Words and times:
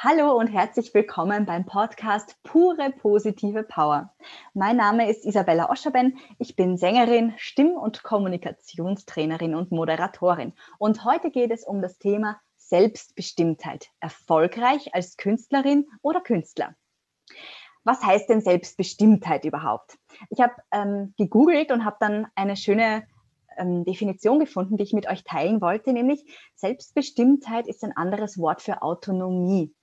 Hallo 0.00 0.38
und 0.38 0.46
herzlich 0.46 0.94
willkommen 0.94 1.44
beim 1.44 1.66
Podcast 1.66 2.36
Pure 2.44 2.92
positive 3.00 3.64
Power. 3.64 4.14
Mein 4.54 4.76
Name 4.76 5.10
ist 5.10 5.26
Isabella 5.26 5.70
Oscherben. 5.70 6.18
Ich 6.38 6.54
bin 6.54 6.76
Sängerin, 6.76 7.34
Stimm- 7.36 7.76
und 7.76 8.04
Kommunikationstrainerin 8.04 9.56
und 9.56 9.72
Moderatorin. 9.72 10.52
Und 10.78 11.04
heute 11.04 11.32
geht 11.32 11.50
es 11.50 11.64
um 11.64 11.82
das 11.82 11.98
Thema 11.98 12.40
Selbstbestimmtheit. 12.58 13.88
Erfolgreich 13.98 14.94
als 14.94 15.16
Künstlerin 15.16 15.88
oder 16.00 16.20
Künstler. 16.20 16.76
Was 17.82 18.00
heißt 18.00 18.28
denn 18.28 18.40
Selbstbestimmtheit 18.40 19.44
überhaupt? 19.44 19.98
Ich 20.30 20.40
habe 20.40 20.54
ähm, 20.70 21.12
gegoogelt 21.18 21.72
und 21.72 21.84
habe 21.84 21.96
dann 21.98 22.28
eine 22.36 22.54
schöne 22.54 23.04
ähm, 23.56 23.84
Definition 23.84 24.38
gefunden, 24.38 24.76
die 24.76 24.84
ich 24.84 24.92
mit 24.92 25.08
euch 25.08 25.24
teilen 25.24 25.60
wollte, 25.60 25.92
nämlich 25.92 26.24
Selbstbestimmtheit 26.54 27.66
ist 27.66 27.82
ein 27.82 27.96
anderes 27.96 28.38
Wort 28.38 28.62
für 28.62 28.82
Autonomie. 28.82 29.74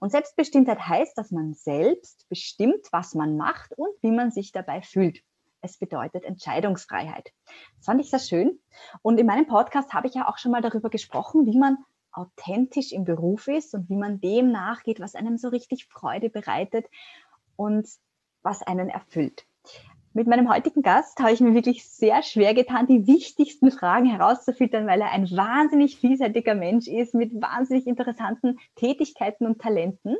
Und 0.00 0.10
Selbstbestimmtheit 0.10 0.86
heißt, 0.86 1.16
dass 1.16 1.30
man 1.30 1.54
selbst 1.54 2.28
bestimmt, 2.28 2.86
was 2.92 3.14
man 3.14 3.36
macht 3.36 3.72
und 3.76 3.90
wie 4.02 4.10
man 4.10 4.30
sich 4.30 4.52
dabei 4.52 4.82
fühlt. 4.82 5.20
Es 5.60 5.78
bedeutet 5.78 6.24
Entscheidungsfreiheit. 6.24 7.30
Das 7.76 7.86
fand 7.86 8.00
ich 8.00 8.10
sehr 8.10 8.18
schön. 8.18 8.60
Und 9.02 9.18
in 9.18 9.26
meinem 9.26 9.46
Podcast 9.46 9.94
habe 9.94 10.08
ich 10.08 10.14
ja 10.14 10.28
auch 10.28 10.36
schon 10.36 10.52
mal 10.52 10.60
darüber 10.60 10.90
gesprochen, 10.90 11.46
wie 11.46 11.58
man 11.58 11.78
authentisch 12.12 12.92
im 12.92 13.04
Beruf 13.04 13.48
ist 13.48 13.74
und 13.74 13.88
wie 13.88 13.96
man 13.96 14.20
dem 14.20 14.52
nachgeht, 14.52 15.00
was 15.00 15.14
einem 15.14 15.38
so 15.38 15.48
richtig 15.48 15.86
Freude 15.86 16.30
bereitet 16.30 16.86
und 17.56 17.88
was 18.42 18.62
einen 18.62 18.88
erfüllt. 18.88 19.46
Mit 20.16 20.28
meinem 20.28 20.48
heutigen 20.48 20.82
Gast 20.82 21.18
habe 21.18 21.32
ich 21.32 21.40
mir 21.40 21.54
wirklich 21.54 21.88
sehr 21.88 22.22
schwer 22.22 22.54
getan, 22.54 22.86
die 22.86 23.08
wichtigsten 23.08 23.72
Fragen 23.72 24.06
herauszufiltern, 24.06 24.86
weil 24.86 25.00
er 25.00 25.10
ein 25.10 25.28
wahnsinnig 25.32 25.98
vielseitiger 25.98 26.54
Mensch 26.54 26.86
ist 26.86 27.14
mit 27.14 27.42
wahnsinnig 27.42 27.88
interessanten 27.88 28.60
Tätigkeiten 28.76 29.44
und 29.44 29.60
Talenten. 29.60 30.16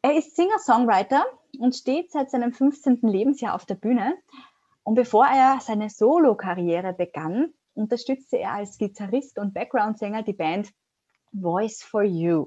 Er 0.00 0.16
ist 0.16 0.34
Singer-Songwriter 0.34 1.26
und 1.58 1.76
steht 1.76 2.10
seit 2.10 2.30
seinem 2.30 2.54
15. 2.54 3.00
Lebensjahr 3.02 3.54
auf 3.54 3.66
der 3.66 3.74
Bühne. 3.74 4.16
Und 4.82 4.94
bevor 4.94 5.26
er 5.26 5.60
seine 5.60 5.90
Solo-Karriere 5.90 6.94
begann, 6.94 7.52
unterstützte 7.74 8.38
er 8.38 8.54
als 8.54 8.78
Gitarrist 8.78 9.38
und 9.38 9.52
Background-Sänger 9.52 10.22
die 10.22 10.32
Band 10.32 10.70
Voice 11.38 11.82
for 11.82 12.02
You. 12.02 12.46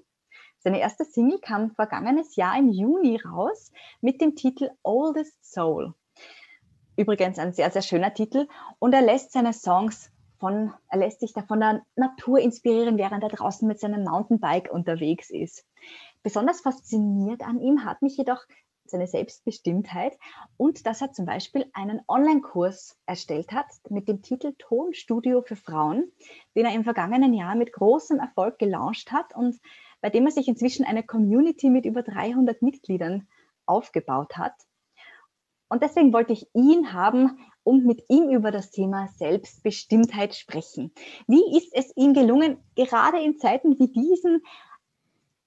Seine 0.58 0.80
erste 0.80 1.06
Single 1.06 1.38
kam 1.38 1.76
vergangenes 1.76 2.36
Jahr 2.36 2.58
im 2.58 2.72
Juni 2.72 3.22
raus 3.24 3.72
mit 4.02 4.20
dem 4.20 4.36
Titel 4.36 4.72
Oldest 4.82 5.38
Soul. 5.46 5.94
Übrigens 6.96 7.40
ein 7.40 7.54
sehr, 7.54 7.72
sehr 7.72 7.82
schöner 7.82 8.14
Titel. 8.14 8.48
Und 8.80 8.94
er 8.94 9.02
lässt 9.02 9.32
seine 9.32 9.54
Songs 9.54 10.12
von, 10.40 10.74
er 10.90 11.00
lässt 11.00 11.22
sich 11.22 11.34
da 11.34 11.42
von 11.42 11.60
der 11.60 11.82
Natur 11.96 12.40
inspirieren, 12.40 12.98
während 12.98 13.24
er 13.24 13.30
draußen 13.30 13.68
mit 13.68 13.80
seinem 13.80 14.04
Mountainbike 14.04 14.72
unterwegs 14.72 15.30
ist. 15.30 15.66
Besonders 16.22 16.62
fasziniert 16.62 17.42
an 17.42 17.60
ihm 17.60 17.86
hat 17.86 18.02
mich 18.02 18.18
jedoch 18.18 18.46
seine 18.86 19.08
Selbstbestimmtheit 19.08 20.18
und 20.58 20.86
dass 20.86 21.02
er 21.02 21.14
zum 21.14 21.26
Beispiel 21.26 21.66
einen 21.74 22.02
Online-Kurs 22.08 22.98
erstellt 23.06 23.52
hat 23.52 23.66
mit 23.90 24.08
dem 24.08 24.22
Titel 24.22 24.54
Tonstudio 24.58 25.42
für 25.42 25.56
Frauen, 25.56 26.12
den 26.56 26.66
er 26.66 26.76
im 26.76 26.84
vergangenen 26.84 27.34
Jahr 27.34 27.56
mit 27.56 27.74
großem 27.74 28.20
Erfolg 28.20 28.60
gelauncht 28.60 29.12
hat 29.12 29.36
und 29.36 29.60
bei 30.02 30.10
dem 30.10 30.26
er 30.26 30.32
sich 30.32 30.48
inzwischen 30.48 30.86
eine 30.86 31.04
Community 31.04 31.70
mit 31.70 31.86
über 31.86 32.04
300 32.04 32.62
Mitgliedern 32.62 33.28
aufgebaut 33.66 34.38
hat. 34.38 34.54
Und 35.74 35.82
deswegen 35.82 36.14
wollte 36.14 36.34
ich 36.34 36.46
ihn 36.54 36.94
haben 36.94 37.40
und 37.64 37.84
mit 37.84 38.04
ihm 38.08 38.30
über 38.30 38.52
das 38.52 38.70
Thema 38.70 39.08
Selbstbestimmtheit 39.08 40.36
sprechen. 40.36 40.92
Wie 41.26 41.58
ist 41.58 41.74
es 41.74 41.92
ihm 41.96 42.14
gelungen, 42.14 42.60
gerade 42.76 43.20
in 43.20 43.40
Zeiten 43.40 43.80
wie 43.80 43.88
diesen, 43.88 44.44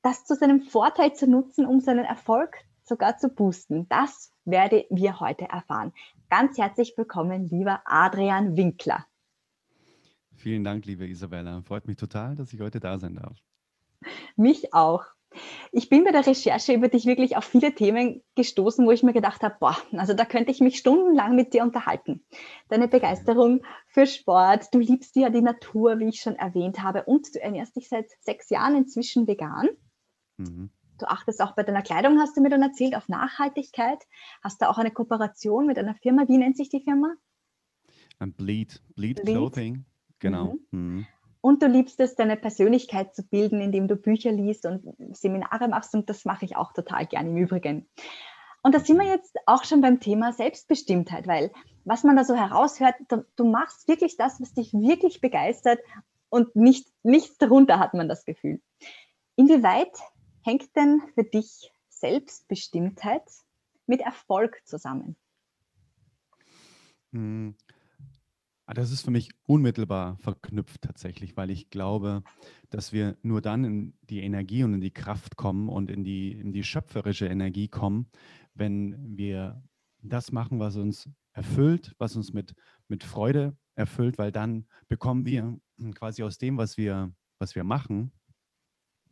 das 0.03 0.25
zu 0.25 0.35
seinem 0.35 0.63
Vorteil 0.63 1.15
zu 1.15 1.31
nutzen, 1.31 1.65
um 1.65 1.79
seinen 1.79 2.05
Erfolg 2.05 2.57
sogar 2.83 3.19
zu 3.19 3.29
boosten? 3.29 3.87
Das 3.89 4.33
werden 4.45 4.83
wir 4.91 5.21
heute 5.21 5.45
erfahren. 5.45 5.93
Ganz 6.29 6.59
herzlich 6.59 6.95
willkommen, 6.97 7.47
lieber 7.47 7.83
Adrian 7.85 8.57
Winkler. 8.57 9.07
Vielen 10.35 10.65
Dank, 10.65 10.87
liebe 10.87 11.07
Isabella. 11.07 11.63
Freut 11.63 11.87
mich 11.87 11.99
total, 11.99 12.35
dass 12.35 12.53
ich 12.53 12.59
heute 12.59 12.81
da 12.81 12.99
sein 12.99 13.15
darf. 13.15 13.39
Mich 14.35 14.75
auch. 14.75 15.05
Ich 15.73 15.89
bin 15.89 16.05
bei 16.05 16.13
der 16.13 16.27
Recherche 16.27 16.73
über 16.73 16.89
dich 16.89 17.07
wirklich 17.07 17.37
auf 17.37 17.45
viele 17.45 17.75
Themen 17.75 18.23
gestoßen, 18.35 18.87
wo 18.87 18.91
ich 18.91 19.03
mir 19.03 19.13
gedacht 19.13 19.43
habe, 19.43 19.57
boah, 19.59 19.77
also 19.93 20.15
da 20.15 20.25
könnte 20.25 20.51
ich 20.51 20.61
mich 20.61 20.79
stundenlang 20.79 21.37
mit 21.37 21.55
dir 21.55 21.63
unterhalten. 21.63 22.25
Deine 22.69 22.89
Begeisterung 22.89 23.63
für 23.89 24.07
Sport, 24.07 24.73
du 24.73 24.79
liebst 24.79 25.17
ja 25.17 25.31
die 25.31 25.43
Natur, 25.43 25.99
wie 25.99 26.09
ich 26.09 26.21
schon 26.21 26.37
erwähnt 26.37 26.83
habe, 26.83 27.05
und 27.05 27.35
du 27.35 27.43
ernährst 27.43 27.77
dich 27.77 27.89
seit 27.89 28.11
sechs 28.21 28.51
Jahren 28.51 28.77
inzwischen 28.77 29.27
vegan. 29.27 29.69
Mhm. 30.37 30.71
Du 30.99 31.07
achtest 31.07 31.43
auch 31.43 31.53
bei 31.53 31.63
deiner 31.63 31.83
Kleidung, 31.83 32.19
hast 32.21 32.37
du 32.37 32.41
mir 32.41 32.49
dann 32.49 32.63
erzählt, 32.63 32.97
auf 32.97 33.09
Nachhaltigkeit. 33.09 34.03
Hast 34.43 34.63
du 34.63 34.69
auch 34.69 34.79
eine 34.79 34.91
Kooperation 34.91 35.67
mit 35.67 35.79
einer 35.79 35.95
Firma? 35.95 36.27
Wie 36.29 36.39
nennt 36.39 36.57
sich 36.57 36.71
die 36.71 36.81
Firma? 36.81 37.15
Bleed, 38.19 38.81
Bleed, 38.95 39.23
Bleed. 39.23 39.37
Clothing, 39.37 39.85
genau. 40.19 40.55
Mhm. 40.71 40.97
Mhm. 40.97 41.07
Und 41.47 41.63
du 41.63 41.69
liebst 41.69 42.01
es, 42.01 42.17
deine 42.17 42.37
Persönlichkeit 42.37 43.15
zu 43.15 43.23
bilden, 43.23 43.61
indem 43.61 43.87
du 43.87 43.95
Bücher 43.95 44.33
liest 44.33 44.67
und 44.67 44.83
Seminare 45.17 45.69
machst. 45.69 45.95
Und 45.95 46.11
das 46.11 46.25
mache 46.25 46.45
ich 46.45 46.57
auch 46.57 46.73
total 46.73 47.07
gern 47.07 47.29
im 47.29 47.37
Übrigen. 47.37 47.89
Und 48.65 48.75
da 48.75 48.81
sind 48.81 48.99
wir 48.99 49.07
jetzt 49.07 49.37
auch 49.47 49.63
schon 49.63 49.81
beim 49.81 50.01
Thema 50.01 50.33
Selbstbestimmtheit, 50.33 51.29
weil 51.29 51.53
was 51.85 52.03
man 52.03 52.17
da 52.17 52.25
so 52.25 52.35
heraushört, 52.35 52.97
du, 53.07 53.25
du 53.37 53.45
machst 53.45 53.87
wirklich 53.87 54.17
das, 54.17 54.41
was 54.41 54.55
dich 54.55 54.73
wirklich 54.73 55.21
begeistert 55.21 55.79
und 56.31 56.57
nicht, 56.57 56.89
nichts 57.05 57.39
darunter 57.39 57.79
hat 57.79 57.95
man 57.95 58.09
das 58.09 58.25
Gefühl. 58.25 58.61
Inwieweit 59.37 59.97
hängt 60.43 60.75
denn 60.75 61.01
für 61.15 61.23
dich 61.23 61.71
Selbstbestimmtheit 61.91 63.23
mit 63.87 64.01
Erfolg 64.01 64.61
zusammen? 64.65 65.15
Ah, 68.69 68.75
das 68.75 68.91
ist 68.91 69.03
für 69.03 69.13
mich 69.13 69.31
unmittelbar 69.47 70.19
verknüpft 70.19 70.83
tatsächlich, 70.83 71.37
weil 71.37 71.51
ich 71.51 71.71
glaube, 71.71 72.25
dass 72.69 72.93
wir 72.93 73.17
nur 73.23 73.41
dann 73.41 73.65
in 73.65 73.95
die 74.03 74.23
Energie 74.23 74.65
und 74.65 74.75
in 74.75 74.81
die 74.81 74.93
Kraft 74.93 75.37
kommen 75.37 75.69
und 75.69 75.89
in 75.89 76.03
die, 76.03 76.33
in 76.33 76.53
die 76.53 76.65
schöpferische 76.65 77.27
Energie 77.27 77.69
kommen, 77.69 78.11
wenn 78.55 79.17
wir 79.17 79.63
das 80.03 80.33
machen, 80.33 80.59
was 80.59 80.77
uns 80.77 81.09
erfüllt, 81.33 81.95
was 81.99 82.17
uns 82.17 82.33
mit, 82.33 82.55
mit 82.89 83.05
Freude 83.05 83.57
erfüllt, 83.77 84.19
weil 84.19 84.33
dann 84.33 84.67
bekommen 84.89 85.27
wir 85.27 85.61
quasi 85.95 86.25
aus 86.25 86.39
dem, 86.39 86.57
was 86.57 86.77
wir, 86.77 87.15
was 87.39 87.55
wir 87.55 87.63
machen, 87.63 88.11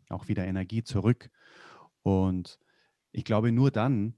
auch 0.08 0.26
wieder 0.26 0.44
Energie 0.44 0.82
zurück. 0.82 1.30
Und 2.02 2.58
ich 3.12 3.22
glaube, 3.22 3.52
nur 3.52 3.70
dann 3.70 4.14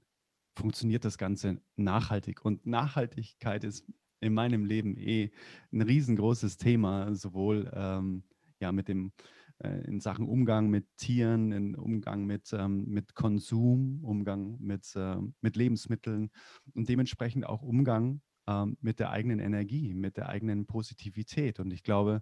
funktioniert 0.55 1.05
das 1.05 1.19
Ganze 1.19 1.61
nachhaltig. 1.75 2.43
Und 2.43 2.65
Nachhaltigkeit 2.65 3.63
ist 3.63 3.85
in 4.19 4.33
meinem 4.33 4.65
Leben 4.65 4.97
eh 4.97 5.31
ein 5.71 5.81
riesengroßes 5.81 6.57
Thema, 6.57 7.13
sowohl 7.15 7.71
ähm, 7.73 8.23
ja 8.59 8.71
mit 8.71 8.87
dem 8.87 9.11
äh, 9.59 9.81
in 9.85 9.99
Sachen 9.99 10.27
Umgang 10.27 10.69
mit 10.69 10.85
Tieren, 10.97 11.51
in 11.51 11.75
Umgang 11.75 12.25
mit, 12.25 12.53
ähm, 12.53 12.85
mit 12.87 13.15
Konsum, 13.15 14.03
Umgang 14.03 14.57
mit, 14.59 14.95
äh, 14.95 15.17
mit 15.41 15.55
Lebensmitteln 15.55 16.29
und 16.73 16.89
dementsprechend 16.89 17.45
auch 17.45 17.63
Umgang 17.63 18.21
ähm, 18.47 18.77
mit 18.81 18.99
der 18.99 19.09
eigenen 19.09 19.39
Energie, 19.39 19.93
mit 19.93 20.17
der 20.17 20.29
eigenen 20.29 20.67
Positivität. 20.67 21.59
Und 21.59 21.73
ich 21.73 21.83
glaube, 21.83 22.21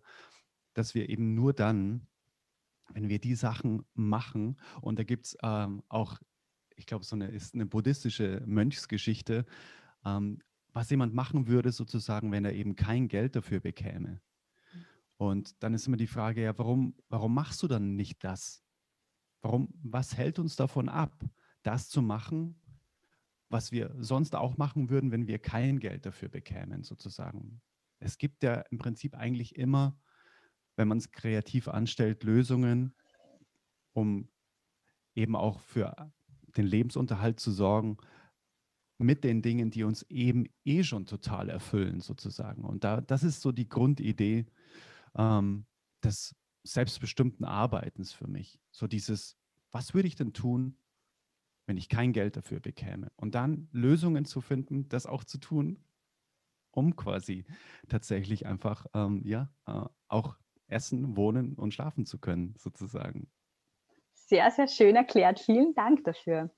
dass 0.73 0.95
wir 0.95 1.09
eben 1.09 1.35
nur 1.35 1.53
dann, 1.53 2.07
wenn 2.93 3.09
wir 3.09 3.19
die 3.19 3.35
Sachen 3.35 3.83
machen, 3.93 4.57
und 4.81 4.99
da 4.99 5.03
gibt 5.03 5.25
es 5.25 5.37
ähm, 5.43 5.83
auch, 5.89 6.19
ich 6.75 6.85
glaube, 6.85 7.03
so 7.03 7.15
eine 7.15 7.27
ist 7.27 7.53
eine 7.53 7.65
buddhistische 7.65 8.43
Mönchsgeschichte, 8.45 9.45
ähm, 10.05 10.39
was 10.75 10.89
jemand 10.89 11.13
machen 11.13 11.47
würde, 11.47 11.71
sozusagen, 11.71 12.33
wenn 12.33 12.43
er 12.43 12.51
eben 12.51 12.75
kein 12.75 13.07
Geld 13.07 13.37
dafür 13.37 13.61
bekäme. 13.61 14.21
Und 15.15 15.63
dann 15.63 15.73
ist 15.73 15.87
immer 15.87 15.95
die 15.95 16.05
Frage, 16.05 16.43
ja, 16.43 16.57
warum, 16.57 16.97
warum 17.07 17.33
machst 17.33 17.63
du 17.63 17.69
dann 17.69 17.95
nicht 17.95 18.21
das? 18.25 18.61
Warum, 19.41 19.69
was 19.81 20.17
hält 20.17 20.37
uns 20.37 20.57
davon 20.57 20.89
ab, 20.89 21.23
das 21.63 21.87
zu 21.87 22.01
machen, 22.01 22.61
was 23.47 23.71
wir 23.71 23.95
sonst 23.99 24.35
auch 24.35 24.57
machen 24.57 24.89
würden, 24.89 25.11
wenn 25.11 25.27
wir 25.27 25.39
kein 25.39 25.79
Geld 25.79 26.05
dafür 26.05 26.27
bekämen, 26.27 26.83
sozusagen? 26.83 27.61
Es 27.99 28.17
gibt 28.17 28.43
ja 28.43 28.55
im 28.69 28.77
Prinzip 28.77 29.15
eigentlich 29.15 29.55
immer, 29.55 29.97
wenn 30.75 30.89
man 30.89 30.97
es 30.97 31.13
kreativ 31.13 31.69
anstellt, 31.69 32.25
Lösungen, 32.25 32.93
um 33.93 34.27
eben 35.13 35.37
auch 35.37 35.61
für 35.61 36.11
den 36.57 36.65
Lebensunterhalt 36.65 37.39
zu 37.39 37.51
sorgen, 37.51 37.95
mit 38.97 39.23
den 39.23 39.41
Dingen, 39.41 39.71
die 39.71 39.83
uns 39.83 40.03
eben 40.03 40.45
eh 40.63 40.83
schon 40.83 41.05
total 41.05 41.49
erfüllen, 41.49 41.99
sozusagen. 41.99 42.63
Und 42.63 42.83
da, 42.83 43.01
das 43.01 43.23
ist 43.23 43.41
so 43.41 43.51
die 43.51 43.67
Grundidee 43.67 44.45
ähm, 45.17 45.65
des 46.03 46.35
selbstbestimmten 46.63 47.45
Arbeitens 47.45 48.13
für 48.13 48.27
mich. 48.27 48.59
So 48.71 48.87
dieses, 48.87 49.37
was 49.71 49.93
würde 49.93 50.07
ich 50.07 50.15
denn 50.15 50.33
tun, 50.33 50.77
wenn 51.67 51.77
ich 51.77 51.89
kein 51.89 52.13
Geld 52.13 52.37
dafür 52.37 52.59
bekäme? 52.59 53.11
Und 53.15 53.35
dann 53.35 53.67
Lösungen 53.71 54.25
zu 54.25 54.41
finden, 54.41 54.87
das 54.87 55.05
auch 55.05 55.23
zu 55.23 55.39
tun, 55.39 55.83
um 56.71 56.95
quasi 56.95 57.45
tatsächlich 57.89 58.45
einfach, 58.45 58.85
ähm, 58.93 59.21
ja, 59.25 59.53
äh, 59.65 59.85
auch 60.07 60.37
essen, 60.67 61.15
wohnen 61.15 61.53
und 61.55 61.73
schlafen 61.73 62.05
zu 62.05 62.19
können, 62.19 62.55
sozusagen. 62.57 63.29
Sehr, 64.13 64.49
sehr 64.49 64.67
schön 64.67 64.95
erklärt. 64.95 65.39
Vielen 65.39 65.75
Dank 65.75 66.03
dafür. 66.03 66.49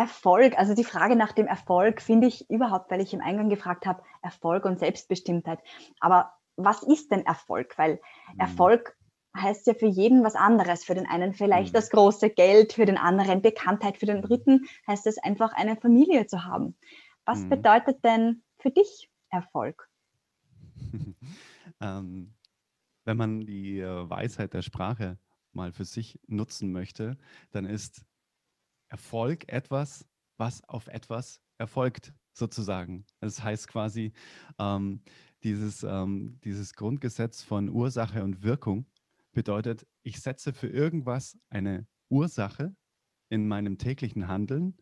Erfolg, 0.00 0.56
also 0.56 0.74
die 0.74 0.84
Frage 0.84 1.14
nach 1.14 1.32
dem 1.32 1.46
Erfolg 1.46 2.00
finde 2.00 2.26
ich 2.26 2.48
überhaupt, 2.48 2.90
weil 2.90 3.02
ich 3.02 3.12
im 3.12 3.20
Eingang 3.20 3.50
gefragt 3.50 3.84
habe, 3.84 4.02
Erfolg 4.22 4.64
und 4.64 4.78
Selbstbestimmtheit. 4.78 5.58
Aber 6.00 6.32
was 6.56 6.82
ist 6.82 7.10
denn 7.10 7.26
Erfolg? 7.26 7.76
Weil 7.76 8.00
mhm. 8.32 8.40
Erfolg 8.40 8.96
heißt 9.36 9.66
ja 9.66 9.74
für 9.74 9.86
jeden 9.86 10.24
was 10.24 10.36
anderes. 10.36 10.84
Für 10.84 10.94
den 10.94 11.06
einen 11.06 11.34
vielleicht 11.34 11.74
mhm. 11.74 11.76
das 11.76 11.90
große 11.90 12.30
Geld, 12.30 12.72
für 12.72 12.86
den 12.86 12.96
anderen 12.96 13.42
Bekanntheit, 13.42 13.98
für 13.98 14.06
den 14.06 14.18
mhm. 14.18 14.22
dritten 14.22 14.66
heißt 14.86 15.06
es 15.06 15.18
einfach 15.18 15.52
eine 15.52 15.76
Familie 15.76 16.26
zu 16.26 16.46
haben. 16.46 16.78
Was 17.26 17.40
mhm. 17.40 17.50
bedeutet 17.50 18.02
denn 18.02 18.42
für 18.58 18.70
dich 18.70 19.10
Erfolg? 19.28 19.86
ähm, 21.82 22.32
wenn 23.04 23.16
man 23.18 23.40
die 23.40 23.80
äh, 23.80 24.08
Weisheit 24.08 24.54
der 24.54 24.62
Sprache 24.62 25.18
mal 25.52 25.72
für 25.72 25.84
sich 25.84 26.18
nutzen 26.26 26.72
möchte, 26.72 27.18
dann 27.50 27.66
ist 27.66 28.06
Erfolg 28.90 29.48
etwas, 29.48 30.06
was 30.36 30.62
auf 30.68 30.88
etwas 30.88 31.40
erfolgt, 31.58 32.12
sozusagen. 32.32 33.06
Das 33.20 33.42
heißt 33.42 33.68
quasi, 33.68 34.12
ähm, 34.58 35.02
dieses, 35.42 35.82
ähm, 35.82 36.38
dieses 36.44 36.74
Grundgesetz 36.74 37.42
von 37.42 37.68
Ursache 37.68 38.22
und 38.22 38.42
Wirkung 38.42 38.86
bedeutet, 39.32 39.86
ich 40.02 40.20
setze 40.20 40.52
für 40.52 40.68
irgendwas 40.68 41.38
eine 41.48 41.86
Ursache 42.08 42.74
in 43.28 43.46
meinem 43.46 43.78
täglichen 43.78 44.28
Handeln 44.28 44.76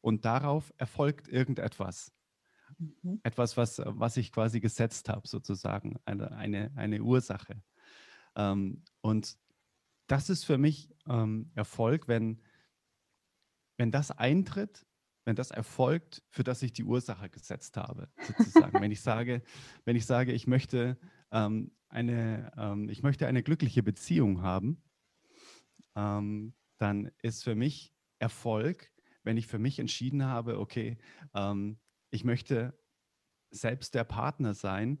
und 0.00 0.24
darauf 0.24 0.72
erfolgt 0.76 1.28
irgendetwas. 1.28 2.12
Mhm. 2.78 3.20
Etwas, 3.22 3.56
was, 3.56 3.80
was 3.84 4.16
ich 4.16 4.32
quasi 4.32 4.60
gesetzt 4.60 5.08
habe, 5.08 5.26
sozusagen, 5.26 5.96
eine, 6.04 6.32
eine, 6.32 6.72
eine 6.76 7.02
Ursache. 7.02 7.62
Ähm, 8.36 8.84
und 9.00 9.38
das 10.06 10.28
ist 10.28 10.44
für 10.44 10.58
mich 10.58 10.90
ähm, 11.08 11.50
Erfolg, 11.54 12.08
wenn, 12.08 12.42
wenn 13.76 13.90
das 13.90 14.10
eintritt, 14.10 14.86
wenn 15.24 15.36
das 15.36 15.50
erfolgt, 15.50 16.22
für 16.30 16.44
das 16.44 16.62
ich 16.62 16.72
die 16.72 16.84
Ursache 16.84 17.30
gesetzt 17.30 17.76
habe, 17.76 18.08
sozusagen. 18.20 18.80
wenn 18.80 18.90
ich 18.90 19.00
sage, 19.00 19.42
wenn 19.84 19.96
ich 19.96 20.06
sage, 20.06 20.32
ich 20.32 20.46
möchte 20.46 20.98
ähm, 21.32 21.72
eine, 21.88 22.52
ähm, 22.56 22.88
ich 22.88 23.02
möchte 23.02 23.26
eine 23.26 23.42
glückliche 23.42 23.82
Beziehung 23.82 24.42
haben, 24.42 24.82
ähm, 25.96 26.54
dann 26.78 27.10
ist 27.22 27.44
für 27.44 27.54
mich 27.54 27.94
Erfolg, 28.18 28.90
wenn 29.22 29.36
ich 29.36 29.46
für 29.46 29.58
mich 29.58 29.78
entschieden 29.78 30.24
habe, 30.24 30.58
okay, 30.58 30.98
ähm, 31.34 31.78
ich 32.10 32.24
möchte 32.24 32.78
selbst 33.50 33.94
der 33.94 34.04
Partner 34.04 34.54
sein, 34.54 35.00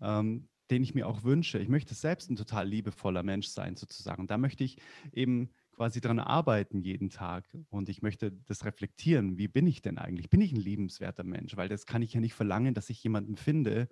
ähm, 0.00 0.48
den 0.70 0.82
ich 0.82 0.94
mir 0.94 1.06
auch 1.06 1.24
wünsche. 1.24 1.58
Ich 1.58 1.68
möchte 1.68 1.94
selbst 1.94 2.30
ein 2.30 2.36
total 2.36 2.68
liebevoller 2.68 3.22
Mensch 3.22 3.48
sein, 3.48 3.76
sozusagen. 3.76 4.26
Da 4.26 4.38
möchte 4.38 4.64
ich 4.64 4.78
eben 5.12 5.50
quasi 5.74 6.00
dran 6.00 6.18
arbeiten 6.18 6.80
jeden 6.80 7.10
Tag 7.10 7.44
und 7.68 7.88
ich 7.88 8.02
möchte 8.02 8.32
das 8.32 8.64
reflektieren. 8.64 9.38
Wie 9.38 9.48
bin 9.48 9.66
ich 9.66 9.82
denn 9.82 9.98
eigentlich? 9.98 10.30
Bin 10.30 10.40
ich 10.40 10.52
ein 10.52 10.60
liebenswerter 10.60 11.24
Mensch? 11.24 11.56
Weil 11.56 11.68
das 11.68 11.86
kann 11.86 12.02
ich 12.02 12.12
ja 12.12 12.20
nicht 12.20 12.34
verlangen, 12.34 12.74
dass 12.74 12.90
ich 12.90 13.02
jemanden 13.02 13.36
finde, 13.36 13.88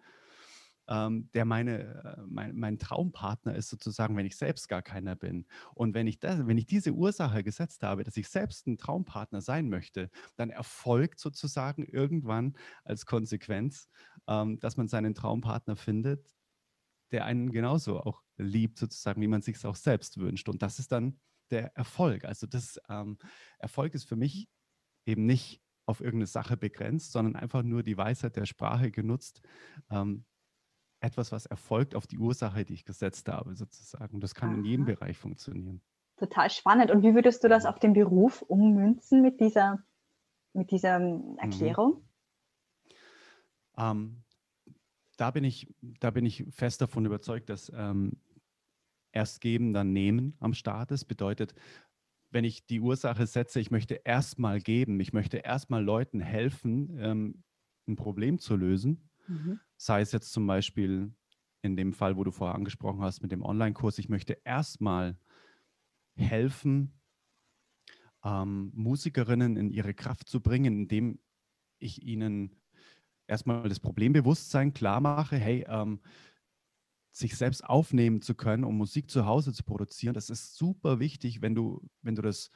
ähm, 0.88 1.30
der 1.34 1.44
meine, 1.44 2.16
äh, 2.18 2.22
mein, 2.26 2.56
mein, 2.56 2.78
Traumpartner 2.78 3.54
ist, 3.54 3.68
sozusagen, 3.68 4.16
wenn 4.16 4.26
ich 4.26 4.36
selbst 4.36 4.68
gar 4.68 4.82
keiner 4.82 5.14
bin. 5.14 5.46
Und 5.74 5.94
wenn 5.94 6.06
ich, 6.06 6.18
das, 6.18 6.46
wenn 6.46 6.58
ich 6.58 6.66
diese 6.66 6.92
Ursache 6.92 7.44
gesetzt 7.44 7.82
habe, 7.82 8.04
dass 8.04 8.16
ich 8.16 8.28
selbst 8.28 8.66
ein 8.66 8.78
Traumpartner 8.78 9.40
sein 9.40 9.68
möchte, 9.68 10.10
dann 10.36 10.50
erfolgt 10.50 11.20
sozusagen 11.20 11.84
irgendwann 11.84 12.54
als 12.84 13.06
Konsequenz, 13.06 13.88
ähm, 14.26 14.58
dass 14.58 14.76
man 14.76 14.88
seinen 14.88 15.14
Traumpartner 15.14 15.76
findet, 15.76 16.32
der 17.12 17.26
einen 17.26 17.52
genauso 17.52 18.00
auch 18.00 18.22
liebt, 18.36 18.78
sozusagen, 18.78 19.20
wie 19.20 19.28
man 19.28 19.42
sich 19.42 19.56
es 19.56 19.64
auch 19.64 19.76
selbst 19.76 20.18
wünscht. 20.18 20.48
Und 20.48 20.62
das 20.62 20.78
ist 20.78 20.90
dann 20.90 21.20
der 21.52 21.76
Erfolg. 21.76 22.24
Also 22.24 22.46
das 22.46 22.80
ähm, 22.88 23.18
Erfolg 23.58 23.94
ist 23.94 24.08
für 24.08 24.16
mich 24.16 24.48
eben 25.06 25.26
nicht 25.26 25.62
auf 25.86 26.00
irgendeine 26.00 26.26
Sache 26.26 26.56
begrenzt, 26.56 27.12
sondern 27.12 27.36
einfach 27.36 27.62
nur 27.62 27.82
die 27.82 27.96
Weisheit 27.96 28.36
der 28.36 28.46
Sprache 28.46 28.90
genutzt. 28.90 29.42
Ähm, 29.90 30.24
etwas, 31.00 31.32
was 31.32 31.46
erfolgt 31.46 31.94
auf 31.94 32.06
die 32.06 32.18
Ursache, 32.18 32.64
die 32.64 32.74
ich 32.74 32.84
gesetzt 32.84 33.28
habe, 33.28 33.56
sozusagen. 33.56 34.20
Das 34.20 34.34
kann 34.34 34.50
Aha. 34.50 34.58
in 34.58 34.64
jedem 34.64 34.84
Bereich 34.86 35.18
funktionieren. 35.18 35.82
Total 36.16 36.48
spannend. 36.50 36.90
Und 36.90 37.02
wie 37.02 37.14
würdest 37.14 37.42
du 37.42 37.48
das 37.48 37.66
auf 37.66 37.80
den 37.80 37.94
Beruf 37.94 38.42
ummünzen 38.42 39.22
mit 39.22 39.40
dieser, 39.40 39.82
mit 40.52 40.70
dieser 40.70 41.00
mhm. 41.00 41.36
Erklärung? 41.38 41.94
Mhm. 41.94 42.92
Ähm, 43.76 44.22
da 45.16 45.30
bin 45.32 45.44
ich, 45.44 45.66
da 45.80 46.10
bin 46.10 46.24
ich 46.24 46.44
fest 46.50 46.80
davon 46.80 47.04
überzeugt, 47.04 47.48
dass 47.48 47.72
ähm, 47.74 48.20
erst 49.12 49.40
geben, 49.40 49.72
dann 49.72 49.92
nehmen 49.92 50.34
am 50.40 50.54
Start 50.54 50.90
ist. 50.90 51.04
Bedeutet, 51.04 51.54
wenn 52.30 52.44
ich 52.44 52.66
die 52.66 52.80
Ursache 52.80 53.26
setze, 53.26 53.60
ich 53.60 53.70
möchte 53.70 54.00
erstmal 54.04 54.60
geben, 54.60 54.98
ich 55.00 55.12
möchte 55.12 55.38
erstmal 55.38 55.84
Leuten 55.84 56.20
helfen, 56.20 56.96
ähm, 56.98 57.44
ein 57.86 57.96
Problem 57.96 58.38
zu 58.38 58.56
lösen, 58.56 59.10
mhm. 59.28 59.60
sei 59.76 60.00
es 60.00 60.12
jetzt 60.12 60.32
zum 60.32 60.46
Beispiel 60.46 61.12
in 61.62 61.76
dem 61.76 61.92
Fall, 61.92 62.16
wo 62.16 62.24
du 62.24 62.30
vorher 62.30 62.56
angesprochen 62.56 63.02
hast 63.02 63.22
mit 63.22 63.32
dem 63.32 63.42
Online-Kurs, 63.42 63.98
ich 63.98 64.08
möchte 64.08 64.38
erstmal 64.44 65.16
helfen, 66.14 66.92
ähm, 68.24 68.72
Musikerinnen 68.74 69.56
in 69.56 69.70
ihre 69.70 69.94
Kraft 69.94 70.28
zu 70.28 70.40
bringen, 70.40 70.82
indem 70.82 71.18
ich 71.78 72.02
ihnen 72.02 72.56
erstmal 73.26 73.68
das 73.68 73.80
Problembewusstsein 73.80 74.72
klar 74.74 75.00
mache, 75.00 75.36
hey, 75.36 75.64
ähm, 75.68 76.00
sich 77.12 77.36
selbst 77.36 77.64
aufnehmen 77.64 78.22
zu 78.22 78.34
können, 78.34 78.64
um 78.64 78.76
Musik 78.76 79.10
zu 79.10 79.26
Hause 79.26 79.52
zu 79.52 79.64
produzieren, 79.64 80.14
das 80.14 80.30
ist 80.30 80.56
super 80.56 80.98
wichtig, 80.98 81.42
wenn 81.42 81.54
du, 81.54 81.86
wenn 82.00 82.14
du 82.14 82.22
das, 82.22 82.50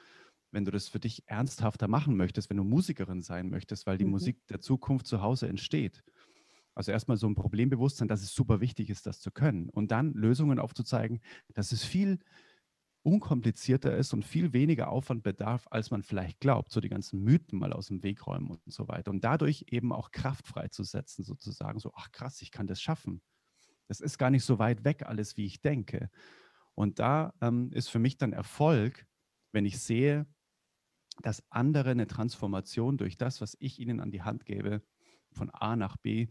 wenn 0.51 0.65
du 0.65 0.71
das 0.71 0.89
für 0.89 0.99
dich 0.99 1.29
ernsthafter 1.29 1.89
machen 1.89 2.17
möchtest, 2.17 2.49
wenn 2.49 2.57
du 2.57 2.65
Musikerin 2.65 3.21
sein 3.23 3.51
möchtest, 3.51 3.87
weil 3.87 3.99
die 3.99 4.05
mhm. 4.05 4.13
Musik 4.13 4.47
der 4.49 4.61
Zukunft 4.61 5.07
zu 5.07 5.21
Hause 5.21 5.49
entsteht. 5.49 6.03
Also 6.75 6.93
erstmal 6.93 7.17
so 7.17 7.27
ein 7.27 7.35
Problembewusstsein, 7.35 8.09
dass 8.09 8.23
es 8.23 8.35
super 8.35 8.61
wichtig 8.61 8.91
ist, 8.91 9.07
das 9.07 9.21
zu 9.21 9.31
können. 9.31 9.69
Und 9.71 9.91
dann 9.91 10.13
Lösungen 10.13 10.59
aufzuzeigen, 10.59 11.21
dass 11.55 11.73
es 11.73 11.85
viel 11.85 12.19
unkomplizierter 13.03 13.97
ist 13.97 14.13
und 14.13 14.25
viel 14.25 14.53
weniger 14.53 14.89
Aufwand 14.91 15.23
bedarf, 15.23 15.69
als 15.71 15.91
man 15.91 16.03
vielleicht 16.03 16.41
glaubt. 16.41 16.73
So 16.73 16.81
die 16.81 16.89
ganzen 16.89 17.23
Mythen 17.23 17.59
mal 17.59 17.73
aus 17.73 17.87
dem 17.87 18.03
Weg 18.03 18.27
räumen 18.27 18.51
und 18.51 18.61
so 18.67 18.89
weiter. 18.89 19.11
Und 19.11 19.25
dadurch 19.25 19.67
eben 19.71 19.93
auch 19.93 20.11
Kraft 20.11 20.47
freizusetzen, 20.47 21.25
sozusagen. 21.25 21.79
So, 21.79 21.93
ach 21.95 22.11
krass, 22.13 22.43
ich 22.43 22.51
kann 22.51 22.67
das 22.67 22.81
schaffen. 22.83 23.23
Das 23.89 24.01
ist 24.01 24.19
gar 24.19 24.31
nicht 24.31 24.45
so 24.45 24.59
weit 24.59 24.85
weg 24.85 25.05
alles, 25.07 25.37
wie 25.37 25.47
ich 25.47 25.61
denke. 25.61 26.11
Und 26.75 26.99
da 26.99 27.33
ähm, 27.41 27.71
ist 27.73 27.89
für 27.89 27.99
mich 27.99 28.19
dann 28.19 28.33
Erfolg, 28.33 29.07
wenn 29.53 29.65
ich 29.65 29.79
sehe, 29.79 30.27
dass 31.23 31.43
andere 31.51 31.91
eine 31.91 32.07
Transformation 32.07 32.99
durch 32.99 33.17
das, 33.17 33.41
was 33.41 33.57
ich 33.59 33.79
ihnen 33.79 34.01
an 34.01 34.11
die 34.11 34.23
Hand 34.23 34.45
gebe, 34.45 34.83
von 35.33 35.51
A 35.51 35.77
nach 35.77 35.97
B 35.97 36.29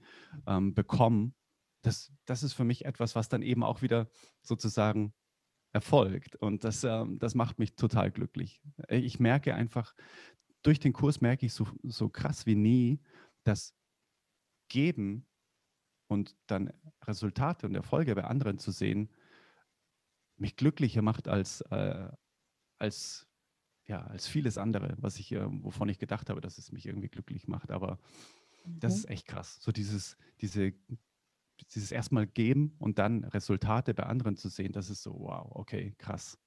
ähm, 0.47 0.73
bekommen. 0.73 1.35
Das, 1.81 2.11
das 2.25 2.43
ist 2.43 2.53
für 2.53 2.63
mich 2.63 2.85
etwas, 2.85 3.15
was 3.15 3.29
dann 3.29 3.41
eben 3.41 3.63
auch 3.63 3.81
wieder 3.81 4.09
sozusagen 4.41 5.13
erfolgt. 5.71 6.35
Und 6.35 6.63
das, 6.63 6.83
ähm, 6.83 7.19
das 7.19 7.35
macht 7.35 7.59
mich 7.59 7.75
total 7.75 8.11
glücklich. 8.11 8.61
Ich 8.89 9.19
merke 9.19 9.55
einfach, 9.55 9.93
durch 10.63 10.79
den 10.79 10.93
Kurs 10.93 11.21
merke 11.21 11.45
ich 11.45 11.53
so, 11.53 11.67
so 11.83 12.09
krass 12.09 12.45
wie 12.45 12.55
nie, 12.55 12.99
dass 13.43 13.75
Geben 14.67 15.27
und 16.07 16.35
dann 16.47 16.71
Resultate 17.03 17.67
und 17.67 17.75
Erfolge 17.75 18.15
bei 18.15 18.23
anderen 18.23 18.57
zu 18.57 18.71
sehen, 18.71 19.09
mich 20.37 20.55
glücklicher 20.55 21.01
macht 21.01 21.27
als, 21.27 21.61
äh, 21.71 22.09
als, 22.77 23.27
ja, 23.85 24.05
als 24.05 24.27
vieles 24.27 24.57
andere, 24.57 24.95
was 24.99 25.19
ich, 25.19 25.31
äh, 25.31 25.45
wovon 25.63 25.89
ich 25.89 25.99
gedacht 25.99 26.29
habe, 26.29 26.41
dass 26.41 26.57
es 26.57 26.71
mich 26.71 26.85
irgendwie 26.85 27.09
glücklich 27.09 27.47
macht. 27.47 27.71
Aber 27.71 27.99
mhm. 28.65 28.79
das 28.79 28.95
ist 28.95 29.09
echt 29.09 29.27
krass. 29.27 29.57
So 29.61 29.71
dieses, 29.71 30.17
diese, 30.41 30.73
dieses 31.73 31.91
erstmal 31.91 32.27
geben 32.27 32.75
und 32.79 32.99
dann 32.99 33.23
Resultate 33.23 33.93
bei 33.93 34.03
anderen 34.03 34.35
zu 34.35 34.49
sehen, 34.49 34.73
das 34.73 34.89
ist 34.89 35.03
so, 35.03 35.13
wow, 35.19 35.47
okay, 35.51 35.95
krass. 35.97 36.37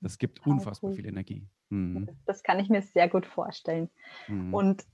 Das 0.00 0.18
gibt 0.18 0.46
unfassbar 0.46 0.90
cool. 0.90 0.96
viel 0.96 1.06
Energie. 1.06 1.48
Mhm. 1.70 2.08
Das 2.24 2.42
kann 2.42 2.60
ich 2.60 2.68
mir 2.68 2.82
sehr 2.82 3.08
gut 3.08 3.26
vorstellen. 3.26 3.90
Mhm. 4.28 4.54
Und, 4.54 4.86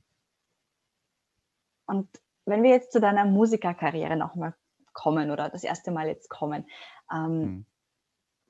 und 1.87 2.09
wenn 2.47 2.63
wir 2.63 2.71
jetzt 2.71 2.93
zu 2.93 3.01
deiner 3.01 3.25
Musikerkarriere 3.25 4.17
nochmal 4.17 4.55
kommen 4.93 5.31
oder 5.31 5.49
das 5.49 5.65
erste 5.65 5.91
Mal 5.91 6.09
jetzt 6.09 6.29
kommen, 6.29 6.67
ähm, 7.13 7.41
mhm. 7.41 7.67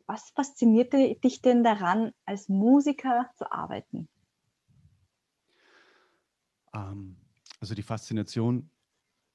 was 0.06 0.30
faszinierte 0.30 1.16
dich 1.16 1.42
denn 1.42 1.64
daran, 1.64 2.12
als 2.24 2.48
Musiker 2.48 3.30
zu 3.36 3.50
arbeiten? 3.50 4.08
Ähm, 6.74 7.16
also 7.60 7.74
die 7.74 7.82
Faszination, 7.82 8.70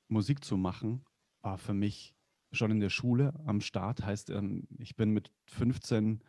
Musik 0.08 0.44
zu 0.44 0.58
machen, 0.58 1.06
war 1.42 1.58
für 1.58 1.74
mich 1.74 2.16
schon 2.52 2.72
in 2.72 2.80
der 2.80 2.90
Schule 2.90 3.34
am 3.46 3.62
Start. 3.62 4.04
Heißt, 4.04 4.30
ähm, 4.30 4.68
ich 4.78 4.96
bin 4.96 5.12
mit 5.12 5.32
15 5.46 6.24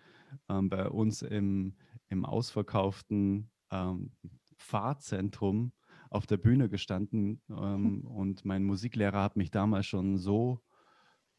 ähm, 0.48 0.68
bei 0.68 0.88
uns 0.88 1.22
im, 1.22 1.76
im 2.08 2.24
ausverkauften 2.24 3.50
Fahrzentrum 4.56 5.72
auf 6.10 6.26
der 6.26 6.36
Bühne 6.36 6.68
gestanden 6.68 7.40
ähm, 7.48 8.04
und 8.06 8.44
mein 8.44 8.64
Musiklehrer 8.64 9.22
hat 9.22 9.36
mich 9.36 9.50
damals 9.50 9.86
schon 9.86 10.18
so 10.18 10.60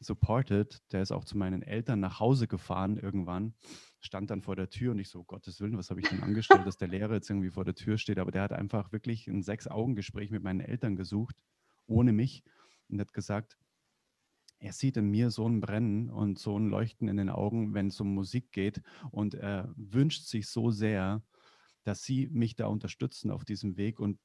supported. 0.00 0.82
Der 0.92 1.02
ist 1.02 1.12
auch 1.12 1.24
zu 1.24 1.38
meinen 1.38 1.62
Eltern 1.62 2.00
nach 2.00 2.18
Hause 2.18 2.48
gefahren 2.48 2.96
irgendwann, 2.96 3.54
stand 4.00 4.30
dann 4.30 4.42
vor 4.42 4.56
der 4.56 4.68
Tür 4.68 4.92
und 4.92 4.98
ich 4.98 5.08
so, 5.08 5.22
Gottes 5.22 5.60
Willen, 5.60 5.78
was 5.78 5.90
habe 5.90 6.00
ich 6.00 6.08
denn 6.08 6.22
angestellt, 6.22 6.66
dass 6.66 6.76
der 6.76 6.88
Lehrer 6.88 7.14
jetzt 7.14 7.30
irgendwie 7.30 7.50
vor 7.50 7.64
der 7.64 7.74
Tür 7.74 7.98
steht. 7.98 8.18
Aber 8.18 8.32
der 8.32 8.42
hat 8.42 8.52
einfach 8.52 8.92
wirklich 8.92 9.28
ein 9.28 9.42
Sechs-Augen-Gespräch 9.42 10.30
mit 10.30 10.42
meinen 10.42 10.60
Eltern 10.60 10.96
gesucht, 10.96 11.36
ohne 11.86 12.12
mich, 12.12 12.42
und 12.88 13.00
hat 13.00 13.12
gesagt, 13.12 13.56
er 14.58 14.72
sieht 14.72 14.96
in 14.96 15.10
mir 15.10 15.30
so 15.30 15.48
ein 15.48 15.60
Brennen 15.60 16.08
und 16.08 16.38
so 16.38 16.56
ein 16.58 16.68
Leuchten 16.68 17.08
in 17.08 17.16
den 17.16 17.30
Augen, 17.30 17.74
wenn 17.74 17.88
es 17.88 18.00
um 18.00 18.14
Musik 18.14 18.52
geht. 18.52 18.80
Und 19.10 19.34
er 19.34 19.72
wünscht 19.76 20.26
sich 20.26 20.48
so 20.48 20.70
sehr, 20.70 21.22
dass 21.82 22.04
sie 22.04 22.28
mich 22.28 22.54
da 22.54 22.66
unterstützen 22.66 23.32
auf 23.32 23.44
diesem 23.44 23.76
Weg 23.76 23.98
und 23.98 24.20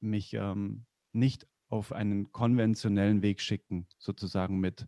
mich 0.00 0.34
ähm, 0.34 0.86
nicht 1.12 1.46
auf 1.68 1.92
einen 1.92 2.32
konventionellen 2.32 3.22
Weg 3.22 3.40
schicken, 3.40 3.86
sozusagen 3.98 4.60
mit 4.60 4.86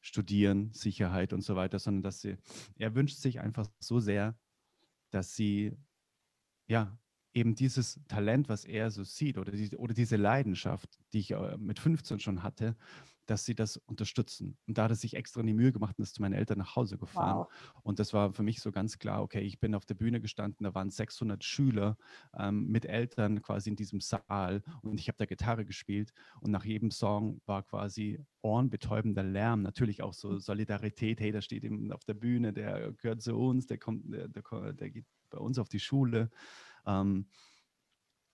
Studieren, 0.00 0.72
Sicherheit 0.72 1.32
und 1.32 1.42
so 1.42 1.56
weiter, 1.56 1.78
sondern 1.78 2.02
dass 2.02 2.22
sie, 2.22 2.38
er 2.76 2.94
wünscht 2.94 3.18
sich 3.18 3.40
einfach 3.40 3.68
so 3.80 4.00
sehr, 4.00 4.38
dass 5.10 5.36
sie 5.36 5.76
ja 6.66 6.98
eben 7.34 7.54
dieses 7.54 8.00
Talent, 8.08 8.48
was 8.48 8.64
er 8.64 8.90
so 8.90 9.04
sieht 9.04 9.38
oder, 9.38 9.52
die, 9.52 9.76
oder 9.76 9.94
diese 9.94 10.16
Leidenschaft, 10.16 10.98
die 11.12 11.20
ich 11.20 11.32
äh, 11.32 11.56
mit 11.58 11.78
15 11.78 12.18
schon 12.18 12.42
hatte, 12.42 12.76
dass 13.30 13.44
sie 13.44 13.54
das 13.54 13.76
unterstützen. 13.76 14.58
Und 14.66 14.76
da 14.76 14.84
hat 14.84 14.90
er 14.90 14.96
sich 14.96 15.14
extra 15.14 15.40
in 15.40 15.46
die 15.46 15.54
Mühe 15.54 15.72
gemacht 15.72 15.96
und 15.96 16.02
ist 16.02 16.16
zu 16.16 16.22
meinen 16.22 16.32
Eltern 16.32 16.58
nach 16.58 16.74
Hause 16.74 16.98
gefahren. 16.98 17.38
Wow. 17.38 17.80
Und 17.84 18.00
das 18.00 18.12
war 18.12 18.32
für 18.32 18.42
mich 18.42 18.60
so 18.60 18.72
ganz 18.72 18.98
klar, 18.98 19.22
okay, 19.22 19.40
ich 19.40 19.60
bin 19.60 19.76
auf 19.76 19.86
der 19.86 19.94
Bühne 19.94 20.20
gestanden, 20.20 20.64
da 20.64 20.74
waren 20.74 20.90
600 20.90 21.44
Schüler 21.44 21.96
ähm, 22.36 22.66
mit 22.66 22.86
Eltern 22.86 23.40
quasi 23.40 23.70
in 23.70 23.76
diesem 23.76 24.00
Saal 24.00 24.64
und 24.82 24.98
ich 24.98 25.06
habe 25.06 25.18
da 25.18 25.26
Gitarre 25.26 25.64
gespielt 25.64 26.12
und 26.40 26.50
nach 26.50 26.64
jedem 26.64 26.90
Song 26.90 27.40
war 27.46 27.62
quasi 27.62 28.18
ohrenbetäubender 28.42 29.22
Lärm, 29.22 29.62
natürlich 29.62 30.02
auch 30.02 30.14
so 30.14 30.38
Solidarität, 30.38 31.20
hey, 31.20 31.30
da 31.30 31.40
steht 31.40 31.62
eben 31.62 31.92
auf 31.92 32.04
der 32.04 32.14
Bühne, 32.14 32.52
der 32.52 32.92
gehört 32.94 33.22
zu 33.22 33.36
uns, 33.36 33.66
der 33.66 33.78
kommt, 33.78 34.12
der, 34.12 34.26
der, 34.26 34.72
der 34.72 34.90
geht 34.90 35.06
bei 35.30 35.38
uns 35.38 35.58
auf 35.58 35.68
die 35.68 35.78
Schule. 35.78 36.30
Ähm, 36.86 37.26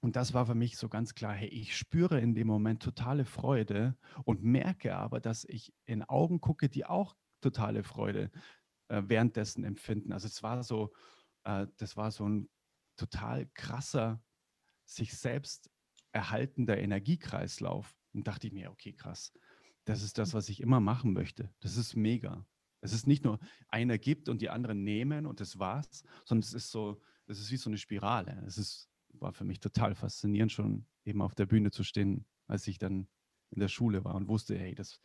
und 0.06 0.14
das 0.14 0.34
war 0.34 0.46
für 0.46 0.54
mich 0.54 0.76
so 0.76 0.88
ganz 0.88 1.16
klar, 1.16 1.34
hey, 1.34 1.48
ich 1.48 1.76
spüre 1.76 2.20
in 2.20 2.36
dem 2.36 2.46
Moment 2.46 2.80
totale 2.80 3.24
Freude 3.24 3.96
und 4.22 4.40
merke 4.40 4.94
aber, 4.94 5.18
dass 5.18 5.42
ich 5.42 5.74
in 5.84 6.04
Augen 6.04 6.40
gucke, 6.40 6.68
die 6.68 6.86
auch 6.86 7.16
totale 7.40 7.82
Freude 7.82 8.30
äh, 8.86 9.02
währenddessen 9.04 9.64
empfinden. 9.64 10.12
Also 10.12 10.28
es 10.28 10.44
war 10.44 10.62
so, 10.62 10.92
äh, 11.42 11.66
das 11.78 11.96
war 11.96 12.12
so 12.12 12.28
ein 12.28 12.48
total 12.96 13.46
krasser, 13.54 14.22
sich 14.84 15.12
selbst 15.12 15.72
erhaltender 16.12 16.78
Energiekreislauf. 16.78 17.92
Und 18.14 18.28
dachte 18.28 18.46
ich 18.46 18.52
mir, 18.52 18.70
okay, 18.70 18.92
krass, 18.92 19.32
das 19.86 20.04
ist 20.04 20.18
das, 20.18 20.34
was 20.34 20.48
ich 20.48 20.60
immer 20.60 20.78
machen 20.78 21.14
möchte. 21.14 21.52
Das 21.58 21.76
ist 21.76 21.96
mega. 21.96 22.46
Es 22.80 22.92
ist 22.92 23.08
nicht 23.08 23.24
nur 23.24 23.40
einer 23.66 23.98
gibt 23.98 24.28
und 24.28 24.40
die 24.40 24.50
anderen 24.50 24.84
nehmen 24.84 25.26
und 25.26 25.40
das 25.40 25.58
war's, 25.58 26.04
sondern 26.24 26.44
es 26.44 26.54
ist 26.54 26.70
so, 26.70 27.02
es 27.26 27.40
ist 27.40 27.50
wie 27.50 27.56
so 27.56 27.70
eine 27.70 27.78
Spirale. 27.78 28.40
Es 28.46 28.56
ist 28.56 28.88
war 29.20 29.32
für 29.32 29.44
mich 29.44 29.60
total 29.60 29.94
faszinierend, 29.94 30.52
schon 30.52 30.86
eben 31.04 31.22
auf 31.22 31.34
der 31.34 31.46
Bühne 31.46 31.70
zu 31.70 31.84
stehen, 31.84 32.26
als 32.46 32.66
ich 32.66 32.78
dann 32.78 33.08
in 33.50 33.60
der 33.60 33.68
Schule 33.68 34.04
war 34.04 34.14
und 34.14 34.28
wusste, 34.28 34.58
hey, 34.58 34.74
das, 34.74 35.00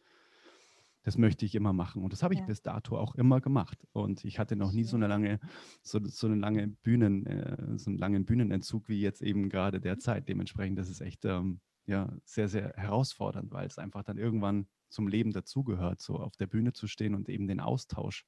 das 1.03 1.17
möchte 1.17 1.45
ich 1.45 1.55
immer 1.55 1.73
machen. 1.73 2.03
Und 2.03 2.13
das 2.13 2.23
habe 2.23 2.33
ich 2.33 2.39
ja. 2.39 2.45
bis 2.45 2.61
dato 2.61 2.97
auch 2.97 3.15
immer 3.15 3.41
gemacht. 3.41 3.87
Und 3.91 4.25
ich 4.25 4.39
hatte 4.39 4.55
noch 4.55 4.71
nie 4.71 4.83
so 4.83 4.95
eine 4.95 5.07
lange, 5.07 5.39
so, 5.83 5.99
so 6.03 6.27
eine 6.27 6.35
lange 6.35 6.67
Bühnen, 6.67 7.25
äh, 7.25 7.77
so 7.77 7.89
einen 7.89 7.99
langen 7.99 8.25
Bühnenentzug 8.25 8.89
wie 8.89 9.01
jetzt 9.01 9.21
eben 9.21 9.49
gerade 9.49 9.79
derzeit. 9.79 10.27
Dementsprechend, 10.27 10.77
das 10.77 10.89
ist 10.89 11.01
echt 11.01 11.25
ähm, 11.25 11.61
ja, 11.85 12.13
sehr, 12.25 12.47
sehr 12.47 12.73
herausfordernd, 12.75 13.51
weil 13.51 13.67
es 13.67 13.77
einfach 13.77 14.03
dann 14.03 14.17
irgendwann 14.17 14.67
zum 14.89 15.07
Leben 15.07 15.31
dazugehört, 15.31 16.01
so 16.01 16.17
auf 16.17 16.35
der 16.35 16.47
Bühne 16.47 16.73
zu 16.73 16.87
stehen 16.87 17.15
und 17.15 17.29
eben 17.29 17.47
den 17.47 17.59
Austausch 17.59 18.25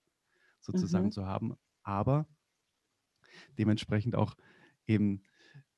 sozusagen 0.60 1.08
mhm. 1.08 1.12
zu 1.12 1.26
haben. 1.26 1.56
Aber 1.84 2.28
dementsprechend 3.58 4.16
auch 4.16 4.36
eben 4.88 5.24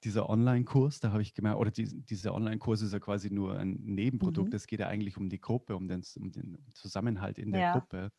dieser 0.06 0.30
Online-Kurs, 0.30 1.00
da 1.00 1.12
habe 1.12 1.24
ich 1.24 1.34
gemerkt, 1.34 1.60
oder 1.60 1.72
die, 1.72 1.86
dieser 2.06 2.34
Online-Kurs 2.34 2.82
ist 2.82 2.94
ja 2.94 3.00
quasi 3.00 3.32
nur 3.32 3.58
ein 3.58 3.74
Nebenprodukt. 3.84 4.54
Es 4.54 4.68
geht 4.68 4.80
ja 4.80 4.88
eigentlich 4.88 5.18
um 5.18 5.30
die 5.30 5.42
Gruppe, 5.42 5.76
um 5.76 5.88
den, 5.88 6.04
um 6.18 6.32
den 6.32 6.60
Zusammenhalt 6.74 7.40
in 7.40 7.52
der 7.52 7.62
ja. 7.62 7.74
Gruppe. 7.74 8.12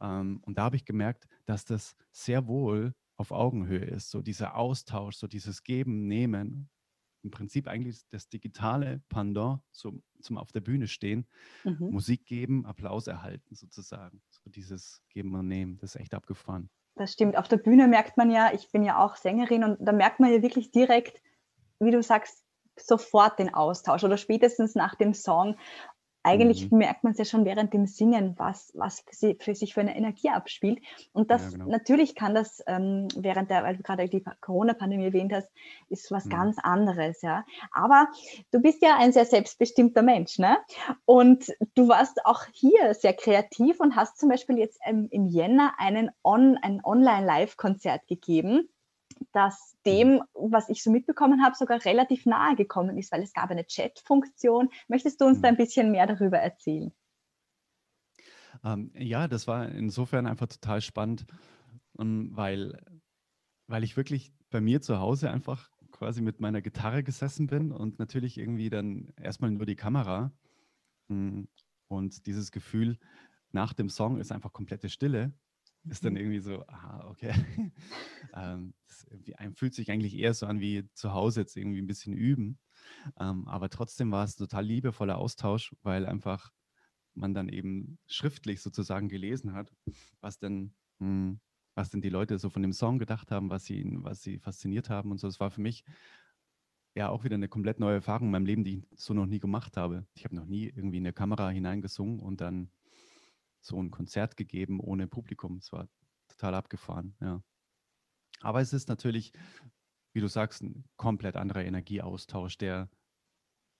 Ähm, 0.00 0.40
und 0.44 0.58
da 0.58 0.64
habe 0.64 0.76
ich 0.76 0.84
gemerkt, 0.84 1.26
dass 1.46 1.64
das 1.64 1.96
sehr 2.12 2.46
wohl 2.46 2.94
auf 3.16 3.32
Augenhöhe 3.32 3.84
ist. 3.84 4.10
So 4.10 4.22
dieser 4.22 4.54
Austausch, 4.54 5.16
so 5.16 5.26
dieses 5.26 5.64
Geben, 5.64 6.06
Nehmen. 6.06 6.68
Im 7.22 7.30
Prinzip 7.30 7.68
eigentlich 7.68 8.00
das 8.08 8.28
digitale 8.28 9.02
Pendant 9.10 9.60
zum, 9.72 10.02
zum 10.22 10.38
auf 10.38 10.52
der 10.52 10.60
Bühne 10.60 10.88
stehen, 10.88 11.26
mhm. 11.64 11.90
Musik 11.90 12.24
geben, 12.24 12.64
Applaus 12.64 13.06
erhalten 13.06 13.54
sozusagen. 13.54 14.22
So 14.30 14.48
dieses 14.48 15.02
Geben 15.10 15.34
und 15.34 15.48
Nehmen, 15.48 15.76
das 15.78 15.94
ist 15.94 16.00
echt 16.00 16.14
abgefahren. 16.14 16.70
Das 16.94 17.12
stimmt. 17.12 17.36
Auf 17.36 17.48
der 17.48 17.58
Bühne 17.58 17.88
merkt 17.88 18.16
man 18.16 18.30
ja, 18.30 18.52
ich 18.54 18.70
bin 18.72 18.82
ja 18.82 19.04
auch 19.04 19.16
Sängerin 19.16 19.64
und 19.64 19.78
da 19.80 19.92
merkt 19.92 20.20
man 20.20 20.32
ja 20.32 20.42
wirklich 20.42 20.70
direkt, 20.70 21.20
wie 21.80 21.90
du 21.90 22.02
sagst, 22.02 22.44
sofort 22.76 23.38
den 23.38 23.52
Austausch 23.52 24.04
oder 24.04 24.16
spätestens 24.16 24.74
nach 24.74 24.94
dem 24.94 25.14
Song. 25.14 25.56
Eigentlich 26.22 26.70
mhm. 26.70 26.78
merkt 26.78 27.02
man 27.02 27.12
es 27.12 27.18
ja 27.18 27.24
schon 27.24 27.46
während 27.46 27.72
dem 27.72 27.86
Singen, 27.86 28.34
was, 28.36 28.72
was 28.74 29.00
für, 29.00 29.14
sie, 29.14 29.38
für 29.40 29.54
sich 29.54 29.72
für 29.72 29.80
eine 29.80 29.96
Energie 29.96 30.28
abspielt. 30.28 30.78
Und 31.12 31.30
das 31.30 31.44
ja, 31.44 31.50
genau. 31.52 31.70
natürlich 31.70 32.14
kann 32.14 32.34
das 32.34 32.62
ähm, 32.66 33.08
während 33.16 33.50
der, 33.50 33.64
weil 33.64 33.78
du 33.78 33.82
gerade 33.82 34.06
die 34.06 34.22
Corona-Pandemie 34.42 35.06
erwähnt 35.06 35.32
hast, 35.32 35.48
ist 35.88 36.10
was 36.10 36.26
mhm. 36.26 36.30
ganz 36.30 36.58
anderes, 36.58 37.22
ja. 37.22 37.46
Aber 37.72 38.08
du 38.50 38.60
bist 38.60 38.82
ja 38.82 38.98
ein 38.98 39.12
sehr 39.12 39.24
selbstbestimmter 39.24 40.02
Mensch, 40.02 40.38
ne? 40.38 40.58
Und 41.06 41.54
du 41.74 41.88
warst 41.88 42.26
auch 42.26 42.44
hier 42.52 42.92
sehr 42.92 43.14
kreativ 43.14 43.80
und 43.80 43.96
hast 43.96 44.18
zum 44.18 44.28
Beispiel 44.28 44.58
jetzt 44.58 44.78
im, 44.86 45.08
im 45.10 45.26
Jänner 45.26 45.72
einen 45.78 46.10
On, 46.22 46.58
ein 46.60 46.84
Online-Live-Konzert 46.84 48.06
gegeben 48.06 48.68
das 49.32 49.76
dem, 49.86 50.22
was 50.34 50.68
ich 50.68 50.82
so 50.82 50.90
mitbekommen 50.90 51.42
habe, 51.42 51.56
sogar 51.56 51.84
relativ 51.84 52.26
nahe 52.26 52.56
gekommen 52.56 52.98
ist, 52.98 53.12
weil 53.12 53.22
es 53.22 53.32
gab 53.32 53.50
eine 53.50 53.66
Chat-Funktion. 53.66 54.68
Möchtest 54.88 55.20
du 55.20 55.26
uns 55.26 55.40
da 55.40 55.48
ein 55.48 55.54
mhm. 55.54 55.58
bisschen 55.58 55.90
mehr 55.90 56.06
darüber 56.06 56.38
erzählen? 56.38 56.92
Ähm, 58.64 58.90
ja, 58.94 59.28
das 59.28 59.46
war 59.46 59.68
insofern 59.68 60.26
einfach 60.26 60.48
total 60.48 60.80
spannend, 60.80 61.26
ähm, 61.98 62.30
weil, 62.34 62.82
weil 63.66 63.84
ich 63.84 63.96
wirklich 63.96 64.32
bei 64.50 64.60
mir 64.60 64.80
zu 64.80 64.98
Hause 64.98 65.30
einfach 65.30 65.70
quasi 65.92 66.22
mit 66.22 66.40
meiner 66.40 66.60
Gitarre 66.60 67.02
gesessen 67.02 67.46
bin 67.46 67.72
und 67.72 67.98
natürlich 67.98 68.38
irgendwie 68.38 68.70
dann 68.70 69.12
erstmal 69.16 69.50
nur 69.50 69.66
die 69.66 69.76
Kamera 69.76 70.32
hm, 71.08 71.48
und 71.88 72.26
dieses 72.26 72.52
Gefühl 72.52 72.98
nach 73.52 73.72
dem 73.72 73.88
Song 73.88 74.18
ist 74.18 74.32
einfach 74.32 74.52
komplette 74.52 74.88
Stille 74.88 75.32
ist 75.88 76.04
dann 76.04 76.12
mhm. 76.14 76.18
irgendwie 76.18 76.40
so, 76.40 76.66
aha, 76.66 77.06
okay. 77.08 77.32
ähm, 78.34 78.74
einem 79.36 79.54
fühlt 79.54 79.74
sich 79.74 79.90
eigentlich 79.90 80.16
eher 80.16 80.34
so 80.34 80.46
an 80.46 80.60
wie 80.60 80.88
zu 80.94 81.12
Hause 81.12 81.40
jetzt 81.40 81.56
irgendwie 81.56 81.80
ein 81.80 81.86
bisschen 81.86 82.14
üben. 82.14 82.58
Ähm, 83.18 83.48
aber 83.48 83.70
trotzdem 83.70 84.10
war 84.10 84.24
es 84.24 84.34
ein 84.34 84.44
total 84.44 84.64
liebevoller 84.64 85.18
Austausch, 85.18 85.74
weil 85.82 86.06
einfach 86.06 86.52
man 87.14 87.34
dann 87.34 87.48
eben 87.48 87.98
schriftlich 88.06 88.62
sozusagen 88.62 89.08
gelesen 89.08 89.52
hat, 89.52 89.74
was 90.20 90.38
denn, 90.38 90.74
mh, 90.98 91.06
hm, 91.06 91.40
was 91.74 91.90
denn 91.90 92.02
die 92.02 92.10
Leute 92.10 92.38
so 92.38 92.50
von 92.50 92.62
dem 92.62 92.72
Song 92.72 92.98
gedacht 92.98 93.30
haben, 93.30 93.48
was 93.48 93.64
sie, 93.64 93.84
was 94.00 94.22
sie 94.22 94.38
fasziniert 94.38 94.90
haben 94.90 95.10
und 95.10 95.18
so. 95.18 95.28
Es 95.28 95.40
war 95.40 95.50
für 95.50 95.60
mich 95.60 95.84
ja 96.94 97.08
auch 97.08 97.24
wieder 97.24 97.36
eine 97.36 97.48
komplett 97.48 97.80
neue 97.80 97.94
Erfahrung 97.94 98.28
in 98.28 98.32
meinem 98.32 98.46
Leben, 98.46 98.64
die 98.64 98.78
ich 98.78 99.00
so 99.00 99.14
noch 99.14 99.26
nie 99.26 99.38
gemacht 99.38 99.76
habe. 99.76 100.06
Ich 100.14 100.24
habe 100.24 100.34
noch 100.34 100.46
nie 100.46 100.66
irgendwie 100.66 100.98
in 100.98 101.06
eine 101.06 101.12
Kamera 101.12 101.48
hineingesungen 101.48 102.20
und 102.20 102.40
dann 102.40 102.70
so 103.60 103.80
ein 103.80 103.90
Konzert 103.90 104.36
gegeben 104.36 104.80
ohne 104.80 105.06
Publikum. 105.06 105.56
Es 105.58 105.72
war 105.72 105.88
total 106.28 106.54
abgefahren, 106.54 107.16
ja. 107.20 107.42
Aber 108.40 108.60
es 108.60 108.72
ist 108.72 108.88
natürlich, 108.88 109.32
wie 110.12 110.20
du 110.20 110.28
sagst, 110.28 110.62
ein 110.62 110.84
komplett 110.96 111.36
anderer 111.36 111.64
Energieaustausch, 111.64 112.56
der 112.56 112.88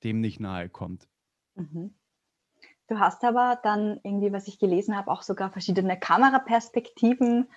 dem 0.03 0.21
nicht 0.21 0.41
nahe 0.41 0.69
kommt. 0.69 1.09
Mhm. 1.55 1.95
Du 2.89 2.99
hast 2.99 3.23
aber 3.25 3.59
dann 3.63 4.01
irgendwie, 4.03 4.33
was 4.33 4.49
ich 4.49 4.59
gelesen 4.59 4.97
habe, 4.97 5.11
auch 5.11 5.23
sogar 5.23 5.51
verschiedene 5.51 5.99
Kameraperspektiven 5.99 7.49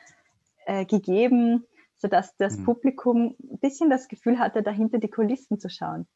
äh, 0.65 0.85
gegeben, 0.85 1.65
sodass 1.95 2.35
das 2.37 2.57
mhm. 2.57 2.65
Publikum 2.65 3.35
ein 3.39 3.59
bisschen 3.59 3.89
das 3.89 4.07
Gefühl 4.07 4.39
hatte, 4.39 4.61
dahinter 4.61 4.99
die 4.99 5.09
Kulissen 5.09 5.59
zu 5.59 5.69
schauen. 5.69 6.07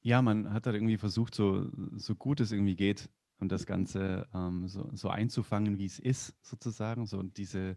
Ja, 0.00 0.22
man 0.22 0.52
hat 0.52 0.66
halt 0.66 0.76
irgendwie 0.76 0.98
versucht, 0.98 1.34
so, 1.34 1.68
so 1.96 2.14
gut 2.14 2.40
es 2.40 2.52
irgendwie 2.52 2.76
geht, 2.76 3.08
und 3.42 3.50
das 3.50 3.66
Ganze 3.66 4.28
ähm, 4.32 4.68
so, 4.68 4.88
so, 4.94 5.08
einzufangen, 5.08 5.76
wie 5.76 5.84
es 5.84 5.98
ist, 5.98 6.32
sozusagen, 6.42 7.06
so 7.06 7.24
diese, 7.24 7.76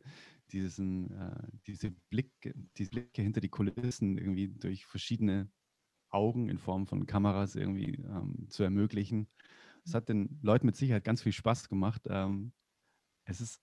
diesen, 0.52 1.10
äh, 1.10 1.48
diese, 1.66 1.90
Blick, 2.12 2.32
diese 2.78 2.92
Blicke 2.92 3.24
hinter 3.24 3.42
die 3.42 3.50
Kulissen 3.50 4.16
irgendwie 4.20 4.48
durch 4.48 4.86
verschiedene 4.86 5.50
Augen 6.12 6.50
in 6.50 6.60
Form 6.60 6.86
von 6.86 7.08
Kameras 7.08 7.56
irgendwie 7.56 7.96
ähm, 7.96 8.46
zu 8.48 8.62
ermöglichen. 8.62 9.28
Es 9.84 9.96
hat 9.96 10.08
den 10.08 10.40
Leuten 10.44 10.68
mit 10.68 10.76
Sicherheit 10.76 11.04
ganz 11.04 11.24
viel 11.24 11.34
Spaß 11.34 11.68
gemacht. 11.68 12.04
Ähm, 12.06 12.54
es 13.24 13.42
ist 13.42 13.60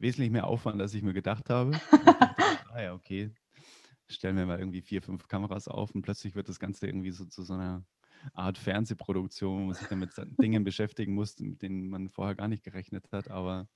wesentlich 0.00 0.32
mehr 0.32 0.48
Aufwand, 0.48 0.82
als 0.82 0.94
ich 0.94 1.04
mir 1.04 1.14
gedacht 1.14 1.48
habe. 1.48 1.70
dachte, 1.92 2.70
ah 2.72 2.82
ja, 2.82 2.92
okay, 2.92 3.32
stellen 4.08 4.36
wir 4.36 4.46
mal 4.46 4.58
irgendwie 4.58 4.82
vier, 4.82 5.00
fünf 5.00 5.28
Kameras 5.28 5.68
auf 5.68 5.94
und 5.94 6.02
plötzlich 6.02 6.34
wird 6.34 6.48
das 6.48 6.58
Ganze 6.58 6.88
irgendwie 6.88 7.12
so 7.12 7.24
zu 7.24 7.44
so 7.44 7.54
einer 7.54 7.86
Art 8.32 8.58
Fernsehproduktion, 8.58 9.60
wo 9.60 9.64
man 9.66 9.74
sich 9.74 9.86
dann 9.88 9.98
mit 9.98 10.10
Dingen 10.40 10.64
beschäftigen 10.64 11.14
muss, 11.14 11.38
mit 11.38 11.62
denen 11.62 11.88
man 11.88 12.08
vorher 12.08 12.34
gar 12.34 12.48
nicht 12.48 12.64
gerechnet 12.64 13.10
hat. 13.12 13.30
Aber 13.30 13.68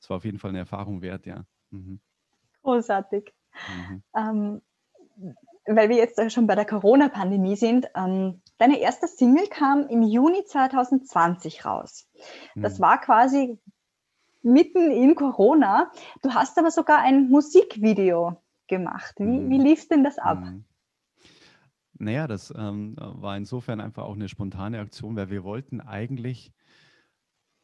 es 0.00 0.08
war 0.08 0.16
auf 0.16 0.24
jeden 0.24 0.38
Fall 0.38 0.50
eine 0.50 0.58
Erfahrung 0.58 1.02
wert, 1.02 1.26
ja. 1.26 1.44
Mhm. 1.70 2.00
Großartig. 2.62 3.32
Mhm. 3.68 4.02
Ähm, 4.16 4.62
weil 5.66 5.88
wir 5.88 5.96
jetzt 5.96 6.32
schon 6.32 6.46
bei 6.46 6.54
der 6.54 6.64
Corona-Pandemie 6.64 7.56
sind, 7.56 7.86
ähm, 7.94 8.42
deine 8.58 8.80
erste 8.80 9.06
Single 9.06 9.46
kam 9.48 9.86
im 9.88 10.02
Juni 10.02 10.44
2020 10.44 11.64
raus. 11.64 12.08
Das 12.54 12.78
mhm. 12.78 12.82
war 12.82 13.00
quasi 13.00 13.58
mitten 14.42 14.90
in 14.90 15.14
Corona. 15.14 15.90
Du 16.22 16.34
hast 16.34 16.58
aber 16.58 16.70
sogar 16.70 17.00
ein 17.00 17.28
Musikvideo 17.28 18.42
gemacht. 18.68 19.14
Wie, 19.18 19.24
mhm. 19.24 19.50
wie 19.50 19.58
lief 19.58 19.88
denn 19.88 20.04
das 20.04 20.18
ab? 20.18 20.40
Mhm. 20.40 20.64
Naja, 22.00 22.26
das 22.26 22.50
ähm, 22.56 22.96
war 22.96 23.36
insofern 23.36 23.78
einfach 23.78 24.04
auch 24.04 24.14
eine 24.14 24.30
spontane 24.30 24.80
Aktion, 24.80 25.16
weil 25.16 25.28
wir 25.28 25.44
wollten 25.44 25.82
eigentlich 25.82 26.50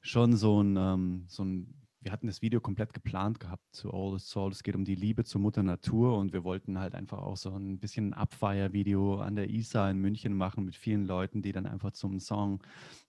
schon 0.02 0.36
so 0.36 0.62
ein, 0.62 0.76
ähm, 0.76 1.24
so 1.26 1.42
ein 1.42 1.86
wir 2.00 2.12
hatten 2.12 2.26
das 2.26 2.42
Video 2.42 2.60
komplett 2.60 2.92
geplant 2.92 3.40
gehabt 3.40 3.64
zu 3.72 3.92
All 3.92 4.16
the 4.16 4.24
Soul. 4.24 4.52
Es 4.52 4.62
geht 4.62 4.76
um 4.76 4.84
die 4.84 4.94
Liebe 4.94 5.24
zur 5.24 5.40
Mutter 5.40 5.62
Natur 5.62 6.18
und 6.18 6.34
wir 6.34 6.44
wollten 6.44 6.78
halt 6.78 6.94
einfach 6.94 7.18
auch 7.18 7.38
so 7.38 7.50
ein 7.56 7.80
bisschen 7.80 8.10
ein 8.10 8.14
Abfeiervideo 8.14 9.20
an 9.22 9.36
der 9.36 9.48
ISA 9.48 9.90
in 9.90 9.98
München 9.98 10.34
machen 10.34 10.66
mit 10.66 10.76
vielen 10.76 11.06
Leuten, 11.06 11.40
die 11.40 11.52
dann 11.52 11.66
einfach 11.66 11.92
zum 11.92 12.20
Song 12.20 12.62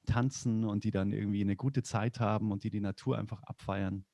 tanzen 0.06 0.64
und 0.64 0.86
die 0.86 0.92
dann 0.92 1.12
irgendwie 1.12 1.42
eine 1.42 1.58
gute 1.58 1.84
Zeit 1.84 2.22
haben 2.22 2.52
und 2.52 2.64
die 2.64 2.70
die 2.70 2.80
Natur 2.80 3.20
einfach 3.20 3.44
abfeiern. 3.44 4.06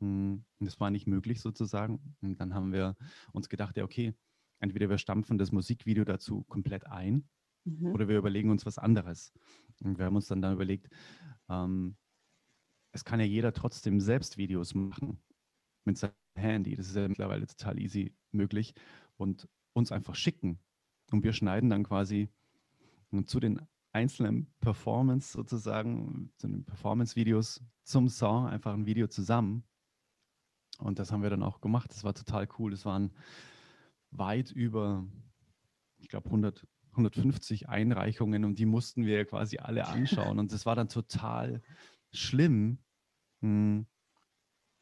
Hm, 0.00 0.44
und 0.58 0.66
das 0.66 0.80
war 0.80 0.90
nicht 0.90 1.06
möglich 1.06 1.40
sozusagen. 1.40 2.16
Und 2.22 2.40
dann 2.40 2.54
haben 2.54 2.72
wir 2.72 2.96
uns 3.32 3.48
gedacht, 3.50 3.76
ja, 3.76 3.84
okay, 3.84 4.14
entweder 4.62 4.88
wir 4.88 4.98
stampfen 4.98 5.38
das 5.38 5.52
Musikvideo 5.52 6.04
dazu 6.04 6.44
komplett 6.44 6.86
ein 6.86 7.28
mhm. 7.64 7.92
oder 7.92 8.08
wir 8.08 8.16
überlegen 8.16 8.50
uns 8.50 8.64
was 8.64 8.78
anderes. 8.78 9.32
Und 9.82 9.98
wir 9.98 10.06
haben 10.06 10.16
uns 10.16 10.28
dann, 10.28 10.40
dann 10.40 10.54
überlegt, 10.54 10.88
ähm, 11.48 11.96
es 12.92 13.04
kann 13.04 13.18
ja 13.18 13.26
jeder 13.26 13.52
trotzdem 13.52 14.00
selbst 14.00 14.38
Videos 14.38 14.74
machen 14.74 15.20
mit 15.84 15.98
seinem 15.98 16.12
Handy. 16.36 16.76
Das 16.76 16.88
ist 16.88 16.94
ja 16.96 17.08
mittlerweile 17.08 17.46
total 17.46 17.80
easy 17.80 18.14
möglich 18.30 18.74
und 19.16 19.48
uns 19.72 19.90
einfach 19.90 20.14
schicken. 20.14 20.60
Und 21.10 21.24
wir 21.24 21.32
schneiden 21.32 21.68
dann 21.68 21.82
quasi 21.82 22.28
zu 23.24 23.40
den 23.40 23.60
einzelnen 23.92 24.46
Performance 24.60 25.32
sozusagen, 25.32 26.32
zu 26.36 26.46
den 26.46 26.64
Performance-Videos 26.64 27.62
zum 27.82 28.08
Song 28.08 28.46
einfach 28.46 28.72
ein 28.72 28.86
Video 28.86 29.08
zusammen. 29.08 29.64
Und 30.78 30.98
das 30.98 31.10
haben 31.10 31.22
wir 31.22 31.30
dann 31.30 31.42
auch 31.42 31.60
gemacht. 31.60 31.90
Das 31.90 32.04
war 32.04 32.14
total 32.14 32.48
cool. 32.58 32.70
Das 32.70 32.84
waren 32.86 33.12
weit 34.12 34.50
über, 34.50 35.06
ich 35.98 36.08
glaube, 36.08 36.26
100, 36.26 36.66
150 36.92 37.68
Einreichungen 37.68 38.44
und 38.44 38.58
die 38.58 38.66
mussten 38.66 39.04
wir 39.04 39.24
quasi 39.24 39.58
alle 39.58 39.86
anschauen. 39.88 40.38
Und 40.38 40.52
das 40.52 40.66
war 40.66 40.76
dann 40.76 40.88
total 40.88 41.62
schlimm, 42.12 42.78
mh, 43.40 43.48
hm, 43.48 43.86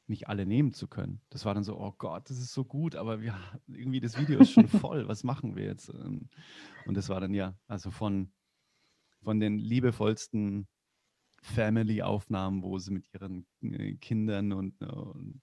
nicht 0.07 0.29
alle 0.29 0.45
nehmen 0.45 0.73
zu 0.73 0.89
können. 0.89 1.21
Das 1.31 1.45
war 1.45 1.55
dann 1.55 1.63
so, 1.63 1.79
oh 1.79 1.95
Gott, 1.97 2.29
das 2.29 2.39
ist 2.39 2.53
so 2.53 2.65
gut, 2.65 2.97
aber 2.97 3.21
wir, 3.21 3.39
irgendwie 3.69 4.01
das 4.01 4.19
Video 4.19 4.41
ist 4.41 4.51
schon 4.51 4.69
voll, 4.69 5.07
was 5.07 5.23
machen 5.23 5.55
wir 5.55 5.65
jetzt? 5.65 5.89
Ähm, 5.89 6.29
und 6.85 6.97
das 6.97 7.09
war 7.09 7.21
dann 7.21 7.33
ja, 7.33 7.57
also 7.69 7.93
von, 7.93 8.33
von 9.23 9.39
den 9.39 9.57
liebevollsten 9.57 10.67
Family-Aufnahmen, 11.43 12.63
wo 12.63 12.79
sie 12.79 12.91
mit 12.91 13.09
ihren 13.15 13.47
äh, 13.63 13.95
Kindern 13.95 14.53
und, 14.53 14.83
und 14.83 15.41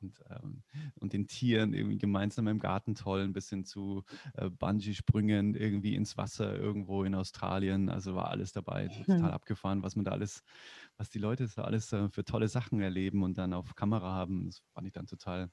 und, 0.00 0.22
ähm, 0.30 0.62
und 1.00 1.12
den 1.12 1.26
Tieren 1.26 1.74
irgendwie 1.74 1.98
gemeinsam 1.98 2.48
im 2.48 2.58
Garten 2.58 2.94
tollen, 2.94 3.32
bis 3.32 3.48
hin 3.48 3.64
zu 3.64 4.04
äh, 4.34 4.50
Bungee-Sprüngen 4.50 5.54
irgendwie 5.54 5.94
ins 5.94 6.16
Wasser 6.16 6.56
irgendwo 6.56 7.04
in 7.04 7.14
Australien. 7.14 7.88
Also 7.88 8.14
war 8.14 8.28
alles 8.28 8.52
dabei, 8.52 8.88
total 8.88 9.18
hm. 9.18 9.24
abgefahren, 9.24 9.82
was 9.82 9.96
man 9.96 10.04
da 10.04 10.12
alles, 10.12 10.42
was 10.96 11.10
die 11.10 11.18
Leute 11.18 11.46
so 11.46 11.62
alles 11.62 11.92
äh, 11.92 12.08
für 12.08 12.24
tolle 12.24 12.48
Sachen 12.48 12.80
erleben 12.80 13.22
und 13.22 13.38
dann 13.38 13.52
auf 13.52 13.74
Kamera 13.74 14.12
haben. 14.12 14.46
Das 14.46 14.62
fand 14.74 14.86
ich 14.86 14.92
dann 14.92 15.06
total 15.06 15.50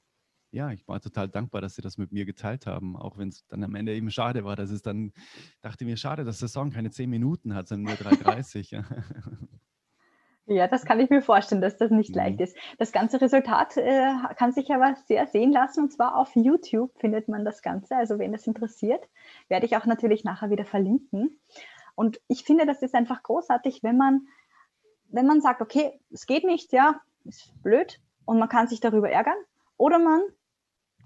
ja, 0.54 0.70
ich 0.70 0.86
war 0.86 1.00
total 1.00 1.28
dankbar, 1.28 1.60
dass 1.60 1.74
sie 1.74 1.82
das 1.82 1.98
mit 1.98 2.12
mir 2.12 2.24
geteilt 2.24 2.66
haben, 2.66 2.96
auch 2.96 3.18
wenn 3.18 3.28
es 3.28 3.44
dann 3.48 3.64
am 3.64 3.74
Ende 3.74 3.92
eben 3.94 4.10
schade 4.12 4.44
war, 4.44 4.54
dass 4.54 4.70
es 4.70 4.82
dann, 4.82 5.12
dachte 5.60 5.84
mir, 5.84 5.96
schade, 5.96 6.24
dass 6.24 6.38
der 6.38 6.48
Song 6.48 6.70
keine 6.70 6.92
zehn 6.92 7.10
Minuten 7.10 7.54
hat, 7.54 7.66
sondern 7.66 7.96
nur 7.96 8.12
3,30. 8.12 8.84
Ja, 10.46 10.68
das 10.68 10.84
kann 10.84 11.00
ich 11.00 11.08
mir 11.08 11.22
vorstellen, 11.22 11.62
dass 11.62 11.78
das 11.78 11.90
nicht 11.90 12.10
mhm. 12.10 12.16
leicht 12.16 12.40
ist. 12.40 12.56
Das 12.78 12.92
ganze 12.92 13.20
Resultat 13.20 13.76
äh, 13.76 14.12
kann 14.36 14.52
sich 14.52 14.70
aber 14.72 14.94
sehr 15.06 15.26
sehen 15.26 15.52
lassen 15.52 15.84
und 15.84 15.92
zwar 15.92 16.16
auf 16.16 16.34
YouTube 16.34 16.92
findet 16.98 17.28
man 17.28 17.44
das 17.44 17.62
Ganze. 17.62 17.96
Also 17.96 18.18
wenn 18.18 18.32
das 18.32 18.46
interessiert, 18.46 19.08
werde 19.48 19.64
ich 19.64 19.76
auch 19.76 19.86
natürlich 19.86 20.22
nachher 20.22 20.50
wieder 20.50 20.66
verlinken. 20.66 21.40
Und 21.94 22.20
ich 22.28 22.44
finde, 22.44 22.66
das 22.66 22.82
ist 22.82 22.94
einfach 22.94 23.22
großartig, 23.22 23.82
wenn 23.82 23.96
man, 23.96 24.26
wenn 25.08 25.26
man 25.26 25.40
sagt, 25.40 25.62
okay, 25.62 25.98
es 26.10 26.26
geht 26.26 26.44
nicht, 26.44 26.72
ja, 26.72 27.00
ist 27.24 27.50
blöd 27.62 28.00
und 28.26 28.38
man 28.38 28.48
kann 28.48 28.68
sich 28.68 28.80
darüber 28.80 29.08
ärgern 29.10 29.38
oder 29.78 29.98
man 29.98 30.20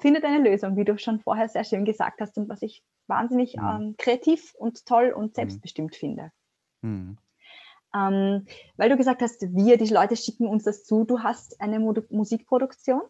findet 0.01 0.24
eine 0.24 0.42
Lösung, 0.42 0.77
wie 0.77 0.85
du 0.85 0.98
schon 0.98 1.20
vorher 1.20 1.48
sehr 1.48 1.64
schön 1.64 1.85
gesagt 1.85 2.20
hast 2.20 2.38
und 2.38 2.48
was 2.48 2.62
ich 2.62 2.83
wahnsinnig 3.07 3.57
mhm. 3.57 3.62
ähm, 3.62 3.94
kreativ 3.98 4.55
und 4.55 4.85
toll 4.87 5.12
und 5.14 5.29
mhm. 5.29 5.35
selbstbestimmt 5.35 5.92
mhm. 5.92 5.96
finde. 5.96 6.33
Mhm. 6.83 7.18
Ähm, 7.94 8.46
weil 8.77 8.90
du 8.90 8.96
gesagt 8.96 9.22
hast, 9.22 9.40
wir, 9.40 9.79
die 9.79 9.92
Leute 9.92 10.16
schicken 10.16 10.46
uns 10.46 10.64
das 10.64 10.85
zu. 10.85 11.05
Du 11.05 11.20
hast 11.20 11.61
eine 11.61 11.81
Mo 11.81 11.94
Musikproduktion. 12.11 13.03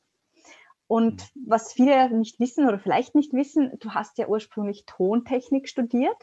Und 0.86 1.22
mhm. 1.34 1.44
was 1.48 1.72
viele 1.72 2.10
nicht 2.10 2.40
wissen 2.40 2.66
oder 2.66 2.78
vielleicht 2.78 3.14
nicht 3.14 3.32
wissen, 3.32 3.78
du 3.80 3.90
hast 3.90 4.18
ja 4.18 4.28
ursprünglich 4.28 4.86
Tontechnik 4.86 5.68
studiert 5.68 6.16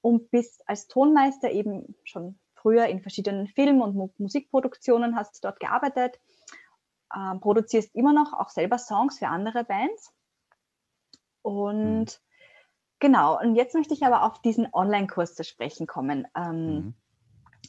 und 0.00 0.30
bist 0.30 0.66
als 0.66 0.86
Tonmeister 0.86 1.50
eben 1.50 1.94
schon 2.04 2.38
früher 2.54 2.86
in 2.86 3.00
verschiedenen 3.00 3.46
Film- 3.46 3.82
und 3.82 3.94
Mu 3.94 4.08
Musikproduktionen, 4.18 5.14
hast 5.14 5.44
dort 5.44 5.60
gearbeitet, 5.60 6.18
äh, 7.14 7.38
produzierst 7.38 7.94
immer 7.94 8.12
noch 8.12 8.32
auch 8.32 8.48
selber 8.48 8.78
Songs 8.78 9.18
für 9.18 9.28
andere 9.28 9.64
Bands. 9.64 10.12
Und 11.42 12.04
mhm. 12.04 12.06
genau, 13.00 13.38
und 13.38 13.56
jetzt 13.56 13.74
möchte 13.74 13.94
ich 13.94 14.04
aber 14.04 14.22
auf 14.22 14.40
diesen 14.40 14.68
Online-Kurs 14.72 15.34
zu 15.34 15.44
sprechen 15.44 15.86
kommen. 15.86 16.26
Ähm, 16.34 16.74
mhm 16.74 16.94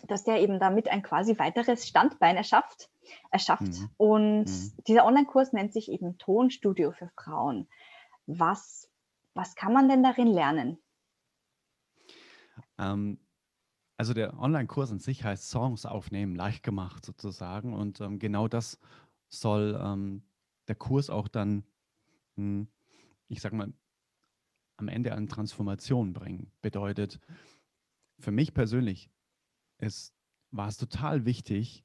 dass 0.08 0.23
der 0.23 0.41
eben 0.41 0.60
damit 0.60 0.88
ein 0.88 1.04
quasi 1.04 1.38
weiteres 1.38 1.88
Standbein 1.88 2.36
erschafft. 2.36 2.89
erschafft. 3.32 3.62
Mhm. 3.62 3.89
Und 3.97 4.45
mhm. 4.45 4.73
dieser 4.88 5.06
Online-Kurs 5.06 5.54
nennt 5.54 5.73
sich 5.73 5.91
eben 5.91 6.17
Tonstudio 6.17 6.91
für 6.91 7.10
Frauen. 7.15 7.67
Was, 8.25 8.89
was 9.34 9.56
kann 9.56 9.73
man 9.73 9.89
denn 9.89 10.04
darin 10.04 10.28
lernen? 10.28 10.78
Ähm, 12.78 13.19
also 13.97 14.13
der 14.13 14.39
Online-Kurs 14.39 14.91
an 14.91 14.99
sich 14.99 15.23
heißt 15.23 15.49
Songs 15.49 15.86
aufnehmen, 15.86 16.36
leicht 16.36 16.63
gemacht 16.63 17.06
sozusagen. 17.06 17.73
Und 17.73 17.99
ähm, 18.02 18.19
genau 18.19 18.47
das 18.47 18.80
soll 19.28 19.80
ähm, 19.82 20.23
der 20.67 20.75
Kurs 20.75 21.10
auch 21.10 21.28
dann, 21.28 21.63
mh, 22.36 22.43
hm, 22.43 22.67
ich 23.28 23.41
sag 23.41 23.54
mal, 23.54 23.73
am 24.78 24.88
Ende 24.88 25.13
an 25.13 25.28
Transformation 25.28 26.13
bringen. 26.13 26.52
Bedeutet, 26.62 27.19
für 28.19 28.32
mich 28.32 28.54
persönlich 28.54 29.10
es 29.80 30.13
war 30.52 30.68
es 30.68 30.78
total 30.78 31.26
wichtig, 31.26 31.84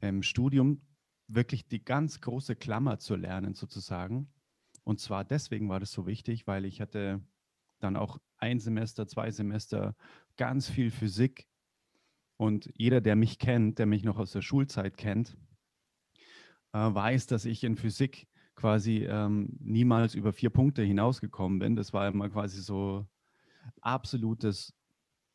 im 0.00 0.22
Studium 0.22 0.82
wirklich 1.28 1.66
die 1.66 1.84
ganz 1.84 2.20
große 2.20 2.56
Klammer 2.56 2.98
zu 2.98 3.16
lernen, 3.16 3.54
sozusagen. 3.54 4.32
Und 4.84 5.00
zwar 5.00 5.24
deswegen 5.24 5.68
war 5.68 5.80
das 5.80 5.92
so 5.92 6.06
wichtig, 6.06 6.46
weil 6.46 6.64
ich 6.64 6.80
hatte 6.80 7.22
dann 7.80 7.96
auch 7.96 8.18
ein 8.38 8.60
Semester, 8.60 9.06
zwei 9.06 9.30
Semester 9.30 9.96
ganz 10.36 10.68
viel 10.68 10.90
Physik. 10.90 11.48
Und 12.36 12.70
jeder, 12.74 13.00
der 13.00 13.16
mich 13.16 13.38
kennt, 13.38 13.78
der 13.78 13.86
mich 13.86 14.04
noch 14.04 14.18
aus 14.18 14.32
der 14.32 14.42
Schulzeit 14.42 14.96
kennt, 14.96 15.36
äh, 16.72 16.78
weiß, 16.78 17.26
dass 17.26 17.44
ich 17.44 17.64
in 17.64 17.76
Physik 17.76 18.28
quasi 18.54 19.06
ähm, 19.08 19.56
niemals 19.60 20.14
über 20.14 20.32
vier 20.32 20.50
Punkte 20.50 20.82
hinausgekommen 20.82 21.58
bin. 21.58 21.76
Das 21.76 21.92
war 21.92 22.08
immer 22.08 22.28
quasi 22.28 22.60
so 22.60 23.06
absolutes 23.80 24.74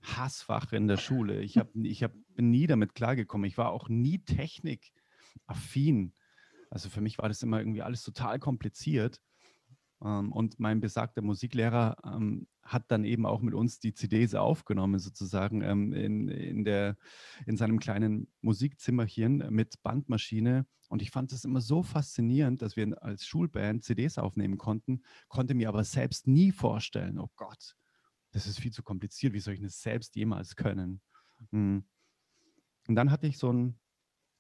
Hassfach 0.02 0.72
in 0.72 0.88
der 0.88 0.98
Schule. 0.98 1.42
Ich, 1.42 1.58
hab, 1.58 1.70
ich 1.76 2.04
hab, 2.04 2.14
bin 2.36 2.50
nie 2.50 2.68
damit 2.68 2.96
klargekommen. 2.96 3.48
Ich 3.48 3.58
war 3.58 3.72
auch 3.72 3.90
nie 3.90 4.20
technikaffin. 4.20 6.14
Also 6.70 6.90
für 6.90 7.02
mich 7.02 7.18
war 7.18 7.28
das 7.28 7.44
immer 7.44 7.60
irgendwie 7.60 7.82
alles 7.82 8.04
total 8.04 8.40
kompliziert. 8.40 9.22
Ähm, 10.04 10.32
und 10.32 10.60
mein 10.60 10.80
besagter 10.80 11.22
Musiklehrer 11.22 11.98
ähm, 12.06 12.48
hat 12.64 12.92
dann 12.92 13.04
eben 13.04 13.26
auch 13.26 13.42
mit 13.42 13.54
uns 13.54 13.80
die 13.80 13.94
CDs 13.94 14.36
aufgenommen, 14.36 15.00
sozusagen 15.00 15.62
ähm, 15.62 15.94
in, 15.94 16.30
in, 16.30 16.64
der, 16.64 16.98
in 17.46 17.58
seinem 17.58 17.80
kleinen 17.80 18.32
Musikzimmerchen 18.42 19.46
mit 19.50 19.82
Bandmaschine. 19.84 20.66
Und 20.88 21.02
ich 21.02 21.12
fand 21.12 21.32
es 21.34 21.46
immer 21.46 21.62
so 21.62 21.84
faszinierend, 21.84 22.62
dass 22.62 22.76
wir 22.76 23.02
als 23.04 23.26
Schulband 23.26 23.84
CDs 23.84 24.18
aufnehmen 24.18 24.58
konnten, 24.58 25.04
konnte 25.28 25.54
mir 25.54 25.70
aber 25.70 25.84
selbst 25.84 26.28
nie 26.28 26.52
vorstellen, 26.52 27.20
oh 27.20 27.30
Gott, 27.36 27.76
das 28.32 28.48
ist 28.48 28.60
viel 28.60 28.72
zu 28.72 28.84
kompliziert, 28.84 29.34
wie 29.34 29.40
soll 29.40 29.56
ich 29.56 29.62
das 29.62 29.82
selbst 29.82 30.16
jemals 30.16 30.56
können? 30.56 31.02
Hm. 31.52 31.84
Und 32.88 32.96
dann 32.96 33.12
hatte 33.12 33.28
ich 33.28 33.38
so 33.38 33.52
ein 33.52 33.80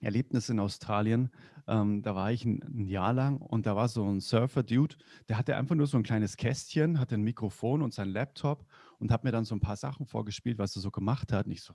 Erlebnis 0.02 0.49
in 0.49 0.60
Australien. 0.60 1.30
Ähm, 1.67 2.02
da 2.02 2.15
war 2.15 2.32
ich 2.32 2.45
ein, 2.45 2.63
ein, 2.63 2.88
Jahr 2.88 3.13
lang 3.13 3.38
und 3.38 3.65
da 3.65 3.75
war 3.75 3.88
so 3.88 4.10
ein 4.10 4.21
Surfer-Dude, 4.21 4.95
der 5.28 5.38
hatte 5.38 5.56
einfach 5.56 5.75
nur 5.75 5.88
so 5.88 5.97
ein 5.97 6.04
kleines 6.04 6.38
Kästchen, 6.38 6.99
hatte 6.99 7.15
ein 7.15 7.21
Mikrofon 7.21 7.82
und 7.82 7.93
sein 7.93 8.10
Laptop 8.10 8.65
und 8.97 9.12
habe 9.12 9.28
mir 9.28 9.32
dann 9.32 9.45
so 9.45 9.56
ein 9.56 9.60
paar 9.60 9.75
Sachen 9.75 10.06
vorgespielt, 10.06 10.58
was 10.58 10.75
er 10.75 10.82
so 10.82 10.91
gemacht 10.91 11.32
hat. 11.32 11.45
Und 11.45 11.52
ich 11.52 11.63
so, 11.63 11.73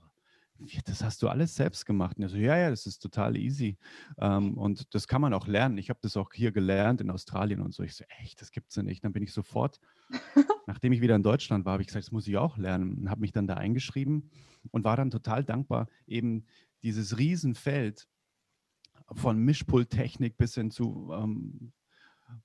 das 0.85 1.03
hast 1.03 1.21
du 1.21 1.29
alles 1.29 1.55
selbst 1.55 1.85
gemacht. 1.85 2.17
Und 2.17 2.23
er 2.23 2.29
so, 2.29 2.37
ja, 2.37 2.57
ja, 2.57 2.69
das 2.69 2.85
ist 2.85 2.99
total 2.99 3.37
easy. 3.37 3.77
Ähm, 4.17 4.57
und 4.57 4.93
das 4.93 5.07
kann 5.07 5.21
man 5.21 5.33
auch 5.33 5.47
lernen. 5.47 5.77
Ich 5.77 5.89
habe 5.89 5.99
das 6.01 6.17
auch 6.17 6.31
hier 6.33 6.51
gelernt 6.51 7.01
in 7.01 7.11
Australien 7.11 7.61
und 7.61 7.73
so. 7.73 7.83
Ich 7.83 7.95
so, 7.95 8.05
echt, 8.21 8.41
das 8.41 8.51
gibt 8.51 8.69
es 8.69 8.75
ja 8.75 8.83
nicht. 8.83 9.03
Dann 9.03 9.13
bin 9.13 9.23
ich 9.23 9.33
sofort, 9.33 9.79
nachdem 10.65 10.93
ich 10.93 11.01
wieder 11.01 11.15
in 11.15 11.23
Deutschland 11.23 11.65
war, 11.65 11.73
habe 11.73 11.83
ich 11.83 11.87
gesagt, 11.87 12.05
das 12.05 12.11
muss 12.11 12.27
ich 12.27 12.37
auch 12.37 12.57
lernen. 12.57 12.97
Und 12.97 13.09
habe 13.09 13.21
mich 13.21 13.31
dann 13.31 13.47
da 13.47 13.55
eingeschrieben 13.55 14.29
und 14.71 14.83
war 14.83 14.97
dann 14.97 15.11
total 15.11 15.43
dankbar, 15.43 15.87
eben 16.07 16.45
dieses 16.83 17.17
Riesenfeld 17.17 18.07
von 19.13 19.37
Mischpulttechnik 19.37 20.37
bis 20.37 20.55
hin 20.55 20.71
zu 20.71 21.11
ähm, 21.13 21.73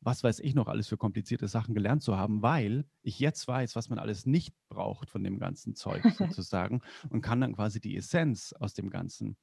was 0.00 0.22
weiß 0.22 0.40
ich 0.40 0.54
noch 0.54 0.68
alles 0.68 0.88
für 0.88 0.96
komplizierte 0.96 1.48
Sachen 1.48 1.74
gelernt 1.74 2.02
zu 2.02 2.16
haben, 2.16 2.42
weil 2.42 2.85
ich 3.02 3.18
jetzt 3.18 3.46
weiß, 3.46 3.76
was 3.76 3.88
man 3.88 3.98
alles 3.98 4.26
nicht 4.26 4.54
braucht 4.68 5.11
von 5.11 5.24
dem 5.24 5.38
ganzen 5.38 5.74
Zeug 5.74 6.02
sozusagen 6.18 6.80
und 7.09 7.22
kann 7.22 7.40
dann 7.40 7.54
quasi 7.54 7.80
die 7.80 7.96
Essenz 7.96 8.52
aus 8.52 8.74
dem 8.74 8.90
Ganzen 8.90 9.37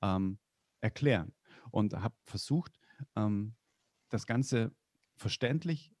ähm, 0.00 0.38
erklären. 0.80 1.34
Und 1.70 1.94
habe 1.94 2.14
versucht, 2.24 2.78
ähm, 3.16 3.54
das 4.08 4.26
Ganze 4.26 4.74
verständlich 5.16 5.92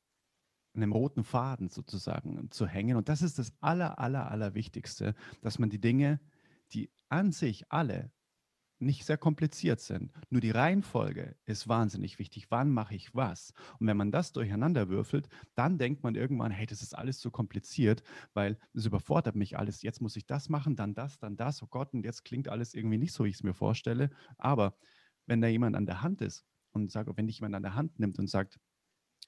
einem 0.74 0.92
roten 0.92 1.24
Faden 1.24 1.68
sozusagen 1.68 2.50
zu 2.50 2.66
hängen. 2.66 2.96
Und 2.96 3.08
das 3.08 3.22
ist 3.22 3.38
das 3.38 3.52
Aller, 3.60 3.98
Aller, 3.98 4.30
Allerwichtigste, 4.30 5.14
dass 5.40 5.58
man 5.58 5.70
die 5.70 5.80
Dinge, 5.80 6.20
die 6.72 6.90
an 7.08 7.32
sich 7.32 7.70
alle 7.70 8.10
nicht 8.82 9.04
sehr 9.04 9.16
kompliziert 9.16 9.80
sind. 9.80 10.12
Nur 10.28 10.40
die 10.40 10.50
Reihenfolge 10.50 11.36
ist 11.46 11.68
wahnsinnig 11.68 12.18
wichtig. 12.18 12.50
Wann 12.50 12.70
mache 12.70 12.94
ich 12.94 13.14
was? 13.14 13.54
Und 13.78 13.86
wenn 13.86 13.96
man 13.96 14.10
das 14.10 14.32
durcheinander 14.32 14.88
würfelt, 14.88 15.28
dann 15.54 15.78
denkt 15.78 16.02
man 16.02 16.16
irgendwann, 16.16 16.50
hey, 16.50 16.66
das 16.66 16.82
ist 16.82 16.94
alles 16.94 17.18
zu 17.20 17.30
kompliziert, 17.30 18.02
weil 18.34 18.58
es 18.74 18.84
überfordert 18.84 19.36
mich 19.36 19.56
alles. 19.56 19.82
Jetzt 19.82 20.02
muss 20.02 20.16
ich 20.16 20.26
das 20.26 20.48
machen, 20.48 20.76
dann 20.76 20.94
das, 20.94 21.18
dann 21.18 21.36
das. 21.36 21.62
Oh 21.62 21.68
Gott, 21.68 21.94
und 21.94 22.04
jetzt 22.04 22.24
klingt 22.24 22.48
alles 22.48 22.74
irgendwie 22.74 22.98
nicht 22.98 23.12
so, 23.12 23.24
wie 23.24 23.28
ich 23.28 23.36
es 23.36 23.42
mir 23.44 23.54
vorstelle. 23.54 24.10
Aber 24.36 24.74
wenn 25.26 25.40
da 25.40 25.48
jemand 25.48 25.76
an 25.76 25.86
der 25.86 26.02
Hand 26.02 26.20
ist 26.20 26.44
und 26.72 26.90
sagt, 26.90 27.08
wenn 27.16 27.28
dich 27.28 27.38
jemand 27.38 27.54
an 27.54 27.62
der 27.62 27.74
Hand 27.74 27.98
nimmt 28.00 28.18
und 28.18 28.28
sagt, 28.28 28.58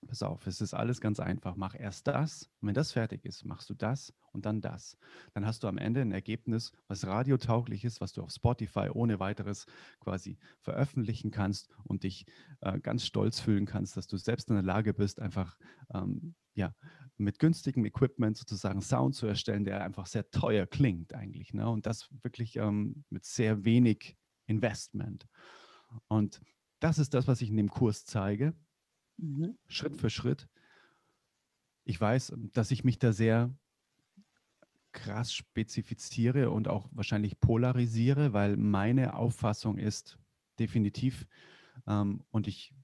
Pass 0.07 0.23
auf, 0.23 0.47
es 0.47 0.61
ist 0.61 0.75
alles 0.75 1.01
ganz 1.01 1.21
einfach. 1.21 1.57
Mach 1.57 1.75
erst 1.79 2.07
das 2.07 2.51
und 2.61 2.69
wenn 2.69 2.75
das 2.75 2.93
fertig 2.93 3.25
ist, 3.25 3.45
machst 3.45 3.71
du 3.71 3.75
das 3.75 4.13
und 4.33 4.47
dann 4.47 4.61
das. 4.61 4.97
Dann 5.33 5.47
hast 5.47 5.63
du 5.63 5.69
am 5.69 5.79
Ende 5.79 6.01
ein 6.01 6.13
Ergebnis, 6.13 6.73
was 6.89 7.07
radiotauglich 7.07 7.85
ist, 7.85 8.01
was 8.01 8.13
du 8.13 8.23
auf 8.23 8.31
Spotify 8.31 8.91
ohne 8.93 9.21
weiteres 9.21 9.67
quasi 10.01 10.39
veröffentlichen 10.61 11.31
kannst 11.31 11.69
und 11.85 12.03
dich 12.03 12.27
äh, 12.61 12.79
ganz 12.81 13.05
stolz 13.07 13.41
fühlen 13.41 13.67
kannst, 13.67 13.97
dass 13.97 14.07
du 14.07 14.17
selbst 14.17 14.49
in 14.49 14.57
der 14.57 14.65
Lage 14.65 14.95
bist, 14.95 15.21
einfach 15.21 15.57
ähm, 15.93 16.35
ja, 16.55 16.75
mit 17.17 17.39
günstigem 17.39 17.85
Equipment 17.85 18.37
sozusagen 18.37 18.81
Sound 18.81 19.15
zu 19.15 19.27
erstellen, 19.27 19.65
der 19.65 19.85
einfach 19.85 20.07
sehr 20.07 20.31
teuer 20.31 20.67
klingt 20.67 21.15
eigentlich. 21.15 21.53
Ne? 21.55 21.69
Und 21.69 21.87
das 21.87 22.09
wirklich 22.23 22.57
ähm, 22.57 23.05
mit 23.11 23.25
sehr 23.25 23.65
wenig 23.65 24.17
Investment. 24.47 25.27
Und 26.09 26.41
das 26.81 26.99
ist 26.99 27.15
das, 27.15 27.27
was 27.29 27.41
ich 27.41 27.51
in 27.51 27.57
dem 27.57 27.71
Kurs 27.71 28.05
zeige. 28.05 28.55
Mhm. 29.19 29.57
Schritt 29.69 29.97
für 29.97 30.11
Schritt. 30.11 30.49
Ich 31.85 32.01
weiß, 32.01 32.35
dass 32.53 32.71
ich 32.71 32.85
mich 32.85 32.99
da 32.99 33.13
sehr 33.13 33.55
krass 34.93 35.35
spezifiziere 35.35 36.51
und 36.51 36.69
auch 36.69 36.89
wahrscheinlich 36.93 37.41
polarisiere, 37.41 38.33
weil 38.33 38.57
meine 38.57 39.15
Auffassung 39.15 39.77
ist 39.77 40.19
definitiv, 40.59 41.27
ähm, 41.87 42.25
und 42.31 42.47
ich 42.47 42.75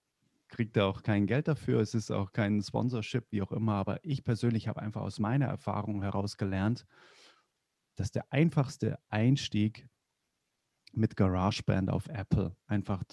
kriege 0.48 0.72
da 0.72 0.86
auch 0.86 1.02
kein 1.02 1.26
Geld 1.26 1.46
dafür, 1.46 1.80
es 1.80 1.94
ist 1.94 2.10
auch 2.10 2.32
kein 2.32 2.60
Sponsorship, 2.60 3.30
wie 3.30 3.40
auch 3.42 3.52
immer, 3.52 3.74
aber 3.74 4.04
ich 4.04 4.24
persönlich 4.24 4.66
habe 4.66 4.82
einfach 4.82 5.02
aus 5.02 5.20
meiner 5.20 5.46
Erfahrung 5.46 6.02
heraus 6.02 6.36
gelernt, 6.36 6.86
dass 7.94 8.10
der 8.10 8.32
einfachste 8.32 8.98
Einstieg 9.08 9.88
mit 10.92 11.16
GarageBand 11.16 11.90
auf 11.90 12.08
Apple 12.08 12.56
einfach 12.66 13.04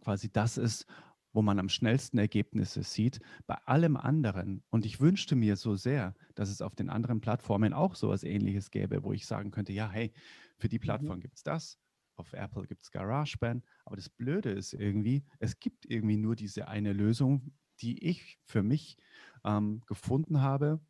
quasi 0.00 0.32
das 0.32 0.58
ist, 0.58 0.86
wo 1.32 1.42
man 1.42 1.58
am 1.58 1.68
schnellsten 1.68 2.18
Ergebnisse 2.18 2.82
sieht. 2.82 3.20
Bei 3.46 3.56
allem 3.66 3.96
anderen, 3.96 4.62
und 4.70 4.84
ich 4.84 5.00
wünschte 5.00 5.36
mir 5.36 5.56
so 5.56 5.76
sehr, 5.76 6.14
dass 6.34 6.50
es 6.50 6.62
auf 6.62 6.74
den 6.74 6.90
anderen 6.90 7.20
Plattformen 7.20 7.72
auch 7.72 7.94
so 7.94 8.08
etwas 8.08 8.24
Ähnliches 8.24 8.70
gäbe, 8.70 9.02
wo 9.02 9.12
ich 9.12 9.26
sagen 9.26 9.50
könnte, 9.50 9.72
ja, 9.72 9.90
hey, 9.90 10.12
für 10.58 10.68
die 10.68 10.78
mhm. 10.78 10.82
Plattform 10.82 11.20
gibt 11.20 11.36
es 11.36 11.42
das, 11.42 11.78
auf 12.16 12.32
Apple 12.32 12.66
gibt 12.66 12.82
es 12.82 12.90
GarageBand, 12.90 13.64
aber 13.84 13.96
das 13.96 14.08
Blöde 14.08 14.50
ist 14.50 14.74
irgendwie, 14.74 15.24
es 15.38 15.58
gibt 15.58 15.86
irgendwie 15.86 16.16
nur 16.16 16.36
diese 16.36 16.68
eine 16.68 16.92
Lösung, 16.92 17.52
die 17.80 18.04
ich 18.04 18.38
für 18.44 18.62
mich 18.62 18.96
ähm, 19.44 19.82
gefunden 19.86 20.40
habe, 20.40 20.80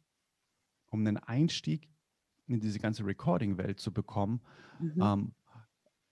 um 0.91 1.01
einen 1.01 1.17
Einstieg 1.17 1.89
in 2.49 2.61
diese 2.61 2.81
ganze 2.81 3.07
Recording-Welt 3.07 3.81
zu 3.81 3.93
bekommen, 3.93 4.43
mhm. 4.81 5.03
ähm, 5.03 5.35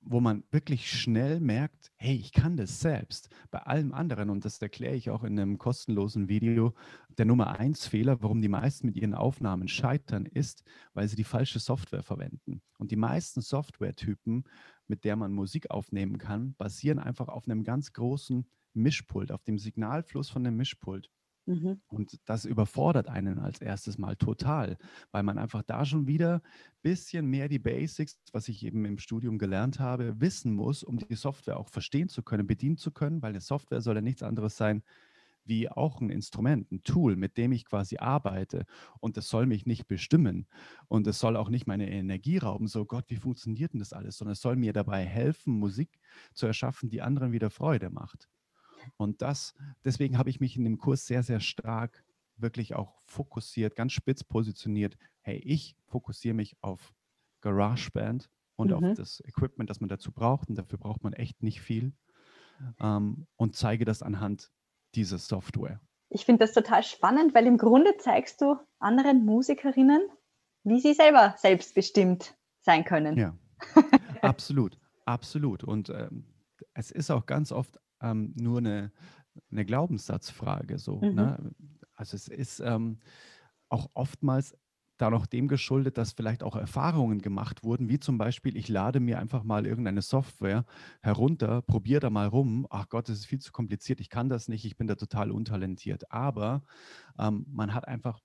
wo 0.02 0.20
man 0.20 0.44
wirklich 0.50 0.90
schnell 0.90 1.40
merkt, 1.40 1.92
hey, 1.96 2.16
ich 2.16 2.32
kann 2.32 2.56
das 2.56 2.80
selbst. 2.80 3.28
Bei 3.50 3.60
allem 3.60 3.92
anderen, 3.92 4.30
und 4.30 4.44
das 4.44 4.60
erkläre 4.60 4.94
ich 4.94 5.10
auch 5.10 5.24
in 5.24 5.38
einem 5.38 5.58
kostenlosen 5.58 6.28
Video, 6.28 6.74
der 7.18 7.26
Nummer 7.26 7.58
eins 7.58 7.86
Fehler, 7.86 8.22
warum 8.22 8.40
die 8.40 8.48
meisten 8.48 8.86
mit 8.86 8.96
ihren 8.96 9.14
Aufnahmen 9.14 9.68
scheitern, 9.68 10.26
ist, 10.26 10.64
weil 10.94 11.08
sie 11.08 11.16
die 11.16 11.24
falsche 11.24 11.58
Software 11.58 12.02
verwenden. 12.02 12.62
Und 12.78 12.90
die 12.90 12.96
meisten 12.96 13.40
Softwaretypen, 13.40 14.44
mit 14.86 15.04
der 15.04 15.16
man 15.16 15.32
Musik 15.32 15.70
aufnehmen 15.70 16.18
kann, 16.18 16.54
basieren 16.54 16.98
einfach 16.98 17.28
auf 17.28 17.46
einem 17.46 17.62
ganz 17.62 17.92
großen 17.92 18.46
Mischpult, 18.72 19.32
auf 19.32 19.42
dem 19.44 19.58
Signalfluss 19.58 20.30
von 20.30 20.44
dem 20.44 20.56
Mischpult. 20.56 21.10
Mhm. 21.50 21.80
Und 21.88 22.20
das 22.26 22.44
überfordert 22.44 23.08
einen 23.08 23.40
als 23.40 23.60
erstes 23.60 23.98
Mal 23.98 24.14
total, 24.14 24.78
weil 25.10 25.24
man 25.24 25.38
einfach 25.38 25.62
da 25.62 25.84
schon 25.84 26.06
wieder 26.06 26.36
ein 26.36 26.42
bisschen 26.82 27.26
mehr 27.26 27.48
die 27.48 27.58
Basics, 27.58 28.20
was 28.32 28.48
ich 28.48 28.64
eben 28.64 28.84
im 28.84 28.98
Studium 28.98 29.38
gelernt 29.38 29.80
habe, 29.80 30.20
wissen 30.20 30.54
muss, 30.54 30.84
um 30.84 30.98
die 30.98 31.16
Software 31.16 31.58
auch 31.58 31.68
verstehen 31.68 32.08
zu 32.08 32.22
können, 32.22 32.46
bedienen 32.46 32.76
zu 32.76 32.92
können, 32.92 33.22
weil 33.22 33.30
eine 33.30 33.40
Software 33.40 33.80
soll 33.80 33.96
ja 33.96 34.02
nichts 34.02 34.22
anderes 34.22 34.56
sein 34.56 34.82
wie 35.44 35.68
auch 35.68 36.00
ein 36.00 36.10
Instrument, 36.10 36.70
ein 36.70 36.82
Tool, 36.84 37.16
mit 37.16 37.36
dem 37.36 37.52
ich 37.52 37.64
quasi 37.64 37.96
arbeite. 37.98 38.66
Und 39.00 39.16
das 39.16 39.28
soll 39.28 39.46
mich 39.46 39.66
nicht 39.66 39.88
bestimmen. 39.88 40.46
Und 40.88 41.06
es 41.06 41.18
soll 41.18 41.36
auch 41.36 41.48
nicht 41.48 41.66
meine 41.66 41.90
Energie 41.90 42.38
rauben. 42.38 42.68
So, 42.68 42.84
Gott, 42.84 43.06
wie 43.08 43.16
funktioniert 43.16 43.72
denn 43.72 43.80
das 43.80 43.92
alles? 43.92 44.18
Sondern 44.18 44.34
es 44.34 44.40
soll 44.40 44.56
mir 44.56 44.72
dabei 44.72 45.04
helfen, 45.04 45.58
Musik 45.58 45.98
zu 46.34 46.46
erschaffen, 46.46 46.90
die 46.90 47.02
anderen 47.02 47.32
wieder 47.32 47.50
Freude 47.50 47.90
macht. 47.90 48.28
Und 48.96 49.22
das, 49.22 49.54
deswegen 49.84 50.18
habe 50.18 50.30
ich 50.30 50.40
mich 50.40 50.56
in 50.56 50.64
dem 50.64 50.78
Kurs 50.78 51.06
sehr, 51.06 51.22
sehr 51.22 51.40
stark 51.40 52.04
wirklich 52.36 52.74
auch 52.74 53.00
fokussiert, 53.06 53.76
ganz 53.76 53.92
spitz 53.92 54.24
positioniert. 54.24 54.96
Hey, 55.20 55.36
ich 55.38 55.76
fokussiere 55.86 56.34
mich 56.34 56.56
auf 56.62 56.94
GarageBand 57.40 58.30
und 58.56 58.68
mhm. 58.68 58.74
auf 58.74 58.96
das 58.96 59.22
Equipment, 59.26 59.70
das 59.70 59.80
man 59.80 59.88
dazu 59.88 60.12
braucht. 60.12 60.48
Und 60.48 60.56
dafür 60.56 60.78
braucht 60.78 61.02
man 61.02 61.12
echt 61.12 61.42
nicht 61.42 61.60
viel. 61.60 61.92
Ähm, 62.78 63.26
und 63.36 63.56
zeige 63.56 63.84
das 63.84 64.02
anhand 64.02 64.50
dieser 64.94 65.18
Software. 65.18 65.80
Ich 66.08 66.24
finde 66.24 66.44
das 66.44 66.52
total 66.52 66.82
spannend, 66.82 67.34
weil 67.34 67.46
im 67.46 67.56
Grunde 67.56 67.96
zeigst 67.98 68.40
du 68.40 68.56
anderen 68.78 69.24
Musikerinnen, 69.24 70.02
wie 70.64 70.80
sie 70.80 70.92
selber 70.92 71.34
selbstbestimmt 71.38 72.34
sein 72.62 72.84
können. 72.84 73.16
Ja, 73.16 73.36
absolut, 74.22 74.78
absolut. 75.04 75.64
Und 75.64 75.88
ähm, 75.90 76.26
es 76.74 76.90
ist 76.90 77.10
auch 77.10 77.26
ganz 77.26 77.52
oft 77.52 77.78
ähm, 78.00 78.32
nur 78.36 78.58
eine, 78.58 78.92
eine 79.50 79.64
Glaubenssatzfrage. 79.64 80.78
So, 80.78 81.00
mhm. 81.00 81.14
ne? 81.14 81.52
Also 81.94 82.16
es 82.16 82.28
ist 82.28 82.60
ähm, 82.60 82.98
auch 83.68 83.90
oftmals 83.94 84.56
da 85.00 85.10
noch 85.10 85.26
dem 85.26 85.48
geschuldet, 85.48 85.96
dass 85.96 86.12
vielleicht 86.12 86.42
auch 86.42 86.56
Erfahrungen 86.56 87.20
gemacht 87.20 87.64
wurden, 87.64 87.88
wie 87.88 87.98
zum 87.98 88.18
Beispiel, 88.18 88.56
ich 88.56 88.68
lade 88.68 89.00
mir 89.00 89.18
einfach 89.18 89.44
mal 89.44 89.66
irgendeine 89.66 90.02
Software 90.02 90.64
herunter, 91.00 91.62
probiere 91.62 92.00
da 92.00 92.10
mal 92.10 92.26
rum, 92.26 92.66
ach 92.70 92.88
Gott, 92.88 93.08
das 93.08 93.18
ist 93.18 93.26
viel 93.26 93.40
zu 93.40 93.52
kompliziert, 93.52 94.00
ich 94.00 94.10
kann 94.10 94.28
das 94.28 94.48
nicht, 94.48 94.64
ich 94.64 94.76
bin 94.76 94.86
da 94.86 94.96
total 94.96 95.30
untalentiert. 95.30 96.10
Aber 96.12 96.62
ähm, 97.18 97.46
man 97.48 97.72
hat 97.72 97.88
einfach, 97.88 98.20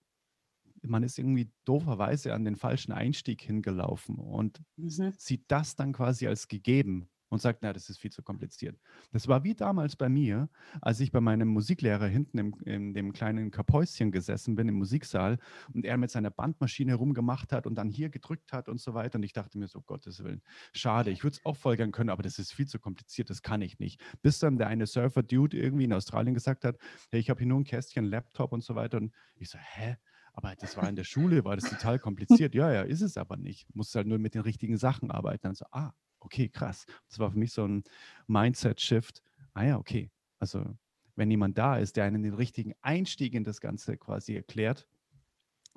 man 0.82 1.04
ist 1.04 1.18
irgendwie 1.18 1.50
dooferweise 1.64 2.34
an 2.34 2.44
den 2.44 2.58
falschen 2.58 2.92
Einstieg 2.92 3.42
hingelaufen 3.42 4.16
und 4.16 4.62
mhm. 4.76 5.14
sieht 5.18 5.46
das 5.48 5.76
dann 5.76 5.94
quasi 5.94 6.28
als 6.28 6.48
gegeben 6.48 7.10
und 7.36 7.42
sagt, 7.42 7.60
na, 7.62 7.74
das 7.74 7.90
ist 7.90 8.00
viel 8.00 8.12
zu 8.12 8.24
kompliziert. 8.24 8.80
Das 9.12 9.28
war 9.28 9.44
wie 9.44 9.54
damals 9.54 9.96
bei 9.96 10.08
mir, 10.08 10.50
als 10.82 11.02
ich 11.02 11.12
bei 11.12 11.20
meinem 11.20 11.50
Musiklehrer 11.50 12.08
hinten 12.08 12.38
im, 12.38 12.54
in 12.66 12.94
dem 12.94 13.12
kleinen 13.12 13.52
Kapäuschen 13.52 14.12
gesessen 14.12 14.56
bin 14.56 14.70
im 14.70 14.76
Musiksaal 14.76 15.38
und 15.74 15.86
er 15.86 15.98
mit 15.98 16.12
seiner 16.12 16.32
Bandmaschine 16.32 16.96
rumgemacht 16.96 17.52
hat 17.52 17.68
und 17.68 17.76
dann 17.76 17.90
hier 17.90 18.10
gedrückt 18.10 18.54
hat 18.54 18.70
und 18.70 18.80
so 18.80 18.94
weiter. 18.94 19.18
Und 19.18 19.24
ich 19.24 19.34
dachte 19.34 19.58
mir 19.58 19.68
so, 19.68 19.82
Gottes 19.82 20.24
Willen, 20.24 20.42
schade, 20.74 21.12
ich 21.12 21.24
würde 21.24 21.36
es 21.36 21.46
auch 21.46 21.58
folgern 21.58 21.92
können, 21.92 22.10
aber 22.10 22.24
das 22.24 22.40
ist 22.40 22.54
viel 22.54 22.68
zu 22.68 22.80
kompliziert, 22.80 23.30
das 23.30 23.42
kann 23.42 23.62
ich 23.62 23.80
nicht. 23.80 24.02
Bis 24.22 24.40
dann 24.40 24.58
der 24.58 24.68
eine 24.68 24.88
Surfer-Dude 24.88 25.58
irgendwie 25.58 25.84
in 25.84 25.94
Australien 25.94 26.34
gesagt 26.34 26.64
hat, 26.64 26.78
hey, 27.12 27.20
ich 27.20 27.30
habe 27.30 27.40
hier 27.40 27.48
nur 27.48 27.60
ein 27.60 27.66
Kästchen, 27.66 28.06
Laptop 28.06 28.54
und 28.54 28.64
so 28.64 28.76
weiter. 28.76 28.98
Und 28.98 29.14
ich 29.36 29.50
so, 29.50 29.58
hä? 29.58 29.98
Aber 30.34 30.54
das 30.56 30.76
war 30.76 30.88
in 30.90 30.98
der 30.98 31.06
Schule, 31.06 31.46
war 31.46 31.56
das 31.56 31.70
total 31.70 31.98
kompliziert. 31.98 32.56
Ja, 32.56 32.72
ja, 32.72 32.82
ist 32.82 33.02
es 33.02 33.16
aber 33.18 33.38
nicht. 33.38 33.74
Muss 33.74 33.96
halt 33.96 34.08
nur 34.08 34.20
mit 34.20 34.36
den 34.36 34.42
richtigen 34.42 34.78
Sachen 34.78 35.10
arbeiten. 35.10 35.44
Dann 35.44 35.56
so, 35.56 35.66
ah, 35.72 35.94
okay, 36.26 36.50
krass. 36.50 36.86
Das 37.08 37.20
war 37.20 37.32
für 37.32 37.40
mich 37.40 37.54
so 37.54 37.66
ein 37.68 37.84
Mindset-Shift. 38.28 39.24
Ah 39.54 39.66
ja, 39.66 39.78
okay. 39.78 40.12
Also 40.40 40.78
wenn 41.16 41.32
jemand 41.32 41.58
da 41.58 41.78
ist, 41.78 41.96
der 41.96 42.06
einen 42.06 42.24
den 42.24 42.34
richtigen 42.34 42.74
Einstieg 42.82 43.34
in 43.36 43.44
das 43.46 43.62
Ganze 43.62 43.98
quasi 43.98 44.36
erklärt, 44.36 44.88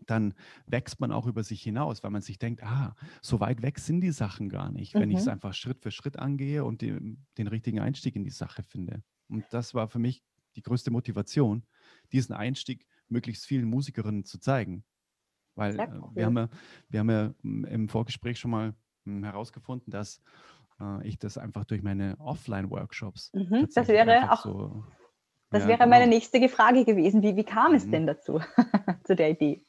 dann 0.07 0.35
wächst 0.67 1.01
man 1.01 1.11
auch 1.11 1.27
über 1.27 1.43
sich 1.43 1.63
hinaus, 1.63 2.03
weil 2.05 2.11
man 2.11 2.23
sich 2.23 2.39
denkt, 2.39 2.63
ah, 2.63 2.95
so 3.21 3.41
weit 3.41 3.63
weg 3.63 3.79
sind 3.81 4.01
die 4.01 4.13
Sachen 4.13 4.49
gar 4.49 4.71
nicht, 4.71 4.99
wenn 4.99 5.11
ich 5.11 5.21
es 5.21 5.27
Mhm. 5.27 5.29
einfach 5.29 5.55
Schritt 5.55 5.81
für 5.81 5.91
Schritt 5.91 6.19
angehe 6.19 6.65
und 6.65 6.83
den, 6.83 7.27
den 7.37 7.49
richtigen 7.49 7.81
Einstieg 7.81 8.15
in 8.15 8.25
die 8.25 8.31
Sache 8.31 8.63
finde. 8.63 9.03
Und 9.29 9.53
das 9.53 9.75
war 9.75 9.89
für 9.89 9.99
mich 9.99 10.23
die 10.55 10.63
größte 10.63 10.91
Motivation, 10.93 11.67
diesen 12.13 12.35
Einstieg 12.35 12.87
möglichst 13.09 13.45
vielen 13.47 13.69
Musikerinnen 13.69 14.25
zu 14.25 14.39
zeigen. 14.39 14.85
Weil 15.55 15.81
äh, 15.81 16.01
wir 16.15 16.27
haben 16.27 16.37
ja, 16.37 16.49
wir 16.89 17.01
haben 17.01 17.11
ja 17.11 17.35
mm, 17.43 17.65
im 17.65 17.89
Vorgespräch 17.89 18.39
schon 18.39 18.51
mal 18.51 18.75
herausgefunden, 19.23 19.91
dass 19.91 20.21
äh, 20.81 21.07
ich 21.07 21.19
das 21.19 21.39
einfach 21.39 21.65
durch 21.65 21.83
meine 21.83 22.17
Offline-Workshops 22.19 23.33
Mhm. 23.33 23.69
Das 23.75 23.89
wäre 23.89 24.33
auch, 24.33 24.45
so, 24.45 24.85
das 25.51 25.63
ja, 25.63 25.69
wäre 25.69 25.87
meine 25.87 26.05
genau. 26.05 26.17
nächste 26.17 26.49
Frage 26.49 26.85
gewesen. 26.85 27.23
Wie, 27.23 27.37
wie 27.37 27.45
kam 27.45 27.75
es 27.75 27.87
Mhm. 27.87 27.93
denn 27.93 28.07
dazu, 28.07 28.41
zu 29.05 29.17
der 29.17 29.31
Idee? 29.31 29.65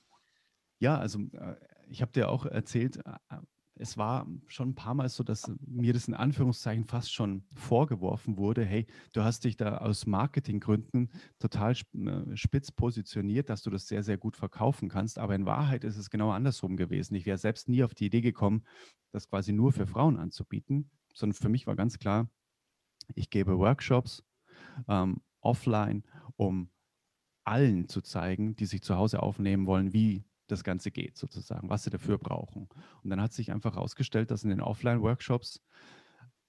Ja, 0.79 0.97
also 0.97 1.19
äh, 1.33 1.55
ich 1.89 2.01
habe 2.01 2.11
dir 2.11 2.29
auch 2.29 2.45
erzählt, 2.45 2.97
äh, 2.97 3.35
äh, 3.35 3.37
es 3.79 3.97
war 3.97 4.27
schon 4.47 4.69
ein 4.69 4.75
paar 4.75 4.93
Mal 4.93 5.07
so, 5.07 5.23
dass 5.23 5.49
mir 5.65 5.93
das 5.93 6.09
in 6.09 6.13
Anführungszeichen 6.13 6.83
fast 6.83 7.13
schon 7.13 7.45
vorgeworfen 7.53 8.35
wurde, 8.37 8.65
hey, 8.65 8.85
du 9.13 9.23
hast 9.23 9.45
dich 9.45 9.55
da 9.55 9.77
aus 9.77 10.05
Marketinggründen 10.05 11.09
total 11.39 11.71
äh, 11.71 12.35
spitz 12.35 12.71
positioniert, 12.71 13.49
dass 13.49 13.63
du 13.63 13.69
das 13.69 13.87
sehr, 13.87 14.03
sehr 14.03 14.17
gut 14.17 14.35
verkaufen 14.35 14.89
kannst. 14.89 15.17
Aber 15.17 15.33
in 15.33 15.45
Wahrheit 15.45 15.85
ist 15.85 15.95
es 15.95 16.09
genau 16.09 16.31
andersrum 16.31 16.75
gewesen. 16.75 17.15
Ich 17.15 17.25
wäre 17.25 17.37
selbst 17.37 17.69
nie 17.69 17.83
auf 17.83 17.95
die 17.95 18.07
Idee 18.07 18.21
gekommen, 18.21 18.65
das 19.11 19.29
quasi 19.29 19.53
nur 19.53 19.71
für 19.71 19.87
Frauen 19.87 20.17
anzubieten, 20.17 20.91
sondern 21.13 21.35
für 21.35 21.49
mich 21.49 21.65
war 21.65 21.77
ganz 21.77 21.97
klar, 21.97 22.29
ich 23.15 23.29
gebe 23.29 23.57
Workshops 23.57 24.23
ähm, 24.89 25.21
offline, 25.39 26.03
um 26.35 26.69
allen 27.45 27.87
zu 27.87 28.01
zeigen, 28.01 28.57
die 28.57 28.65
sich 28.65 28.81
zu 28.83 28.97
Hause 28.97 29.23
aufnehmen 29.23 29.65
wollen, 29.67 29.93
wie 29.93 30.25
das 30.51 30.63
Ganze 30.63 30.91
geht, 30.91 31.17
sozusagen, 31.17 31.69
was 31.69 31.83
sie 31.83 31.89
dafür 31.89 32.17
brauchen. 32.17 32.67
Und 33.03 33.09
dann 33.09 33.21
hat 33.21 33.33
sich 33.33 33.51
einfach 33.51 33.75
herausgestellt, 33.75 34.31
dass 34.31 34.43
in 34.43 34.49
den 34.49 34.61
Offline-Workshops 34.61 35.61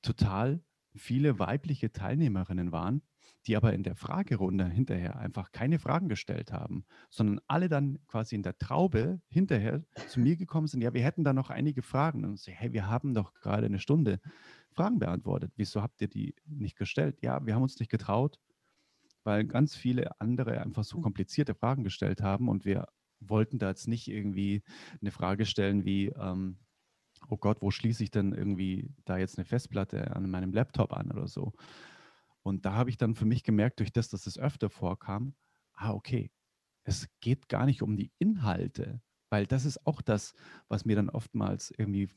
total 0.03 0.63
viele 0.95 1.39
weibliche 1.39 1.93
Teilnehmerinnen 1.93 2.73
waren, 2.73 3.03
die 3.47 3.57
aber 3.57 3.73
in 3.73 3.83
der 3.83 3.95
Fragerunde 3.95 4.69
hinterher 4.69 5.19
einfach 5.19 5.53
keine 5.53 5.79
Fragen 5.79 6.09
gestellt 6.09 6.53
haben, 6.53 6.85
sondern 7.09 7.41
alle 7.47 7.69
dann 7.69 7.99
quasi 8.07 8.35
in 8.35 8.43
der 8.43 8.59
Traube 8.59 9.21
hinterher 9.29 9.85
zu 10.09 10.21
mir 10.21 10.37
gekommen 10.37 10.67
sind, 10.67 10.83
ja, 10.83 10.93
wir 10.93 11.03
hätten 11.03 11.25
da 11.25 11.33
noch 11.33 11.51
einige 11.51 11.83
Fragen. 11.83 12.25
Und 12.25 12.35
ich 12.35 12.43
so, 12.43 12.53
hey, 12.53 12.73
wir 12.73 12.89
haben 12.89 13.15
doch 13.15 13.33
gerade 13.35 13.67
eine 13.67 13.79
Stunde 13.79 14.21
Fragen 14.73 14.99
beantwortet. 14.99 15.53
Wieso 15.57 15.83
habt 15.83 16.01
ihr 16.01 16.09
die 16.09 16.35
nicht 16.47 16.77
gestellt? 16.77 17.23
Ja, 17.23 17.45
wir 17.45 17.55
haben 17.55 17.63
uns 17.63 17.79
nicht 17.79 17.91
getraut, 17.91 18.39
weil 19.25 19.45
ganz 19.45 19.75
viele 19.75 20.21
andere 20.21 20.61
einfach 20.61 20.85
so 20.85 21.01
komplizierte 21.01 21.55
Fragen 21.55 21.85
gestellt 21.85 22.23
haben 22.23 22.49
und 22.49 22.65
wir 22.65 22.89
wollten 23.21 23.59
da 23.59 23.69
jetzt 23.69 23.89
nicht 23.89 24.09
irgendwie 24.09 24.63
eine 25.01 25.11
Frage 25.11 25.47
stellen 25.47 25.85
wie, 25.85 26.09
ähm, 26.09 26.59
oh 27.29 27.37
Gott, 27.37 27.63
wo 27.63 27.71
schließe 27.71 28.03
ich 28.03 28.11
denn 28.11 28.33
irgendwie 28.33 28.95
da 29.05 29.19
jetzt 29.19 29.39
eine 29.39 29.45
Festplatte 29.45 30.15
an 30.17 30.31
meinem 30.31 30.53
Laptop 30.53 30.93
an 30.93 31.11
oder 31.11 31.29
so. 31.29 31.53
Und 32.43 32.65
da 32.65 32.73
habe 32.73 32.91
ich 32.91 32.97
dann 32.97 33.15
für 33.15 33.27
mich 33.27 33.43
gemerkt, 33.43 33.81
durch 33.81 33.93
das, 33.93 34.09
dass 34.09 34.27
es 34.27 34.39
öfter 34.39 34.71
vorkam, 34.71 35.35
ah, 35.75 35.93
okay, 35.93 36.31
es 36.85 37.09
geht 37.21 37.49
gar 37.49 37.67
nicht 37.67 37.83
um 37.83 37.97
die 37.97 38.13
Inhalte, 38.19 39.03
weil 39.29 39.47
das 39.47 39.65
ist 39.65 39.87
auch 39.87 40.01
das, 40.01 40.35
was 40.69 40.85
mir 40.85 40.97
dann 40.97 41.11
oftmals 41.11 41.71
irgendwie 41.77 42.09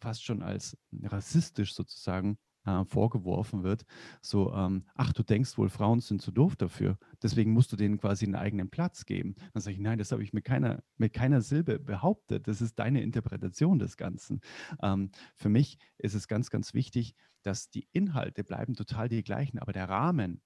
fast 0.00 0.24
schon 0.24 0.42
als 0.42 0.76
rassistisch 1.02 1.74
sozusagen 1.74 2.38
äh, 2.64 2.84
vorgeworfen 2.84 3.62
wird. 3.62 3.84
So, 4.22 4.52
ähm, 4.54 4.84
ach, 4.94 5.12
du 5.12 5.22
denkst 5.22 5.56
wohl, 5.58 5.68
Frauen 5.68 6.00
sind 6.00 6.22
zu 6.22 6.30
doof 6.32 6.56
dafür. 6.56 6.98
Deswegen 7.22 7.52
musst 7.52 7.72
du 7.72 7.76
denen 7.76 7.98
quasi 7.98 8.24
einen 8.24 8.34
eigenen 8.36 8.70
Platz 8.70 9.04
geben. 9.06 9.34
Dann 9.52 9.60
sage 9.62 9.74
ich, 9.74 9.80
nein, 9.80 9.98
das 9.98 10.12
habe 10.12 10.22
ich 10.22 10.32
mit 10.32 10.44
keiner, 10.44 10.82
mit 10.96 11.12
keiner 11.12 11.40
Silbe 11.42 11.78
behauptet. 11.78 12.48
Das 12.48 12.60
ist 12.60 12.78
deine 12.78 13.02
Interpretation 13.02 13.78
des 13.78 13.96
Ganzen. 13.96 14.40
Ähm, 14.82 15.10
für 15.34 15.48
mich 15.48 15.78
ist 15.98 16.14
es 16.14 16.28
ganz, 16.28 16.50
ganz 16.50 16.74
wichtig, 16.74 17.14
dass 17.42 17.70
die 17.70 17.88
Inhalte 17.92 18.42
bleiben 18.44 18.74
total 18.74 19.08
die 19.08 19.22
gleichen, 19.22 19.58
aber 19.58 19.72
der 19.72 19.88
Rahmen, 19.88 20.40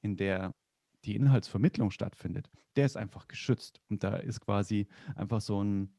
in 0.00 0.16
der 0.16 0.54
die 1.04 1.16
Inhaltsvermittlung 1.16 1.90
stattfindet, 1.90 2.48
der 2.76 2.86
ist 2.86 2.96
einfach 2.96 3.26
geschützt. 3.28 3.80
Und 3.88 4.04
da 4.04 4.16
ist 4.16 4.40
quasi 4.40 4.86
einfach 5.16 5.40
so 5.40 5.62
ein, 5.62 5.98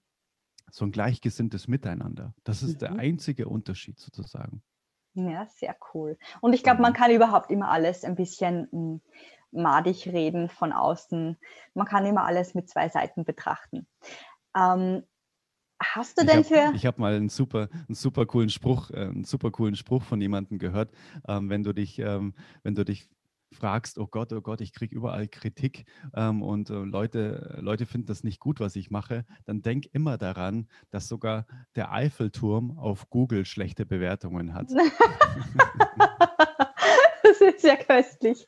so 0.71 0.85
ein 0.85 0.91
gleichgesinntes 0.91 1.67
Miteinander. 1.67 2.33
Das 2.43 2.63
ist 2.63 2.81
der 2.81 2.91
Mhm. 2.91 2.99
einzige 2.99 3.49
Unterschied 3.49 3.99
sozusagen. 3.99 4.63
Ja, 5.15 5.45
sehr 5.47 5.75
cool. 5.93 6.17
Und 6.41 6.53
ich 6.53 6.63
glaube, 6.63 6.81
man 6.81 6.93
Mhm. 6.93 6.97
kann 6.97 7.11
überhaupt 7.11 7.51
immer 7.51 7.69
alles 7.69 8.03
ein 8.03 8.15
bisschen 8.15 8.67
mm, 8.71 9.01
madig 9.51 10.07
reden 10.07 10.49
von 10.49 10.73
außen. 10.73 11.37
Man 11.75 11.87
kann 11.87 12.05
immer 12.05 12.25
alles 12.25 12.55
mit 12.55 12.69
zwei 12.69 12.89
Seiten 12.89 13.23
betrachten. 13.23 13.85
Ähm, 14.57 15.03
hast 15.79 16.17
du 16.17 16.23
Ich 16.23 16.29
denn 16.29 16.43
habe 16.43 16.47
für... 16.47 16.75
ich 16.75 16.85
hab 16.85 16.97
mal 16.97 17.13
einen 17.15 17.29
super, 17.29 17.69
einen 17.87 17.95
super 17.95 18.25
coolen 18.25 18.49
Spruch, 18.49 18.89
äh, 18.89 19.01
einen 19.01 19.23
super 19.23 19.51
coolen 19.51 19.75
Spruch 19.75 20.01
von 20.03 20.19
jemandem 20.19 20.57
gehört. 20.57 20.91
Ähm, 21.27 21.49
wenn 21.49 21.63
du 21.63 21.73
dich, 21.73 21.99
ähm, 21.99 22.33
wenn 22.63 22.73
du 22.75 22.83
dich 22.85 23.07
fragst, 23.53 23.97
oh 23.97 24.07
Gott, 24.07 24.33
oh 24.33 24.41
Gott, 24.41 24.61
ich 24.61 24.73
kriege 24.73 24.95
überall 24.95 25.27
Kritik 25.27 25.85
ähm, 26.15 26.41
und 26.41 26.69
äh, 26.69 26.73
Leute, 26.73 27.57
Leute 27.61 27.85
finden 27.85 28.07
das 28.07 28.23
nicht 28.23 28.39
gut, 28.39 28.59
was 28.59 28.75
ich 28.75 28.91
mache, 28.91 29.25
dann 29.45 29.61
denk 29.61 29.85
immer 29.93 30.17
daran, 30.17 30.67
dass 30.89 31.07
sogar 31.07 31.45
der 31.75 31.91
Eiffelturm 31.91 32.77
auf 32.77 33.09
Google 33.09 33.45
schlechte 33.45 33.85
Bewertungen 33.85 34.53
hat. 34.53 34.71
das 37.23 37.41
ist 37.41 37.63
ja 37.63 37.75
köstlich. 37.75 38.47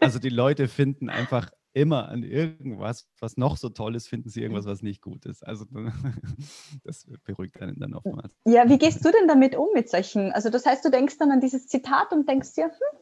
Also 0.00 0.18
die 0.18 0.28
Leute 0.28 0.68
finden 0.68 1.08
einfach 1.08 1.50
immer 1.74 2.08
an 2.08 2.22
irgendwas, 2.22 3.08
was 3.20 3.36
noch 3.36 3.56
so 3.56 3.68
toll 3.68 3.96
ist, 3.96 4.08
finden 4.08 4.30
sie 4.30 4.42
irgendwas, 4.42 4.64
was 4.64 4.82
nicht 4.82 5.02
gut 5.02 5.26
ist. 5.26 5.46
Also 5.46 5.66
das 6.84 7.06
beruhigt 7.24 7.60
einen 7.60 7.78
dann 7.78 7.94
oftmals. 7.94 8.34
Ja, 8.46 8.68
wie 8.68 8.78
gehst 8.78 9.04
du 9.04 9.10
denn 9.10 9.28
damit 9.28 9.56
um 9.56 9.68
mit 9.74 9.90
solchen? 9.90 10.32
Also 10.32 10.50
das 10.50 10.64
heißt, 10.64 10.84
du 10.84 10.90
denkst 10.90 11.18
dann 11.18 11.32
an 11.32 11.40
dieses 11.40 11.66
Zitat 11.66 12.12
und 12.12 12.28
denkst 12.28 12.54
dir, 12.54 12.66
hm? 12.66 12.98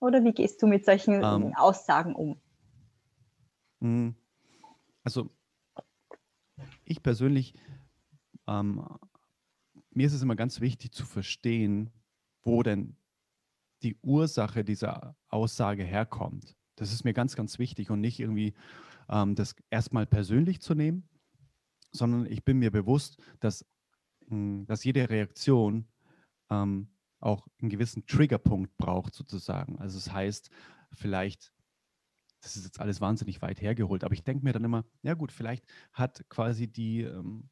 Oder 0.00 0.24
wie 0.24 0.32
gehst 0.32 0.62
du 0.62 0.66
mit 0.66 0.84
solchen 0.84 1.14
Ähm. 1.22 1.54
Aussagen 1.54 2.14
um? 2.14 2.40
Mm, 3.80 4.10
Also 5.04 5.30
ich 6.84 7.02
persönlich, 7.02 7.54
ähm, 8.46 8.86
mir 9.90 10.06
ist 10.06 10.14
es 10.14 10.22
immer 10.22 10.36
ganz 10.36 10.60
wichtig 10.60 10.92
zu 10.92 11.04
verstehen, 11.04 11.90
wo 12.42 12.62
denn 12.62 12.96
die 13.82 13.96
Ursache 14.02 14.64
dieser 14.64 15.16
Aussage 15.28 15.84
herkommt. 15.84 16.56
Das 16.76 16.92
ist 16.92 17.04
mir 17.04 17.12
ganz, 17.12 17.36
ganz 17.36 17.58
wichtig 17.58 17.90
und 17.90 18.00
nicht 18.00 18.20
irgendwie 18.20 18.54
ähm, 19.08 19.34
das 19.34 19.54
erstmal 19.70 20.06
persönlich 20.06 20.60
zu 20.60 20.74
nehmen, 20.74 21.08
sondern 21.92 22.26
ich 22.26 22.44
bin 22.44 22.58
mir 22.58 22.70
bewusst, 22.70 23.18
dass, 23.40 23.64
mh, 24.28 24.64
dass 24.66 24.84
jede 24.84 25.08
Reaktion 25.08 25.86
ähm, 26.50 26.88
auch 27.26 27.46
einen 27.60 27.70
gewissen 27.70 28.06
Triggerpunkt 28.06 28.76
braucht 28.78 29.14
sozusagen. 29.14 29.78
Also 29.78 29.98
es 29.98 30.12
heißt, 30.12 30.50
vielleicht 30.92 31.52
das 32.46 32.56
ist 32.56 32.64
jetzt 32.64 32.80
alles 32.80 33.00
wahnsinnig 33.00 33.42
weit 33.42 33.60
hergeholt, 33.60 34.04
aber 34.04 34.14
ich 34.14 34.22
denke 34.22 34.44
mir 34.44 34.52
dann 34.52 34.64
immer, 34.64 34.84
ja 35.02 35.14
gut, 35.14 35.32
vielleicht 35.32 35.64
hat 35.92 36.24
quasi 36.28 36.68
die, 36.68 37.02
ähm, 37.02 37.48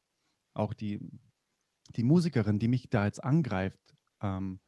auch 0.53 0.73
die, 0.73 1.01
die 1.95 2.03
Musikerin, 2.03 2.59
die 2.59 2.69
mich 2.69 2.89
da 2.89 3.05
jetzt 3.05 3.21
angreift, 3.21 3.95
ähm, 4.21 4.61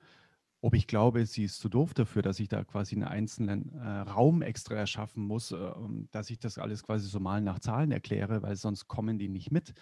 ob 0.60 0.74
ich 0.74 0.88
glaube, 0.88 1.26
sie 1.26 1.44
ist 1.44 1.60
zu 1.60 1.70
doof 1.70 1.94
dafür, 1.94 2.24
dass 2.24 2.40
ich 2.40 2.50
da 2.50 2.64
quasi 2.66 2.96
einen 2.96 3.06
einzelnen 3.06 3.72
äh, 3.74 3.88
Raum 4.00 4.42
extra 4.42 4.76
erschaffen 4.76 5.24
muss, 5.24 5.52
äh, 5.52 5.72
dass 6.12 6.30
ich 6.30 6.40
das 6.40 6.58
alles 6.58 6.84
quasi 6.84 7.08
so 7.08 7.20
mal 7.20 7.42
nach 7.42 7.60
Zahlen 7.60 7.92
erkläre, 7.92 8.42
weil 8.42 8.56
sonst 8.56 8.88
kommen 8.88 9.20
die 9.20 9.30
nicht 9.30 9.52
mit. 9.52 9.74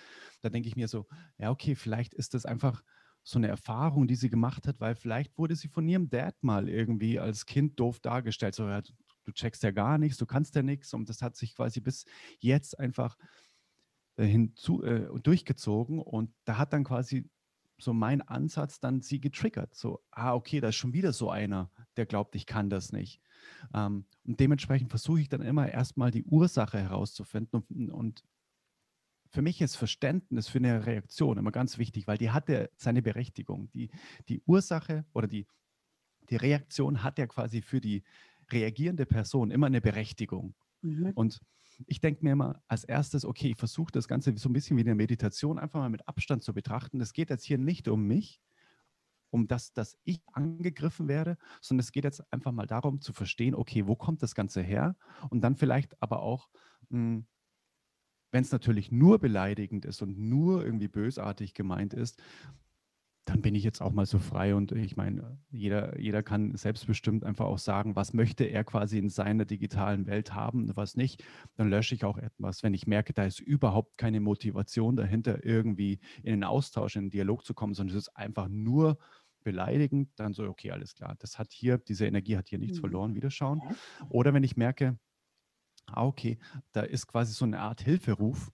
Da 0.42 0.50
denke 0.50 0.68
ich 0.68 0.76
mir 0.76 0.88
so, 0.88 1.08
ja 1.40 1.50
okay, 1.50 1.76
vielleicht 1.76 2.14
ist 2.14 2.34
das 2.34 2.46
einfach 2.46 2.84
so 3.28 3.40
eine 3.40 3.48
Erfahrung, 3.48 4.08
die 4.08 4.16
sie 4.16 4.30
gemacht 4.30 4.68
hat, 4.68 4.80
weil 4.80 4.94
vielleicht 4.94 5.36
wurde 5.36 5.56
sie 5.56 5.68
von 5.68 5.88
ihrem 5.88 6.10
Dad 6.12 6.36
mal 6.44 6.70
irgendwie 6.70 7.20
als 7.20 7.48
Kind 7.48 7.80
doof 7.80 8.00
dargestellt. 8.00 8.54
So, 8.54 8.70
ja, 8.70 8.82
du, 8.82 9.32
checkst 9.32 9.64
ja 9.64 9.72
gar 9.72 9.98
nichts, 9.98 10.20
du 10.20 10.28
kannst 10.28 10.54
ja 10.54 10.62
nichts. 10.62 10.94
Und 10.94 11.10
das 11.10 11.24
hat 11.24 11.36
sich 11.36 11.56
quasi 11.56 11.82
bis 11.82 12.06
jetzt 12.40 12.80
einfach 12.80 13.18
äh, 14.18 14.26
hinzu, 14.26 14.84
äh, 14.84 15.08
durchgezogen. 15.22 16.00
Und 16.00 16.32
da 16.46 16.60
hat 16.60 16.72
dann 16.72 16.84
quasi 16.84 17.28
so 17.80 17.94
mein 17.94 18.22
Ansatz 18.22 18.80
dann 18.80 19.02
sie 19.02 19.20
getriggert. 19.20 19.74
So, 19.74 20.04
ah, 20.12 20.36
okay, 20.36 20.60
da 20.60 20.70
ist 20.70 20.76
schon 20.76 20.94
wieder 20.94 21.12
so 21.12 21.32
einer, 21.32 21.72
der 21.98 22.06
glaubt, 22.06 22.36
ich 22.36 22.46
kann 22.46 22.70
das 22.70 22.92
nicht. 22.92 23.22
Ähm, 23.74 24.06
und 24.24 24.40
dementsprechend 24.40 24.92
versuche 24.92 25.22
ich 25.22 25.30
dann 25.30 25.42
immer 25.42 25.68
erstmal 25.68 26.12
die 26.12 26.26
Ursache 26.26 26.78
herauszufinden. 26.78 27.64
Und, 27.68 27.90
und 27.90 28.24
für 29.36 29.42
mich 29.42 29.62
ist 29.62 29.76
Verständnis 29.76 30.48
für 30.48 30.60
eine 30.60 30.86
Reaktion 30.86 31.38
immer 31.38 31.52
ganz 31.52 31.78
wichtig, 31.78 32.08
weil 32.08 32.18
die 32.18 32.32
hat 32.32 32.48
ja 32.48 32.68
seine 32.78 33.02
Berechtigung. 33.02 33.70
Die, 33.74 33.90
die 34.30 34.42
Ursache 34.46 35.06
oder 35.14 35.28
die, 35.28 35.46
die 36.30 36.38
Reaktion 36.38 37.04
hat 37.04 37.20
ja 37.20 37.28
quasi 37.28 37.62
für 37.62 37.82
die 37.82 38.04
reagierende 38.50 39.06
Person 39.06 39.52
immer 39.52 39.68
eine 39.68 39.82
Berechtigung. 39.82 40.56
Mhm. 40.82 41.12
Und 41.16 41.42
ich 41.86 42.00
denke 42.00 42.24
mir 42.24 42.32
immer 42.32 42.64
als 42.70 42.86
erstes, 42.86 43.26
okay, 43.26 43.50
ich 43.50 43.58
versuche 43.58 43.92
das 43.92 44.08
Ganze 44.08 44.34
so 44.38 44.48
ein 44.48 44.54
bisschen 44.54 44.78
wie 44.78 44.82
eine 44.82 44.96
Meditation 44.96 45.60
einfach 45.60 45.82
mal 45.82 45.90
mit 45.90 46.08
Abstand 46.08 46.42
zu 46.42 46.54
betrachten. 46.54 47.02
Es 47.02 47.12
geht 47.12 47.30
jetzt 47.30 47.44
hier 47.44 47.58
nicht 47.58 47.90
um 47.90 48.08
mich 48.08 48.42
um 49.32 49.50
das, 49.50 49.74
dass 49.74 49.98
ich 50.06 50.22
angegriffen 50.32 51.10
werde, 51.10 51.38
sondern 51.60 51.82
es 51.82 51.92
geht 51.92 52.06
jetzt 52.06 52.24
einfach 52.32 52.54
mal 52.54 52.68
darum 52.68 53.02
zu 53.02 53.12
verstehen, 53.12 53.54
okay, 53.54 53.86
wo 53.86 53.98
kommt 53.98 54.24
das 54.24 54.34
Ganze 54.34 54.62
her? 54.62 54.96
Und 55.30 55.42
dann 55.42 55.58
vielleicht 55.58 56.02
aber 56.02 56.22
auch, 56.22 56.48
hm, 56.90 57.26
wenn 58.36 58.44
es 58.44 58.52
natürlich 58.52 58.92
nur 58.92 59.18
beleidigend 59.18 59.86
ist 59.86 60.02
und 60.02 60.20
nur 60.20 60.62
irgendwie 60.62 60.90
bösartig 60.90 61.54
gemeint 61.54 61.94
ist, 61.94 62.22
dann 63.24 63.42
bin 63.42 63.56
ich 63.56 63.64
jetzt 63.64 63.82
auch 63.82 63.94
mal 63.94 64.06
so 64.06 64.20
frei 64.20 64.54
und 64.54 64.74
ich 64.74 64.98
meine, 64.98 65.40
jeder, 65.52 65.98
jeder 65.98 66.22
kann 66.22 66.54
selbstbestimmt 66.54 67.24
einfach 67.24 67.46
auch 67.46 67.60
sagen, 67.60 67.96
was 67.96 68.14
möchte 68.14 68.44
er 68.44 68.66
quasi 68.66 68.98
in 68.98 69.08
seiner 69.08 69.46
digitalen 69.46 70.06
Welt 70.06 70.34
haben 70.34 70.68
und 70.68 70.76
was 70.76 70.98
nicht. 70.98 71.24
Dann 71.56 71.70
lösche 71.70 71.96
ich 71.96 72.04
auch 72.04 72.18
etwas, 72.18 72.62
wenn 72.62 72.74
ich 72.74 72.88
merke, 72.88 73.14
da 73.14 73.24
ist 73.24 73.40
überhaupt 73.40 73.98
keine 73.98 74.20
Motivation 74.20 74.98
dahinter, 74.98 75.46
irgendwie 75.46 76.02
in 76.22 76.34
den 76.34 76.44
Austausch, 76.44 76.98
in 76.98 77.06
den 77.06 77.12
Dialog 77.12 77.46
zu 77.46 77.54
kommen, 77.54 77.74
sondern 77.74 77.96
es 77.96 78.08
ist 78.08 78.18
einfach 78.18 78.50
nur 78.50 78.98
beleidigend, 79.46 80.10
dann 80.18 80.34
so, 80.34 80.44
okay, 80.44 80.72
alles 80.72 80.94
klar, 80.94 81.16
das 81.20 81.40
hat 81.40 81.54
hier, 81.54 81.78
diese 81.78 82.06
Energie 82.06 82.36
hat 82.36 82.50
hier 82.50 82.60
nichts 82.60 82.80
mhm. 82.80 82.82
verloren, 82.82 83.16
wieder 83.16 83.32
schauen. 83.32 83.62
Oder 84.10 84.34
wenn 84.34 84.44
ich 84.44 84.58
merke, 84.58 85.00
ah, 85.88 86.06
okay, 86.06 86.38
da 86.72 86.82
ist 86.82 87.08
quasi 87.08 87.34
so 87.34 87.46
eine 87.46 87.60
Art 87.60 87.82
Hilferuf, 87.82 88.52